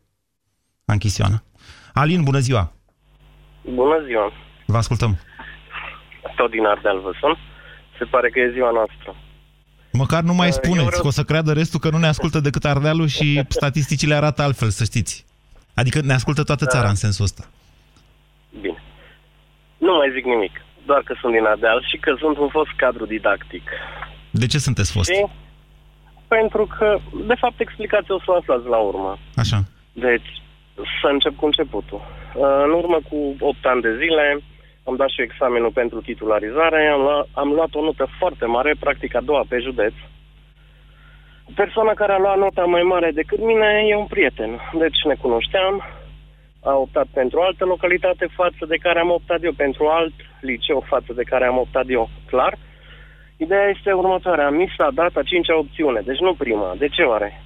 A 0.84 0.92
închis 0.92 1.14
Țioana. 1.14 1.42
Alin, 1.92 2.22
bună 2.22 2.38
ziua! 2.38 2.72
Bună 3.64 4.04
ziua! 4.06 4.32
Vă 4.66 4.76
ascultăm! 4.76 5.18
Tot 6.36 6.50
din 6.50 6.64
Ardeal 6.64 7.00
vă 7.00 7.12
sun. 7.20 7.38
Se 7.98 8.04
pare 8.04 8.28
că 8.30 8.38
e 8.40 8.50
ziua 8.52 8.70
noastră. 8.70 9.14
Măcar 9.92 10.22
nu 10.22 10.34
mai 10.34 10.52
spuneți, 10.52 10.86
vreau... 10.86 11.00
că 11.00 11.06
o 11.06 11.18
să 11.18 11.22
creadă 11.22 11.52
restul 11.52 11.80
că 11.80 11.90
nu 11.90 11.98
ne 11.98 12.06
ascultă 12.06 12.40
decât 12.40 12.64
Ardealul 12.64 13.06
și 13.06 13.42
statisticile 13.58 14.14
arată 14.14 14.42
altfel, 14.42 14.68
să 14.68 14.84
știți. 14.84 15.24
Adică 15.74 16.00
ne 16.00 16.12
ascultă 16.12 16.42
toată 16.42 16.66
țara 16.66 16.84
da. 16.84 16.88
în 16.88 16.94
sensul 16.94 17.24
ăsta. 17.24 17.44
Bine. 18.60 18.82
Nu 19.78 19.92
mai 19.92 20.10
zic 20.14 20.24
nimic, 20.24 20.54
doar 20.86 21.02
că 21.02 21.14
sunt 21.20 21.32
din 21.32 21.44
Ardeal 21.44 21.86
și 21.90 21.96
că 21.96 22.14
sunt 22.18 22.36
un 22.38 22.48
fost 22.48 22.70
cadru 22.76 23.06
didactic. 23.06 23.62
De 24.30 24.46
ce 24.46 24.58
sunteți 24.58 24.92
fost? 24.92 25.10
Și 25.10 25.26
pentru 26.28 26.66
că, 26.78 26.98
de 27.26 27.34
fapt, 27.34 27.60
explicația 27.60 28.14
o 28.14 28.18
să 28.18 28.30
o 28.30 28.36
aflați 28.36 28.66
la 28.66 28.76
urmă. 28.76 29.18
Așa. 29.36 29.58
Deci, 29.92 30.30
să 31.00 31.06
încep 31.10 31.36
cu 31.36 31.44
începutul. 31.46 32.00
În 32.64 32.70
urmă 32.70 32.98
cu 33.08 33.36
8 33.40 33.66
ani 33.66 33.82
de 33.82 33.96
zile, 34.02 34.40
am 34.86 34.96
dat 34.96 35.08
și 35.08 35.22
examenul 35.22 35.70
pentru 35.70 36.00
titularizare, 36.00 36.88
am, 36.88 37.00
luat, 37.00 37.28
am 37.32 37.48
luat 37.48 37.74
o 37.74 37.82
notă 37.82 38.06
foarte 38.18 38.46
mare, 38.46 38.74
practic 38.80 39.14
a 39.14 39.20
doua 39.20 39.44
pe 39.48 39.58
județ. 39.58 39.92
Persoana 41.54 41.92
care 41.92 42.12
a 42.12 42.18
luat 42.18 42.38
nota 42.38 42.64
mai 42.64 42.82
mare 42.82 43.10
decât 43.10 43.40
mine 43.40 43.84
e 43.88 43.96
un 43.96 44.06
prieten, 44.06 44.60
deci 44.78 45.00
ne 45.04 45.14
cunoșteam, 45.14 45.84
a 46.62 46.76
optat 46.76 47.06
pentru 47.12 47.40
altă 47.40 47.64
localitate 47.64 48.26
față 48.34 48.66
de 48.68 48.76
care 48.76 48.98
am 48.98 49.10
optat 49.10 49.42
eu, 49.42 49.52
pentru 49.52 49.86
alt 49.86 50.14
liceu 50.40 50.84
față 50.86 51.12
de 51.12 51.22
care 51.22 51.46
am 51.46 51.58
optat 51.58 51.84
eu, 51.88 52.08
clar. 52.26 52.52
Uh, 52.52 52.58
Ideea 53.36 53.68
este 53.68 53.92
următoarea. 53.92 54.50
Mi 54.50 54.72
s-a 54.76 54.90
dat 54.94 55.16
a 55.16 55.22
cincea 55.22 55.58
opțiune, 55.58 56.00
deci 56.00 56.18
nu 56.18 56.34
prima. 56.34 56.74
De 56.78 56.88
ce 56.88 57.02
oare? 57.02 57.42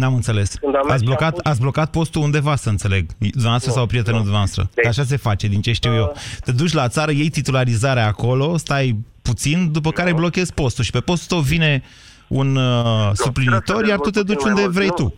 N-am 0.00 0.14
înțeles. 0.14 0.58
Ați 0.88 1.04
blocat, 1.04 1.30
fost... 1.30 1.46
ați 1.46 1.60
blocat 1.60 1.90
postul 1.90 2.22
undeva, 2.22 2.56
să 2.56 2.68
înțeleg. 2.68 3.04
Dumneavoastră 3.18 3.70
sau 3.70 3.86
prietenul 3.86 4.20
dumneavoastră. 4.20 4.70
Deci, 4.74 4.86
așa 4.86 5.02
se 5.02 5.16
face, 5.16 5.46
din 5.46 5.60
ce 5.60 5.72
știu 5.72 5.90
uh... 5.90 5.96
eu. 5.96 6.12
Te 6.44 6.52
duci 6.52 6.72
la 6.72 6.88
țară, 6.88 7.10
iei 7.10 7.28
titularizarea 7.28 8.06
acolo, 8.06 8.56
stai 8.56 8.96
puțin, 9.22 9.72
după 9.72 9.90
care 9.90 10.10
nu. 10.10 10.16
blochezi 10.16 10.54
postul 10.54 10.84
și 10.84 10.90
pe 10.90 11.00
postul 11.00 11.28
tău 11.36 11.38
vine 11.52 11.82
un 12.28 12.56
uh, 12.56 13.10
suplinitor, 13.12 13.86
iar 13.86 13.98
tu 13.98 14.10
te 14.10 14.22
duci 14.22 14.44
unde 14.44 14.68
vrei 14.68 14.86
nu. 14.86 14.94
tu. 14.94 15.14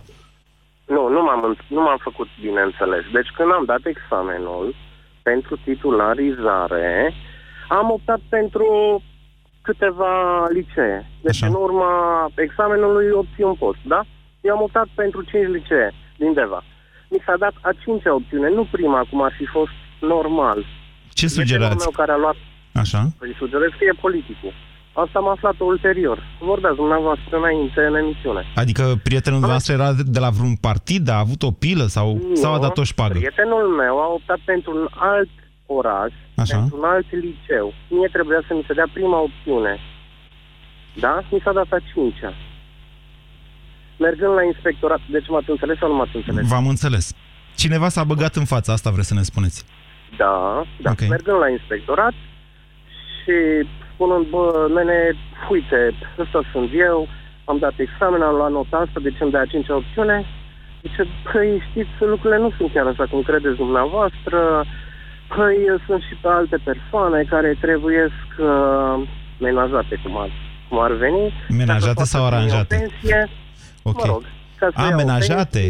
Nu, 0.94 1.08
nu 1.08 1.22
m-am, 1.22 1.56
nu 1.68 1.80
m-am 1.80 2.00
făcut 2.02 2.28
bine 2.40 2.60
înțeles. 2.60 3.04
Deci 3.12 3.30
când 3.36 3.50
am 3.52 3.64
dat 3.64 3.80
examenul 3.84 4.74
pentru 5.22 5.56
titularizare, 5.64 7.14
am 7.68 7.90
optat 7.90 8.20
pentru 8.28 8.66
câteva 9.62 10.12
licee. 10.52 11.10
Deci 11.22 11.42
Așa. 11.42 11.46
în 11.46 11.54
urma 11.66 11.92
examenului 12.34 13.10
obții 13.10 13.44
un 13.44 13.54
post, 13.54 13.78
da? 13.82 14.00
Eu 14.48 14.54
am 14.56 14.62
optat 14.62 14.88
pentru 15.02 15.20
5 15.22 15.46
licee 15.56 15.88
din 16.22 16.32
Deva. 16.38 16.60
Mi 17.12 17.20
s-a 17.24 17.36
dat 17.44 17.54
a 17.68 17.72
cincea 17.82 18.14
opțiune, 18.14 18.48
nu 18.58 18.64
prima, 18.76 19.00
cum 19.10 19.22
ar 19.22 19.32
fi 19.38 19.46
fost 19.56 19.76
normal. 20.00 20.58
Ce 21.18 21.26
sugerați? 21.28 21.84
meu 21.84 21.94
care 22.00 22.12
a 22.12 22.16
luat... 22.24 22.38
Așa? 22.82 23.00
Păi 23.18 23.34
sugerez 23.38 23.70
că 23.78 23.84
e 23.84 24.02
politicul. 24.06 24.52
Asta 25.02 25.18
am 25.18 25.28
aflat 25.28 25.54
ulterior. 25.58 26.18
Vorbeați 26.40 26.76
dumneavoastră 26.76 27.36
înainte 27.36 27.80
în 27.90 27.94
emisiune. 27.94 28.42
Adică 28.54 28.82
prietenul 29.08 29.38
dumneavoastră 29.38 29.72
era 29.78 29.90
de 30.16 30.20
la 30.24 30.30
vreun 30.36 30.56
partid, 30.68 31.08
a 31.08 31.18
avut 31.18 31.42
o 31.42 31.50
pilă 31.50 31.86
sau, 31.96 32.06
nu, 32.28 32.34
sau 32.34 32.54
a 32.54 32.58
dat 32.58 32.78
o 32.78 32.84
șpagă? 32.92 33.18
prietenul 33.18 33.66
meu 33.82 33.94
a 34.04 34.08
optat 34.18 34.40
pentru 34.44 34.70
un 34.78 34.86
alt 35.12 35.32
oraș, 35.66 36.12
Așa. 36.42 36.56
pentru 36.56 36.76
un 36.80 36.84
alt 36.84 37.08
liceu. 37.10 37.66
Mie 37.88 38.08
trebuia 38.12 38.40
să 38.46 38.52
mi 38.54 38.64
se 38.66 38.72
dea 38.78 38.88
prima 38.92 39.18
opțiune. 39.28 39.78
Da? 41.04 41.14
Mi 41.30 41.40
s-a 41.44 41.52
dat 41.52 41.70
a 41.70 41.80
cincea. 41.92 42.32
Mergând 43.98 44.34
la 44.34 44.42
inspectorat, 44.42 45.00
deci 45.10 45.28
m-ați 45.28 45.50
înțeles 45.50 45.78
sau 45.78 45.88
nu 45.88 45.94
m-ați 45.94 46.16
înțeles? 46.16 46.48
V-am 46.48 46.66
înțeles. 46.66 47.14
Cineva 47.62 47.88
s-a 47.88 48.04
băgat 48.04 48.34
în 48.34 48.44
față, 48.44 48.72
asta 48.72 48.90
vreți 48.90 49.08
să 49.08 49.14
ne 49.14 49.22
spuneți. 49.22 49.64
Da, 50.16 50.34
da. 50.84 50.90
Okay. 50.90 51.08
Mergând 51.08 51.38
la 51.38 51.48
inspectorat 51.48 52.14
și 53.18 53.34
spunând, 53.94 54.26
bă, 54.26 54.70
nene, 54.74 54.98
uite, 55.50 55.80
ăsta 56.18 56.40
sunt 56.52 56.70
eu, 56.88 57.08
am 57.44 57.58
dat 57.58 57.74
examen, 57.86 58.22
am 58.22 58.34
luat 58.34 58.50
nota 58.50 58.76
asta, 58.76 58.98
deci 59.02 59.20
îmi 59.20 59.30
dai 59.30 59.42
a 59.44 59.52
cincea 59.52 59.74
opțiune. 59.76 60.16
Zice, 60.82 61.02
păi 61.32 61.62
știți, 61.68 61.94
lucrurile 62.12 62.38
nu 62.44 62.50
sunt 62.56 62.72
chiar 62.72 62.86
așa 62.86 63.06
cum 63.10 63.22
credeți 63.22 63.56
dumneavoastră, 63.64 64.38
păi 65.34 65.56
sunt 65.86 66.02
și 66.08 66.14
pe 66.22 66.28
alte 66.28 66.58
persoane 66.70 67.20
care 67.34 67.50
trebuie 67.60 68.04
uh, 68.04 69.08
menajate, 69.46 69.94
cum 70.02 70.18
ar, 70.18 70.30
cum 70.68 70.78
ar 70.78 70.92
veni. 70.92 71.32
Menajate 71.48 72.04
sau 72.04 72.26
aranjate? 72.26 72.74
Pensie, 72.76 73.28
ok. 73.88 74.06
Mă 74.06 74.12
rog, 74.12 74.22
a, 74.74 74.94
menajate? 74.94 75.62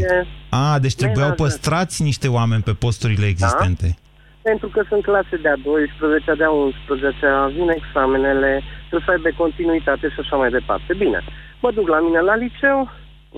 A, 0.51 0.79
deci 0.79 0.95
trebuiau 0.95 1.29
menajate. 1.29 1.43
păstrați 1.43 2.03
niște 2.03 2.29
oameni 2.29 2.63
pe 2.63 2.73
posturile 2.73 3.21
da. 3.25 3.29
existente. 3.29 3.87
Da? 3.87 4.07
pentru 4.51 4.69
că 4.75 4.81
sunt 4.91 5.03
clase 5.03 5.37
de 5.45 5.49
a 5.49 5.57
12, 5.57 6.35
de 6.41 6.45
a 6.45 6.51
11, 6.51 7.27
vin 7.57 7.69
examenele, 7.81 8.51
trebuie 8.89 9.07
să 9.09 9.15
aibă 9.15 9.43
continuitate 9.45 10.07
și 10.09 10.21
așa 10.21 10.37
mai 10.37 10.51
departe. 10.59 10.91
Bine, 11.05 11.21
mă 11.63 11.71
duc 11.77 11.87
la 11.89 12.01
mine 12.07 12.21
la 12.21 12.37
liceu, 12.45 12.79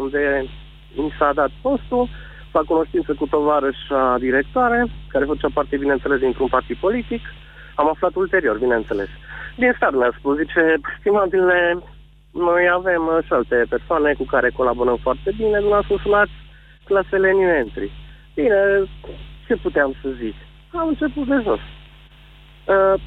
unde 0.02 0.22
mi 1.02 1.12
s-a 1.18 1.30
dat 1.40 1.52
postul, 1.66 2.08
fac 2.54 2.64
cunoștință 2.64 3.10
cu 3.14 3.26
tovarășa 3.26 4.02
directoare, 4.26 4.80
care 5.12 5.24
făcea 5.32 5.50
parte, 5.54 5.82
bineînțeles, 5.84 6.18
dintr-un 6.18 6.50
partid 6.56 6.76
politic. 6.86 7.22
Am 7.74 7.88
aflat 7.88 8.14
ulterior, 8.14 8.56
bineînțeles. 8.58 9.10
Din 9.56 9.72
start 9.76 9.94
mi-a 9.96 10.12
spus, 10.18 10.36
zice, 10.36 10.62
stimabile, 10.98 11.58
noi 12.30 12.62
avem 12.78 13.02
și 13.26 13.32
alte 13.32 13.66
persoane 13.68 14.12
cu 14.12 14.24
care 14.24 14.50
colaborăm 14.50 14.98
foarte 15.02 15.30
bine, 15.36 15.58
dumneavoastră 15.58 15.96
sunați 16.02 16.36
clasele 16.84 17.30
new 17.32 17.50
entry. 17.62 17.90
Bine, 18.34 18.58
ce 19.46 19.56
puteam 19.56 19.94
să 20.02 20.08
zic? 20.22 20.34
am 20.78 20.88
început 20.88 21.26
de 21.26 21.42
jos. 21.44 21.60
Uh, 22.64 23.00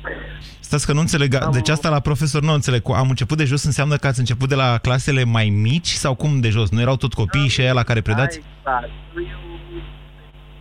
Stați 0.59 0.85
că 0.85 0.93
nu 0.93 0.99
înțeleg. 0.99 1.33
Am... 1.33 1.51
Deci 1.51 1.69
asta 1.69 1.89
la 1.89 1.99
profesor 1.99 2.41
nu 2.41 2.53
înțeleg. 2.53 2.81
Am 2.95 3.09
început 3.09 3.37
de 3.37 3.43
jos 3.43 3.63
înseamnă 3.63 3.95
că 3.95 4.07
ați 4.07 4.19
început 4.19 4.49
de 4.49 4.55
la 4.55 4.77
clasele 4.81 5.23
mai 5.23 5.49
mici 5.49 5.87
sau 5.87 6.15
cum 6.15 6.39
de 6.39 6.49
jos? 6.49 6.69
Nu 6.71 6.81
erau 6.81 6.95
tot 6.95 7.13
copiii 7.13 7.47
și 7.47 7.61
aia 7.61 7.73
la 7.73 7.83
care 7.83 8.01
predați? 8.01 8.37
Exact. 8.37 8.89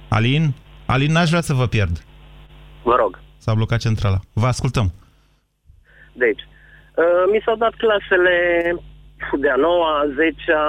Alin? 0.09 0.55
Alin, 0.87 1.13
n-aș 1.13 1.29
vrea 1.29 1.41
să 1.41 1.55
vă 1.55 1.67
pierd. 1.67 2.05
Vă 2.83 2.95
rog. 2.95 3.21
S-a 3.39 3.55
blocat 3.55 3.81
centrala. 3.81 4.21
Vă 4.33 4.47
ascultăm. 4.47 4.93
Deci, 6.13 6.41
uh, 6.41 6.52
mi 7.33 7.43
s-au 7.45 7.57
dat 7.57 7.75
clasele 7.75 8.37
de 9.39 9.51
a 9.51 9.57
noua, 9.57 9.99
a 9.99 10.07
zecea, 10.21 10.65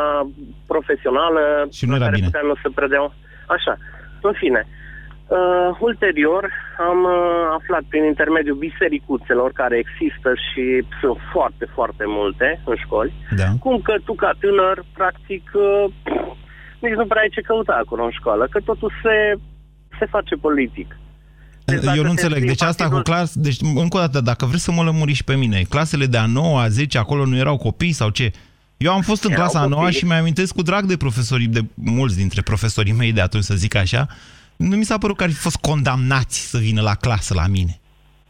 profesională. 0.68 1.68
Și 1.72 1.86
nu 1.86 1.96
era 1.96 2.10
bine. 2.10 2.30
Nu 2.44 2.56
se 2.64 2.70
predeau. 2.76 3.14
Așa. 3.48 3.78
În 4.22 4.34
fine, 4.34 4.68
uh, 4.68 4.84
Uh, 5.28 5.78
ulterior 5.80 6.52
am 6.90 7.04
uh, 7.04 7.58
aflat 7.58 7.84
prin 7.90 8.04
intermediul 8.04 8.56
bisericuțelor 8.56 9.52
care 9.52 9.78
există 9.78 10.34
și 10.48 10.64
sunt 11.02 11.18
foarte, 11.32 11.66
foarte 11.74 12.04
multe 12.08 12.62
în 12.66 12.76
școli, 12.76 13.14
da. 13.36 13.48
cum 13.60 13.80
că 13.82 13.96
tu 14.06 14.14
ca 14.14 14.32
tânăr, 14.40 14.84
practic, 14.94 15.52
uh, 15.54 15.86
nici 16.80 17.00
nu 17.00 17.06
prea 17.06 17.22
ai 17.22 17.30
ce 17.36 17.42
căuta 17.42 17.74
acolo 17.84 18.04
în 18.04 18.12
școală, 18.20 18.48
că 18.50 18.60
totul 18.60 18.92
se, 19.04 19.34
se 20.00 20.06
face 20.06 20.36
politic. 20.36 20.98
Deci 21.66 21.84
Eu 21.96 22.04
nu 22.04 22.10
înțeleg. 22.10 22.46
Deci 22.46 22.62
asta 22.62 22.90
cu 22.90 23.00
clas... 23.00 23.36
Deci, 23.36 23.58
încă 23.62 23.98
o 23.98 24.00
dată, 24.00 24.22
dacă 24.22 24.46
vreți 24.46 24.64
să 24.64 24.72
mă 24.72 24.84
lămuri 24.84 25.14
și 25.14 25.24
pe 25.24 25.36
mine, 25.36 25.62
clasele 25.70 26.06
de 26.06 26.18
a 26.18 26.26
9 26.26 26.60
a 26.60 26.68
10, 26.68 26.98
acolo 26.98 27.26
nu 27.26 27.38
erau 27.38 27.58
copii 27.58 27.92
sau 27.92 28.10
ce? 28.10 28.32
Eu 28.78 28.92
am 28.92 29.02
fost 29.02 29.24
în 29.24 29.32
erau 29.32 29.44
clasa 29.44 29.60
a 29.60 29.68
9 29.68 29.90
și 29.90 30.06
mi-amintesc 30.06 30.54
cu 30.54 30.62
drag 30.62 30.84
de 30.84 30.98
profesorii, 30.98 31.48
de 31.48 31.62
mulți 31.74 32.18
dintre 32.18 32.42
profesorii 32.42 32.94
mei 32.94 33.12
de 33.12 33.22
atunci, 33.22 33.44
să 33.44 33.56
zic 33.56 33.76
așa, 33.76 34.08
nu 34.56 34.76
mi 34.76 34.84
s-a 34.84 34.98
părut 34.98 35.18
că 35.18 35.24
ar 35.24 35.30
fi 35.30 35.36
fost 35.48 35.60
condamnați 35.70 36.50
să 36.50 36.58
vină 36.58 36.82
la 36.82 36.96
clasă 36.96 37.34
la 37.34 37.48
mine, 37.48 37.80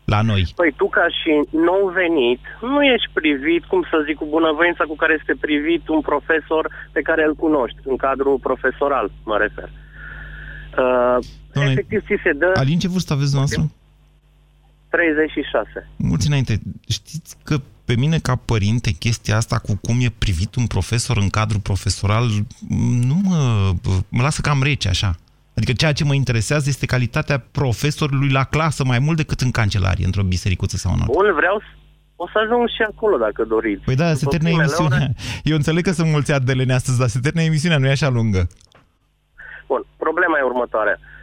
la 0.05 0.21
noi. 0.21 0.43
Păi 0.55 0.73
tu 0.77 0.87
ca 0.89 1.05
și 1.19 1.31
nou 1.49 1.91
venit, 2.01 2.39
nu 2.61 2.83
ești 2.83 3.09
privit, 3.13 3.63
cum 3.65 3.81
să 3.89 4.03
zic, 4.05 4.15
cu 4.17 4.25
bunăvoința 4.25 4.83
cu 4.83 4.95
care 4.95 5.15
este 5.19 5.35
privit 5.39 5.87
un 5.87 6.01
profesor 6.01 6.63
pe 6.91 7.01
care 7.01 7.23
îl 7.23 7.35
cunoști, 7.35 7.77
în 7.83 7.95
cadrul 7.95 8.37
profesoral, 8.47 9.11
mă 9.23 9.37
refer. 9.37 9.69
Uh, 10.77 11.17
Doamne, 11.53 11.71
efectiv, 11.71 12.01
ți 12.01 12.21
se 12.23 12.31
dă... 12.31 12.51
Alin, 12.55 12.79
ce 12.79 12.87
vârstă 12.87 13.13
aveți 13.13 13.35
noastră? 13.35 13.71
36. 14.89 15.89
Mulți 15.95 16.27
înainte. 16.27 16.61
Știți 16.87 17.37
că 17.43 17.57
pe 17.85 17.95
mine 17.95 18.17
ca 18.17 18.35
părinte 18.35 18.91
chestia 18.91 19.35
asta 19.35 19.57
cu 19.57 19.77
cum 19.81 19.95
e 20.01 20.13
privit 20.17 20.55
un 20.55 20.67
profesor 20.67 21.17
în 21.17 21.29
cadrul 21.29 21.59
profesoral 21.59 22.25
nu 23.09 23.17
mă, 23.23 23.71
mă 24.09 24.21
lasă 24.21 24.41
cam 24.41 24.63
rece 24.63 24.87
așa. 24.89 25.15
Adică 25.57 25.73
ceea 25.73 25.93
ce 25.93 26.03
mă 26.03 26.13
interesează 26.13 26.65
este 26.69 26.85
calitatea 26.85 27.43
profesorului 27.51 28.29
la 28.29 28.43
clasă 28.43 28.83
mai 28.85 28.99
mult 28.99 29.17
decât 29.17 29.39
în 29.39 29.51
cancelarie, 29.51 30.05
într-o 30.05 30.23
bisericuță 30.23 30.77
sau 30.77 30.93
în 30.93 30.99
altă. 30.99 31.11
Bun, 31.13 31.33
vreau 31.35 31.61
o 32.15 32.27
să 32.27 32.37
ajung 32.43 32.67
și 32.67 32.81
acolo 32.81 33.17
dacă 33.17 33.43
doriți. 33.43 33.83
Păi 33.83 33.95
da, 33.95 34.13
se 34.13 34.25
termină 34.25 34.61
emisiunea. 34.61 34.97
Ore... 34.97 35.15
Eu 35.43 35.55
înțeleg 35.55 35.83
că 35.83 35.91
sunt 35.91 36.09
mulți 36.09 36.31
adelene 36.31 36.73
astăzi, 36.73 36.99
dar 36.99 37.07
se 37.07 37.19
termină 37.19 37.43
emisiunea, 37.45 37.77
nu 37.77 37.87
e 37.87 37.91
așa 37.91 38.09
lungă. 38.09 38.47
Bun, 39.67 39.85
problema 39.97 40.37
e 40.37 40.41
următoarea. 40.41 40.97
Uh, 40.99 41.22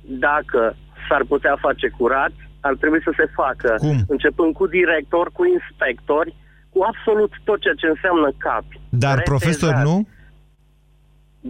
dacă 0.00 0.76
s-ar 1.08 1.22
putea 1.32 1.56
face 1.60 1.88
curat, 1.98 2.34
ar 2.60 2.74
trebui 2.80 3.02
să 3.02 3.12
se 3.16 3.26
facă, 3.40 3.74
Cum? 3.78 3.98
începând 4.08 4.50
cu 4.54 4.66
director, 4.66 5.26
cu 5.32 5.42
inspectori, 5.56 6.34
cu 6.72 6.78
absolut 6.90 7.32
tot 7.44 7.58
ceea 7.60 7.80
ce 7.80 7.86
înseamnă 7.86 8.28
capi. 8.44 8.80
Dar 8.88 9.22
profesor 9.22 9.74
nu? 9.88 9.96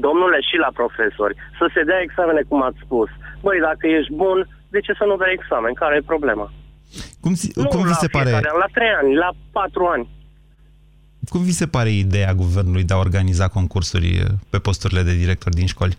domnule, 0.07 0.39
și 0.49 0.57
la 0.65 0.71
profesori, 0.81 1.35
să 1.59 1.67
se 1.75 1.83
dea 1.89 2.01
examene 2.07 2.43
cum 2.49 2.61
ați 2.63 2.83
spus. 2.85 3.11
Băi, 3.45 3.59
dacă 3.69 3.85
ești 3.87 4.13
bun, 4.23 4.39
de 4.75 4.81
ce 4.81 4.93
să 5.01 5.05
nu 5.11 5.17
dai 5.17 5.33
examen? 5.39 5.73
Care 5.83 5.95
e 5.97 6.13
problema? 6.15 6.47
Cum, 7.21 7.33
nu 7.55 7.67
cum 7.67 7.83
vi 7.83 8.03
se 8.05 8.09
pare? 8.09 8.31
An, 8.35 8.43
la 8.65 8.69
trei 8.77 8.93
ani, 9.01 9.15
la 9.15 9.31
patru 9.53 9.85
ani. 9.95 10.07
Cum 11.29 11.43
vi 11.43 11.51
se 11.61 11.67
pare 11.67 11.91
ideea 11.91 12.35
guvernului 12.35 12.85
de 12.85 12.95
a 12.95 12.97
organiza 13.07 13.49
concursuri 13.49 14.09
eh, 14.17 14.25
pe 14.51 14.59
posturile 14.59 15.03
de 15.03 15.15
director 15.15 15.53
din 15.53 15.67
școli? 15.67 15.99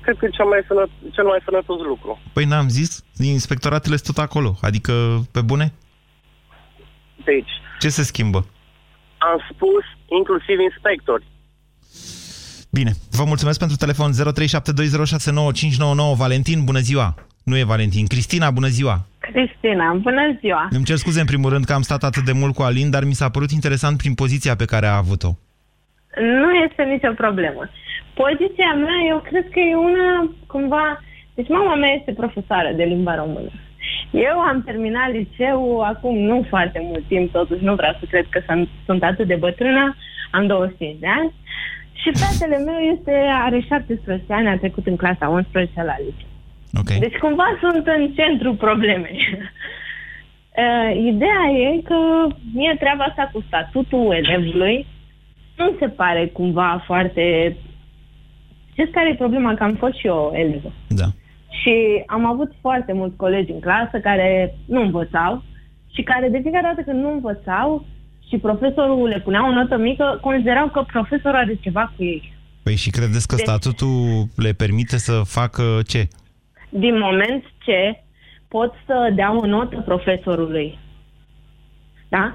Cred 0.00 0.16
că 0.18 0.24
e 0.24 0.28
cel 0.28 0.44
mai, 0.44 0.64
sănăt, 0.66 0.90
cel 1.12 1.24
mai 1.24 1.38
sănătos 1.44 1.80
lucru. 1.80 2.20
Păi 2.32 2.44
n-am 2.44 2.68
zis, 2.68 3.04
inspectoratele 3.18 3.96
sunt 3.96 4.14
tot 4.14 4.24
acolo, 4.24 4.56
adică 4.60 4.92
pe 5.32 5.40
bune? 5.40 5.72
Deci... 7.24 7.50
Ce 7.78 7.88
se 7.88 8.02
schimbă? 8.02 8.46
Am 9.18 9.40
spus 9.52 9.84
inclusiv 10.18 10.58
inspectori. 10.58 11.24
Bine, 12.70 12.90
vă 13.10 13.24
mulțumesc 13.24 13.58
pentru 13.58 13.76
telefon 13.76 14.12
0372069599. 14.12 14.16
Valentin, 16.16 16.64
bună 16.64 16.78
ziua! 16.78 17.14
Nu 17.44 17.56
e 17.56 17.64
Valentin. 17.64 18.06
Cristina, 18.06 18.50
bună 18.50 18.66
ziua! 18.66 19.06
Cristina, 19.18 19.92
bună 19.92 20.36
ziua! 20.40 20.68
Îmi 20.70 20.84
cer 20.84 20.96
scuze 20.96 21.20
în 21.20 21.26
primul 21.26 21.50
rând 21.50 21.64
că 21.64 21.72
am 21.72 21.82
stat 21.82 22.02
atât 22.02 22.24
de 22.24 22.32
mult 22.32 22.54
cu 22.54 22.62
Alin, 22.62 22.90
dar 22.90 23.04
mi 23.04 23.12
s-a 23.12 23.28
părut 23.28 23.50
interesant 23.50 23.96
prin 23.96 24.14
poziția 24.14 24.56
pe 24.56 24.64
care 24.64 24.86
a 24.86 24.96
avut-o. 24.96 25.30
Nu 26.42 26.50
este 26.66 26.82
nicio 26.82 27.12
problemă. 27.16 27.70
Poziția 28.14 28.72
mea, 28.74 28.98
eu 29.08 29.18
cred 29.18 29.48
că 29.50 29.60
e 29.60 29.74
una 29.74 30.34
cumva... 30.46 31.02
Deci 31.34 31.48
mama 31.48 31.74
mea 31.74 31.90
este 31.90 32.12
profesoară 32.12 32.72
de 32.76 32.84
limba 32.84 33.14
română. 33.14 33.50
Eu 34.10 34.38
am 34.38 34.62
terminat 34.62 35.12
liceu 35.12 35.80
acum 35.80 36.18
nu 36.18 36.46
foarte 36.48 36.80
mult 36.82 37.04
timp, 37.08 37.32
totuși 37.32 37.64
nu 37.64 37.74
vreau 37.74 37.96
să 38.00 38.04
cred 38.10 38.26
că 38.30 38.40
sunt, 38.46 38.68
sunt 38.84 39.02
atât 39.02 39.26
de 39.26 39.34
bătrână, 39.34 39.96
am 40.30 40.46
25 40.46 40.98
de 40.98 41.06
ani. 41.06 41.32
Și 41.92 42.10
fratele 42.12 42.64
meu 42.64 42.78
este, 42.94 43.12
are 43.32 43.60
17 43.60 44.32
ani, 44.32 44.48
a 44.48 44.58
trecut 44.58 44.86
în 44.86 44.96
clasa 44.96 45.28
11 45.28 45.82
la 45.82 45.96
liceu. 45.98 46.28
Okay. 46.80 46.98
Deci 46.98 47.16
cumva 47.16 47.58
sunt 47.60 47.86
în 47.86 48.10
centrul 48.14 48.54
problemei. 48.54 49.18
Uh, 50.50 50.96
ideea 50.96 51.44
e 51.56 51.80
că 51.84 52.26
mie 52.54 52.76
treaba 52.78 53.04
asta 53.04 53.30
cu 53.32 53.44
statutul 53.46 54.12
elevului 54.12 54.86
nu 55.56 55.76
se 55.78 55.88
pare 55.88 56.26
cumva 56.26 56.82
foarte... 56.86 57.56
Știți 58.80 58.94
care 58.98 59.10
e 59.10 59.24
problema? 59.24 59.54
Că 59.54 59.62
am 59.62 59.74
fost 59.74 59.94
și 59.98 60.06
eu 60.06 60.32
elevă. 60.34 60.72
Da. 60.88 61.04
Și 61.60 62.02
am 62.06 62.24
avut 62.26 62.52
foarte 62.60 62.92
mulți 62.92 63.16
colegi 63.16 63.52
în 63.52 63.60
clasă 63.60 63.98
care 64.02 64.54
nu 64.66 64.80
învățau 64.80 65.42
și 65.94 66.02
care 66.02 66.28
de 66.28 66.38
fiecare 66.42 66.66
dată 66.66 66.82
când 66.82 67.02
nu 67.02 67.12
învățau 67.12 67.84
și 68.28 68.36
profesorul 68.38 69.08
le 69.08 69.20
punea 69.20 69.48
o 69.48 69.52
notă 69.52 69.76
mică, 69.76 70.18
considerau 70.20 70.68
că 70.68 70.84
profesorul 70.92 71.38
are 71.38 71.54
ceva 71.60 71.92
cu 71.96 72.02
ei. 72.04 72.32
Păi 72.62 72.76
și 72.76 72.90
credeți 72.90 73.26
că 73.26 73.34
deci, 73.34 73.44
statutul 73.44 74.26
le 74.36 74.52
permite 74.52 74.96
să 74.96 75.22
facă 75.24 75.62
ce? 75.86 76.08
Din 76.68 76.98
moment 76.98 77.44
ce 77.64 78.02
pot 78.48 78.72
să 78.86 79.12
dea 79.14 79.36
o 79.36 79.46
notă 79.46 79.80
profesorului. 79.80 80.78
Da? 82.08 82.34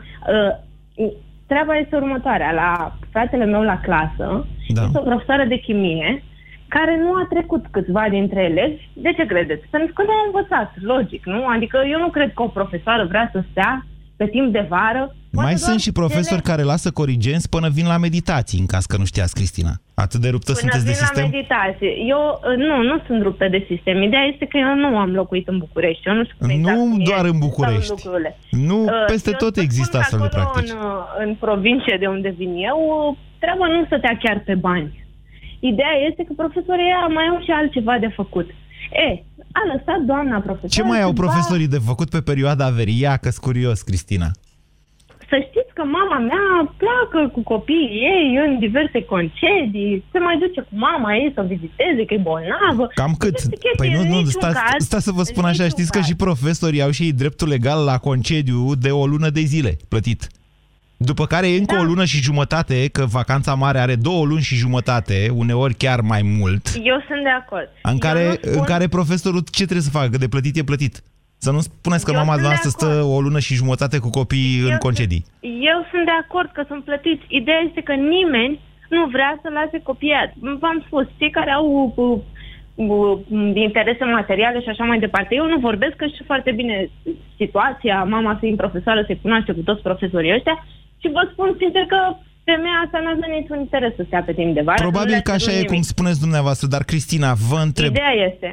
Uh, 0.98 1.12
treaba 1.48 1.76
este 1.76 1.96
următoarea. 1.96 2.52
La 2.52 2.98
fratele 3.12 3.46
meu 3.46 3.62
la 3.62 3.80
clasă 3.80 4.48
da. 4.68 4.84
este 4.84 5.00
o 5.00 5.02
profesoară 5.02 5.46
de 5.46 5.58
chimie 5.58 6.24
care 6.68 6.98
nu 6.98 7.14
a 7.14 7.26
trecut 7.30 7.66
câțiva 7.72 8.06
dintre 8.10 8.42
elevi. 8.42 8.90
De 8.94 9.12
ce 9.18 9.26
credeți? 9.26 9.66
Pentru 9.70 9.94
că 9.94 10.02
nu 10.04 10.12
a 10.12 10.26
învățat, 10.26 10.74
logic, 10.82 11.26
nu? 11.26 11.48
Adică 11.48 11.78
eu 11.92 12.00
nu 12.00 12.10
cred 12.10 12.34
că 12.34 12.42
o 12.42 12.48
profesoară 12.48 13.06
vrea 13.06 13.30
să 13.34 13.44
stea 13.52 13.86
pe 14.18 14.28
timp 14.28 14.52
de 14.52 14.66
vară. 14.70 15.16
Mai 15.32 15.58
sunt 15.58 15.80
și 15.80 15.92
profesori 15.92 16.42
cele... 16.42 16.56
care 16.56 16.62
lasă 16.62 16.92
corigenți 16.92 17.50
până 17.50 17.70
vin 17.70 17.88
la 17.88 17.98
meditații, 17.98 18.60
în 18.60 18.66
caz 18.66 18.86
că 18.86 18.98
nu 18.98 19.06
știați, 19.06 19.34
Cristina. 19.34 19.74
Atât 19.94 20.20
de 20.20 20.30
ruptă 20.30 20.52
până 20.52 20.60
sunteți 20.60 20.86
de 20.86 20.92
sistem? 20.92 21.24
la 21.24 21.30
meditație. 21.30 21.92
Eu 22.14 22.22
uh, 22.34 22.58
nu, 22.58 22.76
nu 22.82 23.02
sunt 23.08 23.22
ruptă 23.22 23.48
de 23.48 23.66
sistem. 23.68 24.02
Ideea 24.02 24.24
este 24.24 24.46
că 24.46 24.58
eu 24.58 24.76
nu 24.76 24.98
am 24.98 25.12
locuit 25.14 25.48
în 25.48 25.58
București. 25.58 26.08
Eu 26.08 26.14
nu 26.14 26.24
știu 26.24 26.36
exact 26.50 26.78
Nu 26.78 26.98
doar 26.98 27.26
în 27.26 27.38
București. 27.40 27.94
Nu, 28.52 28.84
uh, 28.84 28.90
peste 29.06 29.30
eu 29.30 29.38
tot 29.38 29.58
există 29.58 29.98
astfel 29.98 30.20
de 30.20 30.28
practici. 30.32 30.70
În, 30.70 30.78
uh, 30.78 31.26
în 31.26 31.36
provincie 31.40 31.98
de 32.00 32.08
unde 32.08 32.30
vin 32.38 32.54
eu, 32.70 32.80
treaba 33.40 33.68
nu 33.68 33.86
stătea 33.86 34.18
chiar 34.24 34.42
pe 34.46 34.56
bani. 34.56 35.05
Ideea 35.72 35.96
este 36.10 36.22
că 36.28 36.34
profesorii 36.44 36.92
mai 37.18 37.26
au 37.32 37.40
și 37.46 37.52
altceva 37.52 37.96
de 38.06 38.10
făcut. 38.20 38.48
E, 39.08 39.08
a 39.60 39.62
lăsat 39.72 40.00
doamna 40.12 40.38
profesor. 40.40 40.70
Ce 40.70 40.84
mai 40.84 41.02
au 41.02 41.14
profesorii 41.14 41.74
de 41.76 41.82
făcut 41.90 42.10
pe 42.10 42.22
perioada 42.22 42.70
verii? 42.70 43.02
Ia 43.02 43.18
că 43.18 43.30
curios, 43.42 43.82
Cristina. 43.82 44.30
Să 45.30 45.38
știți 45.48 45.74
că 45.74 45.84
mama 45.84 46.20
mea 46.32 46.48
pleacă 46.82 47.20
cu 47.34 47.42
copiii 47.44 47.90
ei 48.14 48.28
în 48.46 48.60
diverse 48.60 49.00
concedii, 49.04 50.04
se 50.12 50.20
mai 50.20 50.38
duce 50.38 50.62
cu 50.62 50.74
mama 50.88 51.16
ei 51.16 51.32
să 51.34 51.42
o 51.42 51.48
viziteze, 51.54 52.06
că 52.08 52.14
e 52.14 52.18
bolnavă. 52.18 52.88
Cam 52.94 53.14
cât? 53.18 53.36
Păi 53.78 53.90
nu, 53.96 54.02
nu, 54.14 54.24
stați, 54.24 54.60
caz, 54.60 54.86
sta 54.86 55.00
să 55.00 55.12
vă 55.12 55.24
spun 55.24 55.44
așa, 55.44 55.68
știți 55.68 55.92
caz. 55.92 56.02
că 56.02 56.08
și 56.08 56.16
profesorii 56.16 56.82
au 56.82 56.92
și 56.92 57.04
ei 57.04 57.14
dreptul 57.14 57.48
legal 57.48 57.84
la 57.84 57.98
concediu 57.98 58.76
de 58.76 58.90
o 58.90 59.06
lună 59.06 59.30
de 59.30 59.40
zile 59.40 59.78
plătit. 59.88 60.28
După 60.98 61.26
care 61.26 61.48
e 61.48 61.58
încă 61.58 61.76
da. 61.76 61.82
o 61.82 61.84
lună 61.84 62.06
și 62.06 62.22
jumătate, 62.22 62.90
că 62.92 63.06
vacanța 63.06 63.54
mare 63.54 63.80
are 63.80 63.96
două 63.96 64.26
luni 64.26 64.42
și 64.42 64.56
jumătate, 64.56 65.30
uneori 65.34 65.74
chiar 65.74 66.02
mai 66.02 66.22
mult. 66.40 66.64
Eu 66.84 67.04
sunt 67.08 67.24
de 67.24 67.30
acord. 67.30 67.70
În 67.82 67.98
care, 67.98 68.24
spun... 68.32 68.52
în 68.58 68.64
care 68.64 68.88
profesorul 68.88 69.44
ce 69.52 69.64
trebuie 69.64 69.90
să 69.90 69.98
facă? 69.98 70.10
Că 70.10 70.18
de 70.18 70.28
plătit 70.28 70.58
e 70.58 70.64
plătit. 70.64 71.04
Să 71.38 71.52
nu 71.52 71.60
spuneți 71.60 72.06
că 72.06 72.12
Eu 72.12 72.20
mama 72.20 72.36
noastră 72.42 72.70
stă 72.70 72.92
o 73.16 73.22
lună 73.22 73.40
și 73.40 73.62
jumătate 73.62 73.98
cu 74.00 74.10
copiii 74.10 74.62
eu 74.62 74.70
în 74.72 74.78
concedii. 74.78 75.26
Eu 75.72 75.80
sunt 75.92 76.06
de 76.06 76.16
acord 76.24 76.50
că 76.54 76.64
sunt 76.68 76.84
plătiți. 76.84 77.26
Ideea 77.28 77.62
este 77.68 77.82
că 77.82 77.94
nimeni 77.94 78.60
nu 78.90 79.06
vrea 79.16 79.40
să 79.42 79.48
lase 79.50 79.78
copiii. 79.84 80.34
V-am 80.62 80.84
spus, 80.86 81.06
cei 81.18 81.30
care 81.30 81.52
au 81.52 81.94
uh, 81.96 82.20
uh, 82.76 83.18
interese 83.54 84.04
materiale 84.04 84.62
și 84.62 84.70
așa 84.70 84.84
mai 84.84 85.00
departe. 85.00 85.36
Eu 85.36 85.48
nu 85.48 85.58
vorbesc, 85.58 85.96
că 85.96 86.06
știu 86.06 86.26
foarte 86.26 86.52
bine 86.52 86.90
situația, 87.38 88.04
mama 88.04 88.38
fiind 88.40 88.58
profesoară, 88.58 89.04
se 89.08 89.18
cunoaște 89.22 89.52
cu 89.52 89.62
toți 89.62 89.82
profesorii 89.82 90.34
ăștia 90.34 90.66
și 91.06 91.12
vă 91.18 91.24
spun 91.32 91.50
sincer 91.62 91.84
că 91.94 92.00
femeia 92.50 92.78
asta 92.86 92.98
nu 93.04 93.10
are 93.10 93.38
niciun 93.40 93.60
interes 93.60 93.96
să 93.96 94.04
stea 94.06 94.24
pe 94.24 94.34
timp 94.34 94.54
de 94.54 94.62
vară. 94.62 94.82
Probabil 94.88 95.20
că 95.28 95.32
așa 95.32 95.52
e 95.52 95.56
nimic. 95.56 95.70
cum 95.70 95.82
spuneți 95.82 96.20
dumneavoastră, 96.20 96.68
dar 96.68 96.84
Cristina, 96.84 97.34
vă 97.50 97.60
întreb... 97.68 97.92
Ideea 97.92 98.16
este... 98.30 98.50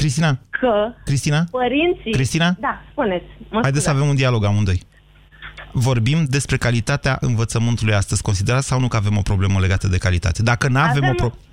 Cristina? 0.00 0.30
Că 0.50 0.92
Cristina? 1.04 1.40
părinții... 1.50 2.12
Cristina? 2.18 2.48
Da, 2.58 2.82
spuneți. 2.90 3.30
Haideți 3.62 3.84
să 3.84 3.90
avem 3.90 4.08
un 4.08 4.14
dialog 4.14 4.44
amândoi. 4.44 4.80
Vorbim 5.72 6.18
despre 6.36 6.56
calitatea 6.56 7.16
învățământului 7.20 7.94
astăzi. 7.94 8.22
Considerați 8.22 8.66
sau 8.66 8.80
nu 8.80 8.88
că 8.88 8.96
avem 8.96 9.16
o 9.16 9.28
problemă 9.30 9.58
legată 9.60 9.86
de 9.88 9.98
calitate? 9.98 10.42
Dacă 10.42 10.68
nu 10.68 10.78
avem, 10.78 10.90
avem 10.90 11.08
o 11.10 11.14
problemă... 11.14 11.44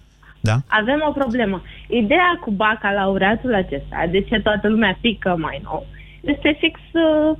Da? 0.50 0.56
Avem 0.68 1.04
o 1.08 1.12
problemă. 1.12 1.62
Ideea 1.88 2.40
cu 2.42 2.52
bacalaureatul 2.52 3.54
acesta, 3.54 4.08
de 4.12 4.22
ce 4.22 4.40
toată 4.40 4.68
lumea 4.68 4.98
pică 5.02 5.36
mai 5.40 5.60
nou, 5.64 5.86
este 6.22 6.58
fix 6.60 6.80
uh, 6.94 7.38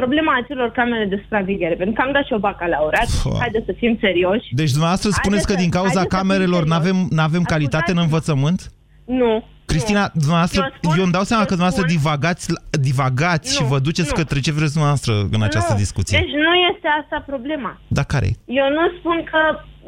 problema 0.00 0.32
acelor 0.42 0.70
camere 0.70 1.06
de 1.12 1.18
supraveghere. 1.22 1.74
Pentru 1.74 1.94
că 1.94 2.02
am 2.06 2.12
dat 2.12 2.24
și 2.24 2.32
o 2.32 2.38
bacalaureat, 2.38 3.08
haideți 3.38 3.64
să 3.64 3.74
fim 3.82 3.96
serioși. 4.00 4.46
Deci 4.60 4.70
dumneavoastră 4.76 5.10
spuneți 5.10 5.46
că 5.46 5.54
din 5.54 5.70
cauza 5.70 6.02
camerelor 6.16 6.62
nu 6.70 6.74
avem, 6.74 6.96
avem 7.28 7.42
calitate 7.42 7.90
în 7.90 7.98
învățământ? 8.06 8.60
Nu. 9.06 9.32
Cristina, 9.72 10.00
nu. 10.00 10.20
dumneavoastră, 10.20 10.60
eu, 10.62 10.70
spun, 10.76 10.94
eu 10.98 11.04
îmi 11.04 11.16
dau 11.18 11.26
seama 11.30 11.44
că 11.44 11.52
dumneavoastră 11.56 11.84
spun, 11.84 11.96
divagați, 11.96 12.44
divagați 12.88 13.48
nu, 13.50 13.54
și 13.56 13.70
vă 13.72 13.78
duceți 13.88 14.12
nu. 14.12 14.18
către 14.20 14.38
ce 14.46 14.52
vreți 14.58 14.74
dumneavoastră 14.76 15.12
în 15.36 15.42
această 15.48 15.72
nu. 15.72 15.82
discuție. 15.84 16.18
Deci 16.18 16.34
nu 16.46 16.52
este 16.70 16.88
asta 17.00 17.16
problema. 17.32 17.72
Da, 17.98 18.02
care 18.12 18.28
Eu 18.60 18.68
nu 18.76 18.84
spun 18.98 19.18
că 19.30 19.40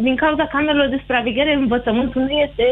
din 0.06 0.16
cauza 0.22 0.44
camerelor 0.54 0.88
de 0.88 0.98
supraveghere 1.02 1.52
învățământul 1.54 2.22
nu 2.28 2.34
este 2.46 2.66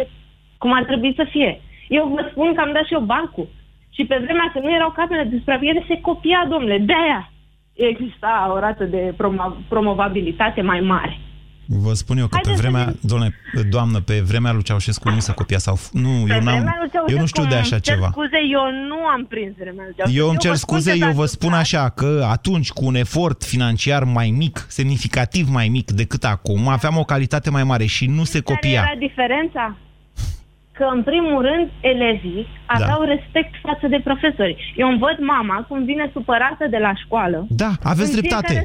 cum 0.63 0.73
ar 0.79 0.85
trebui 0.91 1.13
să 1.21 1.25
fie. 1.35 1.51
Eu 1.89 2.05
vă 2.17 2.23
spun 2.31 2.55
că 2.55 2.61
am 2.61 2.73
dat 2.77 2.85
și 2.89 2.97
eu 2.99 3.11
bancul. 3.15 3.49
Și 3.95 4.05
pe 4.05 4.21
vremea 4.25 4.51
când 4.53 4.65
nu 4.65 4.75
erau 4.75 4.91
camere 4.91 5.25
de 5.25 5.37
supraveghere, 5.37 5.85
se 5.89 6.01
copia, 6.01 6.47
domnule. 6.51 6.79
De-aia 6.79 7.33
exista 7.73 8.51
o 8.55 8.59
rată 8.59 8.85
de 8.85 9.15
prom- 9.17 9.69
promovabilitate 9.69 10.61
mai 10.61 10.81
mare. 10.81 11.19
Vă 11.67 11.93
spun 11.93 12.19
eu 12.19 12.27
că 12.27 12.39
Haideți 12.43 12.63
pe 12.63 12.69
vremea, 12.69 12.93
doamne, 13.01 13.35
doamnă, 13.71 14.01
pe 14.01 14.21
vremea 14.21 14.53
lui 14.53 14.63
Ceaușescu 14.63 15.09
nu 15.09 15.19
se 15.19 15.33
copia 15.33 15.59
sau... 15.59 15.79
Nu, 15.93 16.09
pe 16.27 16.35
eu, 16.35 16.43
n-am, 16.43 16.91
eu 17.07 17.19
nu 17.19 17.27
știu 17.27 17.45
de 17.45 17.55
așa 17.55 17.79
ceva. 17.79 18.09
scuze, 18.11 18.39
eu 18.53 18.63
nu 18.89 19.07
am 19.07 19.27
prins 19.27 19.55
vremea 19.57 19.85
lui 19.85 19.95
Ceaușescu. 19.97 20.23
Eu 20.23 20.29
îmi 20.29 20.39
cer 20.39 20.55
scuze, 20.55 20.93
eu 20.97 21.11
vă 21.11 21.25
spun 21.25 21.53
așa 21.53 21.89
că 21.89 22.27
atunci, 22.31 22.71
cu 22.71 22.85
un 22.85 22.95
efort 22.95 23.43
financiar 23.43 24.05
mai 24.05 24.35
mic, 24.37 24.67
semnificativ 24.69 25.49
mai 25.49 25.69
mic 25.69 25.91
decât 25.91 26.25
acum, 26.25 26.69
aveam 26.69 26.97
o 26.97 27.05
calitate 27.05 27.51
mai 27.51 27.65
mare 27.65 27.85
și 27.85 28.07
nu 28.07 28.25
se 28.25 28.41
copia. 28.41 28.81
Care 28.81 28.97
era 28.97 29.07
diferența? 29.07 29.77
că, 30.79 30.85
în 30.97 31.03
primul 31.03 31.43
rând, 31.43 31.71
elevii 31.81 32.47
aveau 32.67 33.05
da. 33.05 33.15
respect 33.15 33.53
față 33.63 33.87
de 33.89 34.01
profesori. 34.05 34.75
Eu 34.77 34.89
îmi 34.89 34.99
văd 34.99 35.17
mama 35.27 35.57
cum 35.69 35.85
vine 35.85 36.11
supărată 36.13 36.67
de 36.71 36.77
la 36.77 36.93
școală. 36.95 37.47
Da, 37.49 37.73
aveți 37.83 38.13
dreptate. 38.13 38.65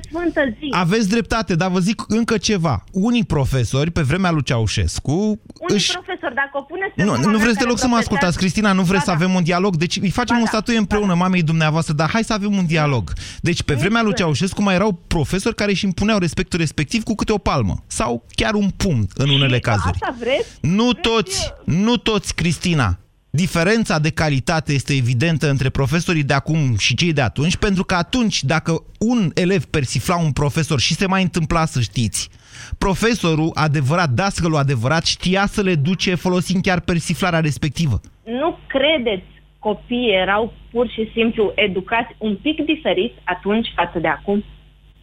Zi. 0.60 0.68
Aveți 0.72 1.10
dreptate, 1.10 1.56
dar 1.56 1.70
vă 1.70 1.80
zic 1.80 2.02
încă 2.08 2.38
ceva. 2.38 2.84
Unii 2.92 3.26
profesori, 3.26 3.92
pe 3.92 4.02
vremea 4.02 4.32
lui 4.32 4.44
Ceaușescu... 4.44 5.12
Unii 5.12 5.40
își... 5.68 5.92
profesori, 5.92 6.36
dacă 6.36 6.50
o 6.54 6.62
puneți 6.62 6.94
pe 6.96 7.04
Nu, 7.04 7.32
nu 7.32 7.38
vreți 7.38 7.58
deloc 7.58 7.78
să 7.78 7.88
mă 7.88 7.96
ascultați, 7.96 8.38
Cristina, 8.38 8.72
nu 8.72 8.82
vreți 8.82 9.06
da, 9.06 9.12
să 9.12 9.18
avem 9.18 9.34
un 9.34 9.44
dialog? 9.44 9.76
Deci 9.76 9.98
îi 10.02 10.10
facem 10.10 10.36
ba, 10.36 10.42
un 10.42 10.48
statut 10.48 10.74
da, 10.74 10.80
împreună, 10.80 11.08
da. 11.08 11.14
mamei 11.14 11.44
dumneavoastră, 11.44 11.94
dar 11.94 12.10
hai 12.10 12.24
să 12.24 12.34
avem 12.34 12.58
un 12.58 12.66
dialog. 12.66 13.14
Deci, 13.42 13.64
pe 13.64 13.74
vremea 13.74 14.02
lui 14.02 14.14
Ceaușescu 14.14 14.62
mai 14.62 14.76
erau 14.76 14.92
profesori 15.08 15.56
care 15.56 15.72
își 15.72 15.86
impuneau 15.86 16.18
respectul 16.18 16.60
respectiv 16.60 17.04
cu 17.04 17.16
câte 17.16 17.32
o 17.32 17.38
palmă. 17.38 17.84
Sau 17.88 18.24
chiar 18.36 18.54
un 18.54 18.70
pumn, 18.78 19.08
în 19.16 19.30
unele 19.30 19.60
cazuri. 19.60 19.98
Asta 20.02 20.16
vreți? 20.20 20.48
Nu 20.62 20.84
vreți 20.84 21.02
toți, 21.02 21.54
eu. 21.66 21.84
nu 21.84 21.98
toți, 21.98 22.36
Cristina. 22.36 23.00
Diferența 23.46 24.00
de 24.00 24.12
calitate 24.12 24.72
este 24.74 24.94
evidentă 24.94 25.50
între 25.50 25.70
profesorii 25.70 26.24
de 26.24 26.34
acum 26.34 26.78
și 26.78 26.96
cei 26.96 27.14
de 27.14 27.22
atunci, 27.22 27.58
pentru 27.58 27.84
că 27.84 27.96
atunci, 27.96 28.44
dacă 28.44 28.72
un 29.00 29.32
elev 29.34 29.64
persifla 29.66 30.18
un 30.18 30.32
profesor 30.32 30.80
și 30.80 30.94
se 30.94 31.08
mai 31.08 31.22
întâmpla 31.22 31.66
să 31.66 31.80
știți, 31.82 32.30
profesorul 32.78 33.52
adevărat, 33.54 34.10
dascălul 34.10 34.58
adevărat, 34.58 35.06
știa 35.06 35.46
să 35.46 35.62
le 35.62 35.76
duce 35.76 36.16
folosind 36.16 36.62
chiar 36.62 36.80
persiflarea 36.80 37.40
respectivă. 37.40 38.02
Nu 38.24 38.58
credeți 38.68 39.30
copiii 39.60 40.14
erau 40.22 40.54
pur 40.72 40.88
și 40.90 41.12
simplu 41.14 41.52
educați 41.56 42.16
un 42.18 42.36
pic 42.42 42.66
diferit 42.66 43.14
atunci 43.24 43.68
față 43.76 44.00
de 44.00 44.08
acum? 44.08 44.44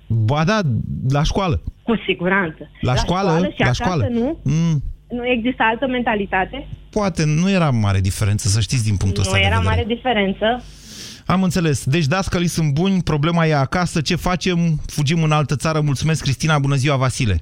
Ba 0.07 0.45
da, 0.45 0.61
la 1.09 1.23
școală. 1.23 1.63
Cu 1.83 1.97
siguranță. 2.07 2.71
La, 2.81 2.93
la 2.93 2.99
școală, 2.99 3.29
școală 3.29 3.51
și 3.55 3.61
la 3.61 3.73
școală. 3.73 4.09
nu? 4.11 4.39
Mm 4.43 4.83
nu 5.09 5.27
există 5.27 5.63
altă 5.63 5.87
mentalitate? 5.87 6.69
Poate, 6.91 7.25
nu 7.25 7.51
era 7.51 7.71
mare 7.71 8.01
diferență, 8.01 8.49
să 8.49 8.61
știți 8.61 8.85
din 8.85 8.97
punctul 8.97 9.23
nu 9.23 9.29
ăsta 9.29 9.39
Nu 9.39 9.53
era 9.53 9.61
mare 9.61 9.85
diferență. 9.87 10.63
Am 11.27 11.43
înțeles. 11.43 11.85
Deci 11.85 12.07
dascălii 12.07 12.57
sunt 12.57 12.73
buni, 12.73 13.03
problema 13.03 13.47
e 13.47 13.55
acasă. 13.55 14.01
Ce 14.01 14.17
facem? 14.17 14.59
Fugim 14.87 15.23
în 15.23 15.33
altă 15.33 15.57
țară. 15.57 15.81
Mulțumesc, 15.81 16.23
Cristina. 16.23 16.59
Bună 16.59 16.75
ziua, 16.75 16.97
Vasile. 16.97 17.37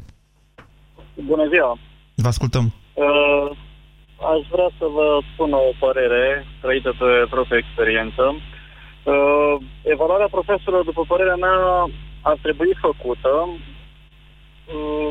Bună 1.14 1.48
ziua. 1.52 1.78
Vă 2.14 2.28
ascultăm. 2.28 2.64
Uh, 2.94 3.48
aș 4.32 4.42
vrea 4.54 4.70
să 4.78 4.86
vă 4.96 5.06
spun 5.32 5.52
o 5.52 5.70
părere 5.78 6.46
trăită 6.60 6.90
pe 6.98 7.26
propria 7.30 7.62
experiență. 7.64 8.24
Uh, 8.32 9.54
evaluarea 9.82 10.34
profesorilor, 10.36 10.84
după 10.84 11.04
părerea 11.08 11.38
mea, 11.44 11.58
ar 12.20 12.38
trebui 12.42 12.72
făcută 12.80 13.32
uh, 14.74 15.10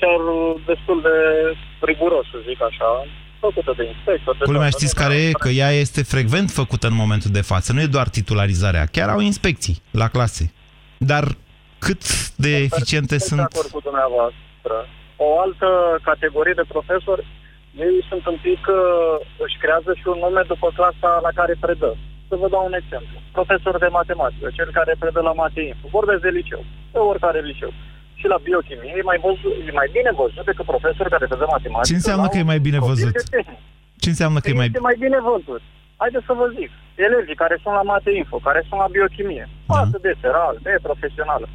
chiar 0.00 0.20
destul 0.66 0.98
de 1.08 1.16
riguros, 1.80 2.24
să 2.32 2.38
zic 2.48 2.62
așa, 2.62 2.90
făcută 3.40 3.72
de 3.76 3.84
inspector. 3.86 4.36
Culmea 4.44 4.68
știți 4.68 4.94
care 4.94 5.14
e? 5.14 5.30
Că 5.30 5.48
ea 5.48 5.70
este 5.70 6.02
frecvent 6.02 6.50
făcută 6.50 6.86
în 6.86 6.94
momentul 7.02 7.30
de 7.38 7.40
față. 7.40 7.72
Nu 7.72 7.80
e 7.80 7.96
doar 7.96 8.08
titularizarea. 8.08 8.84
Chiar 8.86 9.08
au 9.08 9.20
inspecții 9.20 9.82
la 9.90 10.08
clase. 10.08 10.52
Dar 10.98 11.24
cât 11.78 12.02
de 12.44 12.52
eficiente 12.68 13.18
sunt... 13.18 13.40
De 13.40 13.50
acord 13.52 13.70
cu 13.76 13.80
dumneavoastră. 13.88 14.74
O 15.16 15.28
altă 15.44 15.68
categorie 16.02 16.56
de 16.60 16.70
profesori, 16.74 17.26
ei 17.86 17.96
sunt 18.10 18.26
un 18.32 18.38
pic, 18.46 18.62
uh, 18.66 19.26
își 19.44 19.56
creează 19.62 19.90
și 20.00 20.06
un 20.12 20.18
nume 20.24 20.42
după 20.52 20.68
clasa 20.78 21.10
la 21.26 21.32
care 21.38 21.54
predă. 21.64 21.90
Să 22.28 22.34
vă 22.42 22.48
dau 22.54 22.64
un 22.70 22.76
exemplu. 22.82 23.16
Profesor 23.38 23.74
de 23.84 23.90
matematică, 23.98 24.48
cel 24.58 24.70
care 24.78 24.92
predă 24.98 25.20
la 25.28 25.32
Mate 25.40 25.60
Info. 25.60 25.86
Vorbesc 25.98 26.20
de 26.26 26.36
liceu, 26.38 26.62
de 26.92 26.98
oricare 26.98 27.40
liceu. 27.50 27.72
Și 28.26 28.34
la 28.36 28.44
biochimie 28.48 28.92
e 29.00 29.10
mai, 29.10 29.18
văzut, 29.26 29.54
e 29.68 29.72
mai 29.80 29.88
bine 29.96 30.10
văzut 30.22 30.44
decât 30.50 30.66
profesor 30.72 31.06
care 31.14 31.26
predă 31.30 31.46
matematică. 31.56 31.90
Ce 31.90 31.98
înseamnă 32.00 32.26
că 32.32 32.36
e 32.38 32.52
mai 32.52 32.60
bine 32.66 32.78
văzut? 32.90 33.14
Ce 34.02 34.08
înseamnă 34.14 34.38
că 34.40 34.48
e 34.50 34.60
mai... 34.60 34.70
mai 34.88 34.96
bine 35.04 35.18
văzut. 35.30 35.62
Haideți 36.02 36.26
să 36.28 36.34
vă 36.40 36.46
zic. 36.58 36.70
Elevii 37.06 37.40
care 37.42 37.56
sunt 37.62 37.74
la 37.78 37.84
Mate 37.90 38.10
Info, 38.20 38.36
care 38.48 38.60
sunt 38.68 38.78
la 38.84 38.88
biochimie, 38.94 39.44
da. 39.48 39.74
față 39.74 39.96
de 40.06 40.12
seral, 40.22 40.54
de 40.66 40.72
profesională, 40.88 41.46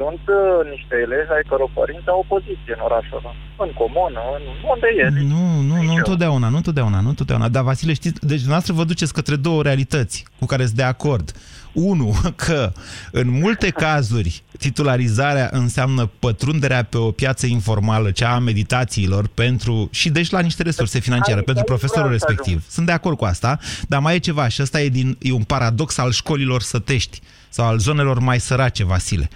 sunt 0.00 0.22
uh, 0.38 0.58
niște 0.74 0.94
elevi 1.06 1.34
ai 1.36 1.44
căror 1.50 1.70
părinți 1.78 2.08
au 2.12 2.18
opoziție 2.24 2.72
în 2.76 2.82
orașul 2.88 3.16
ăla. 3.20 3.32
În 3.64 3.70
comună, 3.80 4.20
în 4.36 4.44
unde 4.72 4.88
e. 5.02 5.06
Nu, 5.34 5.44
nu, 5.70 5.76
nu 5.88 5.94
întotdeauna, 6.00 6.46
nu 6.52 6.58
întotdeauna, 6.62 6.98
nu 7.04 7.10
întotdeauna. 7.14 7.48
Dar, 7.54 7.62
Vasile, 7.68 7.94
știți, 8.00 8.18
deci 8.30 8.44
dumneavoastră 8.44 8.72
vă 8.78 8.84
duceți 8.90 9.16
către 9.18 9.36
două 9.46 9.60
realități 9.68 10.16
cu 10.38 10.44
care 10.52 10.64
sunt 10.68 10.80
de 10.82 10.88
acord. 10.94 11.26
Unu, 11.74 12.16
că 12.36 12.72
în 13.10 13.30
multe 13.30 13.70
cazuri 13.70 14.42
titularizarea 14.58 15.48
înseamnă 15.52 16.10
pătrunderea 16.18 16.82
pe 16.82 16.96
o 16.96 17.10
piață 17.10 17.46
informală, 17.46 18.10
cea 18.10 18.34
a 18.34 18.38
meditațiilor, 18.38 19.26
pentru, 19.26 19.88
și 19.92 20.10
deci 20.10 20.30
la 20.30 20.40
niște 20.40 20.62
resurse 20.62 20.98
financiare 20.98 21.40
pentru 21.40 21.64
profesorul 21.64 22.10
respectiv. 22.10 22.64
Sunt 22.68 22.86
de 22.86 22.92
acord 22.92 23.16
cu 23.16 23.24
asta, 23.24 23.58
dar 23.88 24.00
mai 24.00 24.14
e 24.14 24.18
ceva 24.18 24.48
și 24.48 24.62
ăsta 24.62 24.80
e, 24.80 24.88
din, 24.88 25.16
e 25.20 25.32
un 25.32 25.42
paradox 25.42 25.98
al 25.98 26.12
școlilor 26.12 26.62
sătești 26.62 27.20
sau 27.56 27.66
al 27.72 27.78
zonelor 27.86 28.18
mai 28.30 28.38
sărace, 28.48 28.84
Vasile. 28.92 29.26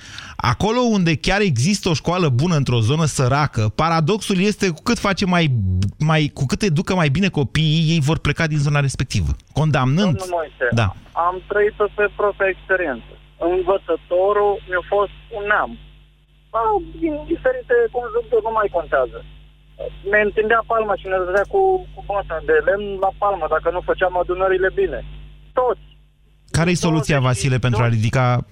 Acolo 0.53 0.81
unde 0.97 1.13
chiar 1.27 1.41
există 1.41 1.87
o 1.89 1.99
școală 2.03 2.29
bună 2.41 2.57
într-o 2.61 2.81
zonă 2.89 3.07
săracă, 3.19 3.63
paradoxul 3.83 4.39
este 4.51 4.67
cu 4.77 4.83
cât 4.89 4.99
face 5.09 5.25
mai, 5.35 5.45
mai 6.11 6.23
cu 6.39 6.45
cât 6.51 6.61
educă 6.71 6.93
mai 6.95 7.11
bine 7.17 7.29
copiii, 7.41 7.87
ei 7.93 8.01
vor 8.09 8.19
pleca 8.27 8.45
din 8.53 8.61
zona 8.67 8.81
respectivă. 8.87 9.31
Condamnând... 9.59 10.15
Domnul 10.17 10.37
Moise, 10.39 10.67
da. 10.81 10.89
am 11.29 11.37
trăit-o 11.51 11.87
pe 11.99 12.07
propria 12.21 12.53
experiență. 12.55 13.13
Învățătorul 13.53 14.53
mi-a 14.69 14.85
fost 14.95 15.17
un 15.37 15.45
neam. 15.51 15.71
Da, 16.55 16.65
din 17.03 17.15
diferite 17.33 17.75
conjuncturi 17.97 18.47
nu 18.47 18.53
mai 18.59 18.69
contează. 18.77 19.19
Ne 20.13 20.21
întindea 20.29 20.61
palma 20.71 20.95
și 21.01 21.07
ne 21.11 21.19
dădea 21.25 21.47
cu, 21.55 21.61
cu 21.95 22.01
bata 22.11 22.37
de 22.49 22.57
lemn 22.67 22.89
la 23.05 23.11
palmă 23.23 23.47
dacă 23.55 23.69
nu 23.77 23.81
făceam 23.89 24.15
adunările 24.23 24.71
bine. 24.81 25.01
Toți 25.61 25.87
care 26.51 26.71
e 26.71 26.75
soluția, 26.75 27.21
Vasile, 27.21 27.59
pentru 27.59 27.83
a 27.83 27.89
ridica 27.89 28.47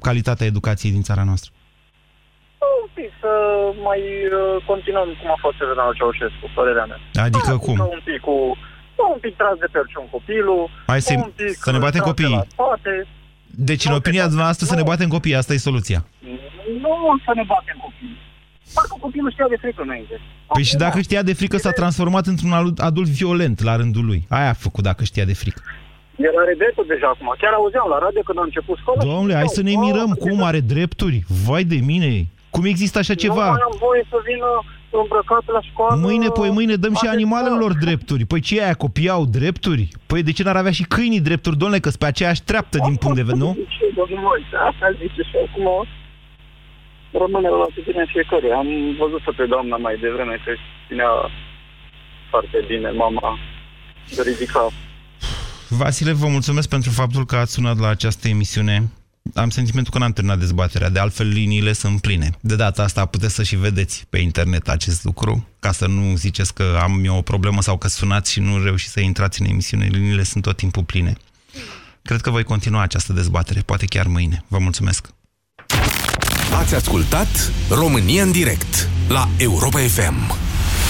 calitatea 0.00 0.46
educației 0.46 0.92
din 0.92 1.02
țara 1.02 1.24
noastră? 1.24 1.50
Un 2.82 2.88
pic 2.94 3.10
să 3.20 3.32
mai 3.88 4.00
uh, 4.00 4.64
continuăm 4.66 5.08
cum 5.20 5.30
a 5.30 5.38
fost 5.44 5.56
Juvenal 5.56 5.94
Ceaușescu, 5.98 6.46
părerea 6.54 6.86
mea. 6.90 7.00
Adică 7.26 7.50
da, 7.50 7.56
cum? 7.56 7.78
Un 7.78 8.02
pic 8.04 8.20
cu... 8.20 8.56
Un 9.14 9.20
pic 9.20 9.36
tras 9.36 9.56
de 9.58 9.68
perciun 9.72 10.06
copilul. 10.10 10.70
Hai 10.86 11.00
să, 11.00 11.14
să 11.64 11.70
ne 11.70 11.78
batem 11.78 12.00
copiii. 12.00 12.46
Deci, 13.46 13.84
în 13.84 13.94
opinia 13.94 14.26
dumneavoastră, 14.26 14.66
să 14.66 14.74
ne 14.74 14.82
batem 14.82 15.08
copiii, 15.08 15.34
asta 15.34 15.52
e 15.52 15.56
soluția. 15.56 16.04
Nu 16.82 16.94
să 17.24 17.32
ne 17.34 17.44
batem 17.46 17.78
copiii. 17.80 18.18
Parcă 18.74 18.96
copilul 19.00 19.30
știa 19.30 19.46
de 19.48 19.56
frică 19.60 19.82
înainte. 19.82 20.20
Păi 20.52 20.62
și 20.62 20.76
dacă 20.76 21.00
știa 21.00 21.22
de 21.22 21.32
frică, 21.32 21.56
s-a 21.56 21.70
transformat 21.70 22.26
într-un 22.26 22.74
adult 22.76 23.08
violent 23.08 23.62
la 23.62 23.76
rândul 23.76 24.04
lui. 24.04 24.26
Aia 24.28 24.48
a 24.48 24.52
făcut 24.52 24.84
dacă 24.84 25.04
știa 25.04 25.24
de 25.24 25.34
frică. 25.34 25.62
El 26.26 26.34
are 26.42 26.54
drepturi 26.60 26.88
deja 26.94 27.08
acum. 27.14 27.34
Chiar 27.40 27.52
auzeam 27.52 27.88
la 27.94 27.98
radio 27.98 28.22
când 28.28 28.38
a 28.38 28.42
început 28.50 28.76
școala. 28.78 29.02
Domnule, 29.02 29.34
hai 29.34 29.56
să 29.58 29.62
ne 29.62 29.74
mirăm. 29.84 30.10
Cum 30.24 30.42
are 30.42 30.60
drepturi? 30.74 31.18
Vai 31.46 31.64
de 31.64 31.78
mine! 31.90 32.12
Cum 32.50 32.64
există 32.64 32.98
așa 32.98 33.14
ceva? 33.14 33.44
Nu 33.44 33.58
mai 33.58 33.68
am 33.70 33.76
voie 33.86 34.04
să 34.12 34.18
vină 34.30 34.48
îmbrăcat 34.90 35.44
la 35.56 35.60
școală. 35.60 36.00
Mâine, 36.00 36.28
păi 36.28 36.50
mâine 36.50 36.74
dăm 36.74 36.94
și 36.94 37.06
animalelor 37.06 37.72
drepturi. 37.84 38.24
Păi 38.24 38.40
ce 38.40 38.62
aia, 38.62 38.74
copiii 38.74 39.16
au 39.16 39.24
drepturi? 39.38 39.88
Păi 40.06 40.22
de 40.22 40.32
ce 40.32 40.42
n-ar 40.42 40.56
avea 40.56 40.70
și 40.70 40.84
câinii 40.94 41.26
drepturi, 41.28 41.56
domnule, 41.56 41.80
că 41.80 41.90
pe 41.98 42.06
aceeași 42.06 42.42
treaptă 42.42 42.78
din 42.78 42.96
punct 42.96 43.16
de 43.16 43.22
vedere, 43.22 43.44
nu? 43.44 43.56
Domnul 44.00 44.44
asta 44.68 44.86
zice 45.00 45.22
și 45.30 45.36
acum 45.46 45.66
rămâne 47.22 47.48
la 47.48 47.66
tine 47.84 48.04
fiecare. 48.14 48.48
Am 48.52 48.68
văzut-o 48.98 49.32
pe 49.36 49.44
doamna 49.46 49.76
mai 49.76 49.96
devreme 50.00 50.34
că 50.44 50.52
ținea 50.88 51.10
foarte 52.30 52.58
bine 52.66 52.90
mama 52.90 53.38
ridica 54.24 54.68
Vasile, 55.68 56.12
vă 56.12 56.26
mulțumesc 56.26 56.68
pentru 56.68 56.90
faptul 56.90 57.26
că 57.26 57.36
ați 57.36 57.52
sunat 57.52 57.78
la 57.78 57.88
această 57.88 58.28
emisiune. 58.28 58.90
Am 59.34 59.50
sentimentul 59.50 59.92
că 59.92 59.98
n-am 59.98 60.12
terminat 60.12 60.38
dezbaterea, 60.38 60.88
de 60.88 60.98
altfel 60.98 61.28
liniile 61.28 61.72
sunt 61.72 62.00
pline. 62.00 62.30
De 62.40 62.56
data 62.56 62.82
asta 62.82 63.04
puteți 63.04 63.34
să 63.34 63.42
și 63.42 63.56
vedeți 63.56 64.04
pe 64.10 64.18
internet 64.18 64.68
acest 64.68 65.04
lucru, 65.04 65.46
ca 65.60 65.72
să 65.72 65.86
nu 65.86 66.16
ziceți 66.16 66.54
că 66.54 66.78
am 66.82 67.04
eu 67.04 67.16
o 67.16 67.22
problemă 67.22 67.62
sau 67.62 67.76
că 67.76 67.88
sunați 67.88 68.32
și 68.32 68.40
nu 68.40 68.62
reușiți 68.62 68.92
să 68.92 69.00
intrați 69.00 69.40
în 69.40 69.46
emisiune. 69.46 69.88
Liniile 69.92 70.22
sunt 70.22 70.42
tot 70.42 70.56
timpul 70.56 70.84
pline. 70.84 71.16
Cred 72.02 72.20
că 72.20 72.30
voi 72.30 72.42
continua 72.42 72.82
această 72.82 73.12
dezbatere, 73.12 73.60
poate 73.60 73.86
chiar 73.86 74.06
mâine. 74.06 74.44
Vă 74.48 74.58
mulțumesc! 74.58 75.06
Ați 76.58 76.74
ascultat 76.74 77.52
România 77.70 78.22
în 78.22 78.32
direct 78.32 78.88
la 79.08 79.28
Europa 79.36 79.78
FM, 79.78 80.36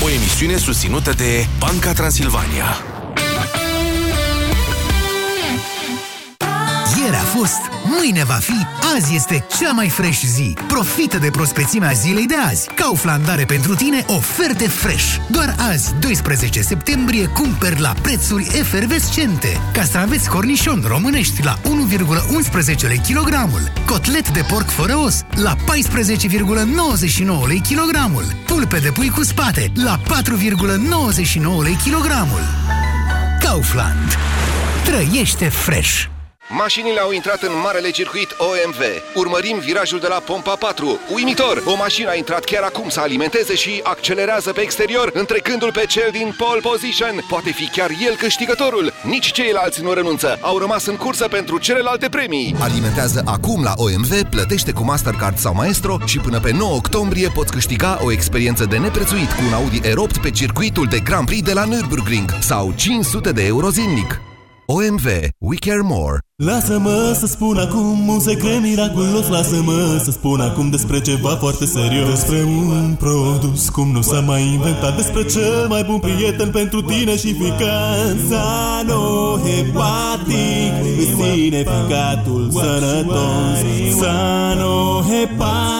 o 0.04 0.10
emisiune 0.10 0.56
susținută 0.56 1.12
de 1.12 1.46
Banca 1.58 1.92
Transilvania. 1.92 2.97
Ieri 7.04 7.16
a 7.16 7.18
fost, 7.18 7.60
mâine 7.84 8.24
va 8.24 8.34
fi, 8.34 8.66
azi 8.96 9.14
este 9.14 9.44
cea 9.58 9.70
mai 9.70 9.88
fresh 9.88 10.20
zi. 10.20 10.56
Profită 10.66 11.18
de 11.18 11.30
prospețimea 11.30 11.92
zilei 11.92 12.26
de 12.26 12.34
azi. 12.48 12.68
Kaufland 12.74 13.28
are 13.28 13.44
pentru 13.44 13.74
tine 13.74 14.04
oferte 14.06 14.68
fresh. 14.68 15.16
Doar 15.30 15.54
azi, 15.70 15.94
12 16.00 16.60
septembrie, 16.62 17.26
cumperi 17.26 17.80
la 17.80 17.94
prețuri 18.02 18.48
efervescente. 18.58 19.60
Castraveți 19.72 20.28
cornișon 20.28 20.84
românești 20.86 21.42
la 21.42 21.58
1,11 21.62 22.86
lei 22.86 22.98
kilogramul. 22.98 23.72
Cotlet 23.86 24.30
de 24.30 24.44
porc 24.48 24.68
fără 24.68 24.96
os 24.96 25.24
la 25.42 25.56
14,99 25.56 27.46
lei 27.46 27.60
kilogramul. 27.60 28.24
Pulpe 28.46 28.78
de 28.78 28.90
pui 28.90 29.08
cu 29.08 29.22
spate 29.22 29.72
la 29.74 30.00
4,99 30.00 31.62
lei 31.62 31.78
kilogramul. 31.84 32.40
Kaufland. 33.40 34.18
Trăiește 34.84 35.48
fresh! 35.48 36.17
Mașinile 36.50 37.00
au 37.00 37.12
intrat 37.12 37.42
în 37.42 37.52
marele 37.62 37.90
circuit 37.90 38.36
OMV. 38.38 38.80
Urmărim 39.14 39.58
virajul 39.58 40.00
de 40.00 40.06
la 40.06 40.22
Pompa 40.26 40.54
4. 40.54 41.00
Uimitor! 41.14 41.62
O 41.66 41.74
mașină 41.76 42.08
a 42.08 42.14
intrat 42.14 42.44
chiar 42.44 42.62
acum 42.62 42.88
să 42.88 43.00
alimenteze 43.00 43.54
și 43.54 43.80
accelerează 43.82 44.52
pe 44.52 44.60
exterior, 44.60 45.10
întrecându-l 45.14 45.72
pe 45.72 45.84
cel 45.88 46.08
din 46.12 46.34
pole 46.36 46.60
position. 46.60 47.24
Poate 47.28 47.50
fi 47.50 47.68
chiar 47.68 47.90
el 48.06 48.16
câștigătorul. 48.16 48.92
Nici 49.02 49.32
ceilalți 49.32 49.82
nu 49.82 49.92
renunță. 49.92 50.38
Au 50.40 50.58
rămas 50.58 50.86
în 50.86 50.96
cursă 50.96 51.28
pentru 51.28 51.58
celelalte 51.58 52.08
premii. 52.08 52.54
Alimentează 52.60 53.22
acum 53.24 53.62
la 53.62 53.72
OMV, 53.76 54.22
plătește 54.22 54.72
cu 54.72 54.84
Mastercard 54.84 55.38
sau 55.38 55.54
Maestro 55.54 55.98
și 56.04 56.18
până 56.18 56.40
pe 56.40 56.52
9 56.52 56.74
octombrie 56.74 57.28
poți 57.28 57.52
câștiga 57.52 57.98
o 58.02 58.12
experiență 58.12 58.64
de 58.64 58.78
neprețuit 58.78 59.32
cu 59.32 59.42
un 59.46 59.52
Audi 59.52 59.80
E8 59.80 60.20
pe 60.22 60.30
circuitul 60.30 60.86
de 60.86 60.98
Grand 60.98 61.26
Prix 61.26 61.42
de 61.42 61.52
la 61.52 61.64
Nürburgring 61.64 62.38
sau 62.40 62.72
500 62.76 63.32
de 63.32 63.44
euro 63.44 63.68
zilnic. 63.68 64.20
OMV. 64.66 65.06
We 65.38 65.56
care 65.56 65.80
more. 65.82 66.18
Lasă-mă 66.44 67.16
să 67.18 67.26
spun 67.26 67.56
acum 67.56 68.08
un 68.08 68.20
secret 68.20 68.60
miraculos 68.60 69.28
Lasă-mă 69.28 70.00
să 70.04 70.10
spun 70.10 70.40
acum 70.40 70.70
despre 70.70 71.00
ceva 71.00 71.28
foarte 71.28 71.64
serios 71.64 72.08
Despre 72.08 72.42
un 72.42 72.94
produs 72.98 73.68
cum 73.68 73.90
nu 73.90 74.02
s-a 74.02 74.20
mai 74.20 74.42
inventat 74.42 74.96
Despre 74.96 75.24
cel 75.24 75.66
mai 75.68 75.82
bun 75.82 75.98
prieten 75.98 76.50
pentru 76.50 76.82
tine 76.82 77.16
și 77.16 77.34
ficat 77.34 78.16
Sanohepatic 78.28 79.26
Îți 80.98 81.14
ține 81.22 81.58
ficatul 81.58 82.50
sănătos 82.52 83.58
Sanohepatic 84.00 85.78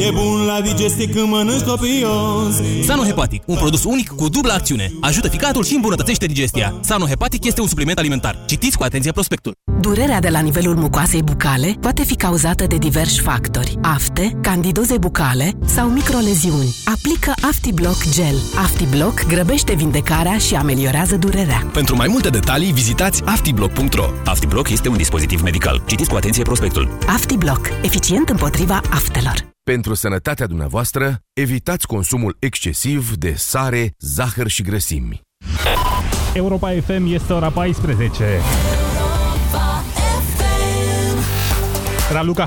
E 0.00 0.04
E 0.06 0.10
bun 0.10 0.44
la 0.46 0.60
digestie 0.60 1.08
când 1.08 1.28
mănânci 1.28 1.62
copios 1.62 2.54
Sanohepatic, 2.84 3.42
un 3.46 3.56
produs 3.56 3.84
unic 3.84 4.08
cu 4.08 4.28
dublă 4.28 4.52
acțiune. 4.52 4.92
Ajută 5.00 5.28
ficatul 5.28 5.64
și 5.64 5.74
îmbunătățește 5.74 6.26
digestia. 6.26 6.74
Sanohepatic 6.80 7.44
este 7.44 7.60
un 7.60 7.68
supliment 7.68 7.98
alimentar. 7.98 8.38
Citiți 8.46 8.76
cu 8.76 8.82
atenție 8.82 9.12
prospectul. 9.12 9.57
Durerea 9.80 10.20
de 10.20 10.28
la 10.28 10.40
nivelul 10.40 10.74
mucoasei 10.74 11.22
bucale 11.22 11.74
poate 11.80 12.02
fi 12.04 12.16
cauzată 12.16 12.66
de 12.66 12.76
diversi 12.76 13.20
factori. 13.20 13.78
Afte, 13.82 14.38
candidoze 14.42 14.98
bucale 14.98 15.50
sau 15.64 15.88
microleziuni. 15.88 16.74
Aplică 16.84 17.32
AftiBlock 17.42 18.10
Gel. 18.10 18.36
AftiBlock 18.56 19.26
grăbește 19.26 19.74
vindecarea 19.74 20.38
și 20.38 20.54
ameliorează 20.54 21.16
durerea. 21.16 21.66
Pentru 21.72 21.96
mai 21.96 22.06
multe 22.10 22.28
detalii, 22.28 22.72
vizitați 22.72 23.22
aftiblock.ro. 23.24 24.04
Aftiblock 24.24 24.70
este 24.70 24.88
un 24.88 24.96
dispozitiv 24.96 25.40
medical. 25.42 25.82
Citiți 25.86 26.08
cu 26.10 26.16
atenție 26.16 26.42
prospectul. 26.42 26.98
AftiBlock. 27.06 27.68
Eficient 27.82 28.28
împotriva 28.28 28.80
aftelor. 28.90 29.34
Pentru 29.62 29.94
sănătatea 29.94 30.46
dumneavoastră, 30.46 31.18
evitați 31.32 31.86
consumul 31.86 32.36
excesiv 32.38 33.14
de 33.16 33.34
sare, 33.36 33.94
zahăr 33.98 34.48
și 34.48 34.62
grăsimi. 34.62 35.20
Europa 36.34 36.70
FM 36.86 37.12
este 37.12 37.32
ora 37.32 37.50
14. 37.50 38.24
Tras 42.08 42.24
Lucas 42.24 42.36